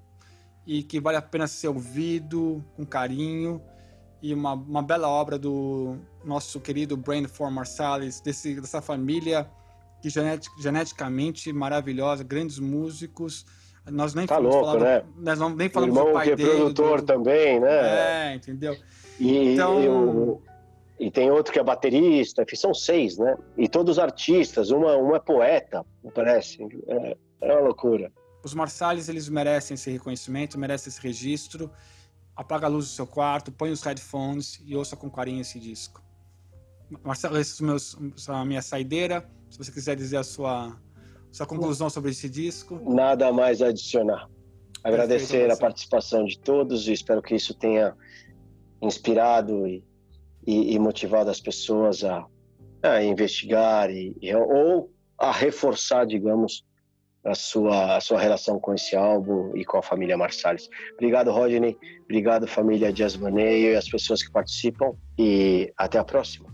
e 0.65 0.83
que 0.83 0.99
vale 0.99 1.17
a 1.17 1.21
pena 1.21 1.47
ser 1.47 1.67
ouvido 1.67 2.63
com 2.75 2.85
carinho 2.85 3.61
e 4.25 4.33
uma, 4.33 4.53
uma 4.53 4.81
bela 4.81 5.07
obra 5.07 5.37
do 5.37 5.97
nosso 6.23 6.59
querido 6.59 6.97
Brandon 6.97 7.51
Marsalis, 7.51 8.19
desse, 8.19 8.59
dessa 8.59 8.81
família 8.81 9.47
que 10.01 10.09
genetic, 10.09 10.51
geneticamente 10.59 11.53
maravilhosa, 11.53 12.23
grandes 12.23 12.57
músicos. 12.57 13.45
Nós 13.87 14.15
nem 14.15 14.25
tá 14.25 14.39
louco, 14.39 14.65
falar 14.65 14.79
né? 14.79 15.03
Nós 15.17 15.37
não, 15.37 15.51
nem 15.51 15.69
falamos 15.69 15.95
irmão 15.95 16.11
do 16.11 16.15
pai 16.15 16.25
que 16.25 16.31
é 16.31 16.35
dele. 16.37 16.49
produtor 16.49 17.01
do, 17.01 17.05
também, 17.05 17.59
né? 17.59 18.31
É, 18.31 18.35
entendeu? 18.35 18.75
E, 19.19 19.53
então... 19.53 19.83
E, 19.83 19.87
o, 19.87 20.41
e 20.99 21.11
tem 21.11 21.29
outro 21.29 21.53
que 21.53 21.59
é 21.59 21.63
baterista, 21.63 22.43
são 22.55 22.73
seis, 22.73 23.19
né? 23.19 23.37
E 23.55 23.67
todos 23.67 23.99
artistas, 23.99 24.71
uma, 24.71 24.97
uma 24.97 25.17
é 25.17 25.19
poeta, 25.19 25.85
parece. 26.15 26.63
É, 26.87 27.17
é 27.41 27.53
uma 27.53 27.61
loucura. 27.61 28.11
Os 28.43 28.55
Marsalis, 28.55 29.07
eles 29.07 29.29
merecem 29.29 29.75
esse 29.75 29.91
reconhecimento, 29.91 30.57
merecem 30.57 30.89
esse 30.89 30.99
registro 30.99 31.69
apaga 32.35 32.67
a 32.67 32.69
luz 32.69 32.85
do 32.85 32.91
seu 32.91 33.07
quarto, 33.07 33.51
põe 33.51 33.71
os 33.71 33.81
headphones 33.81 34.61
e 34.65 34.75
ouça 34.75 34.95
com 34.95 35.09
carinho 35.09 35.41
esse 35.41 35.59
disco. 35.59 36.03
Marcelo, 37.03 37.37
essa 37.37 37.63
é 37.63 38.35
a 38.35 38.45
minha 38.45 38.61
saideira. 38.61 39.27
Se 39.49 39.57
você 39.57 39.71
quiser 39.71 39.95
dizer 39.95 40.17
a 40.17 40.23
sua, 40.23 40.79
sua 41.31 41.45
conclusão 41.45 41.89
sobre 41.89 42.11
esse 42.11 42.29
disco. 42.29 42.79
Nada 42.83 43.31
mais 43.31 43.61
a 43.61 43.67
adicionar. 43.67 44.29
Agradecer 44.83 45.49
a 45.49 45.57
participação 45.57 46.25
de 46.25 46.37
todos 46.37 46.87
e 46.87 46.93
espero 46.93 47.21
que 47.21 47.33
isso 47.33 47.53
tenha 47.55 47.95
inspirado 48.81 49.65
e, 49.65 49.83
e, 50.45 50.75
e 50.75 50.79
motivado 50.79 51.29
as 51.29 51.39
pessoas 51.39 52.03
a, 52.03 52.25
a 52.83 53.03
investigar 53.03 53.89
e, 53.89 54.15
e, 54.21 54.35
ou 54.35 54.91
a 55.17 55.31
reforçar, 55.31 56.05
digamos, 56.05 56.63
a 57.25 57.33
sua, 57.33 57.97
a 57.97 58.01
sua 58.01 58.19
relação 58.19 58.59
com 58.59 58.73
esse 58.73 58.95
álbum 58.95 59.51
e 59.55 59.65
com 59.65 59.77
a 59.77 59.81
família 59.81 60.17
Marsalis. 60.17 60.69
Obrigado, 60.93 61.31
Rodney. 61.31 61.77
Obrigado, 62.03 62.47
família 62.47 62.93
Jazzmaneio 62.93 63.73
e 63.73 63.75
as 63.75 63.89
pessoas 63.89 64.21
que 64.21 64.31
participam. 64.31 64.93
E 65.17 65.73
até 65.77 65.97
a 65.97 66.03
próxima. 66.03 66.53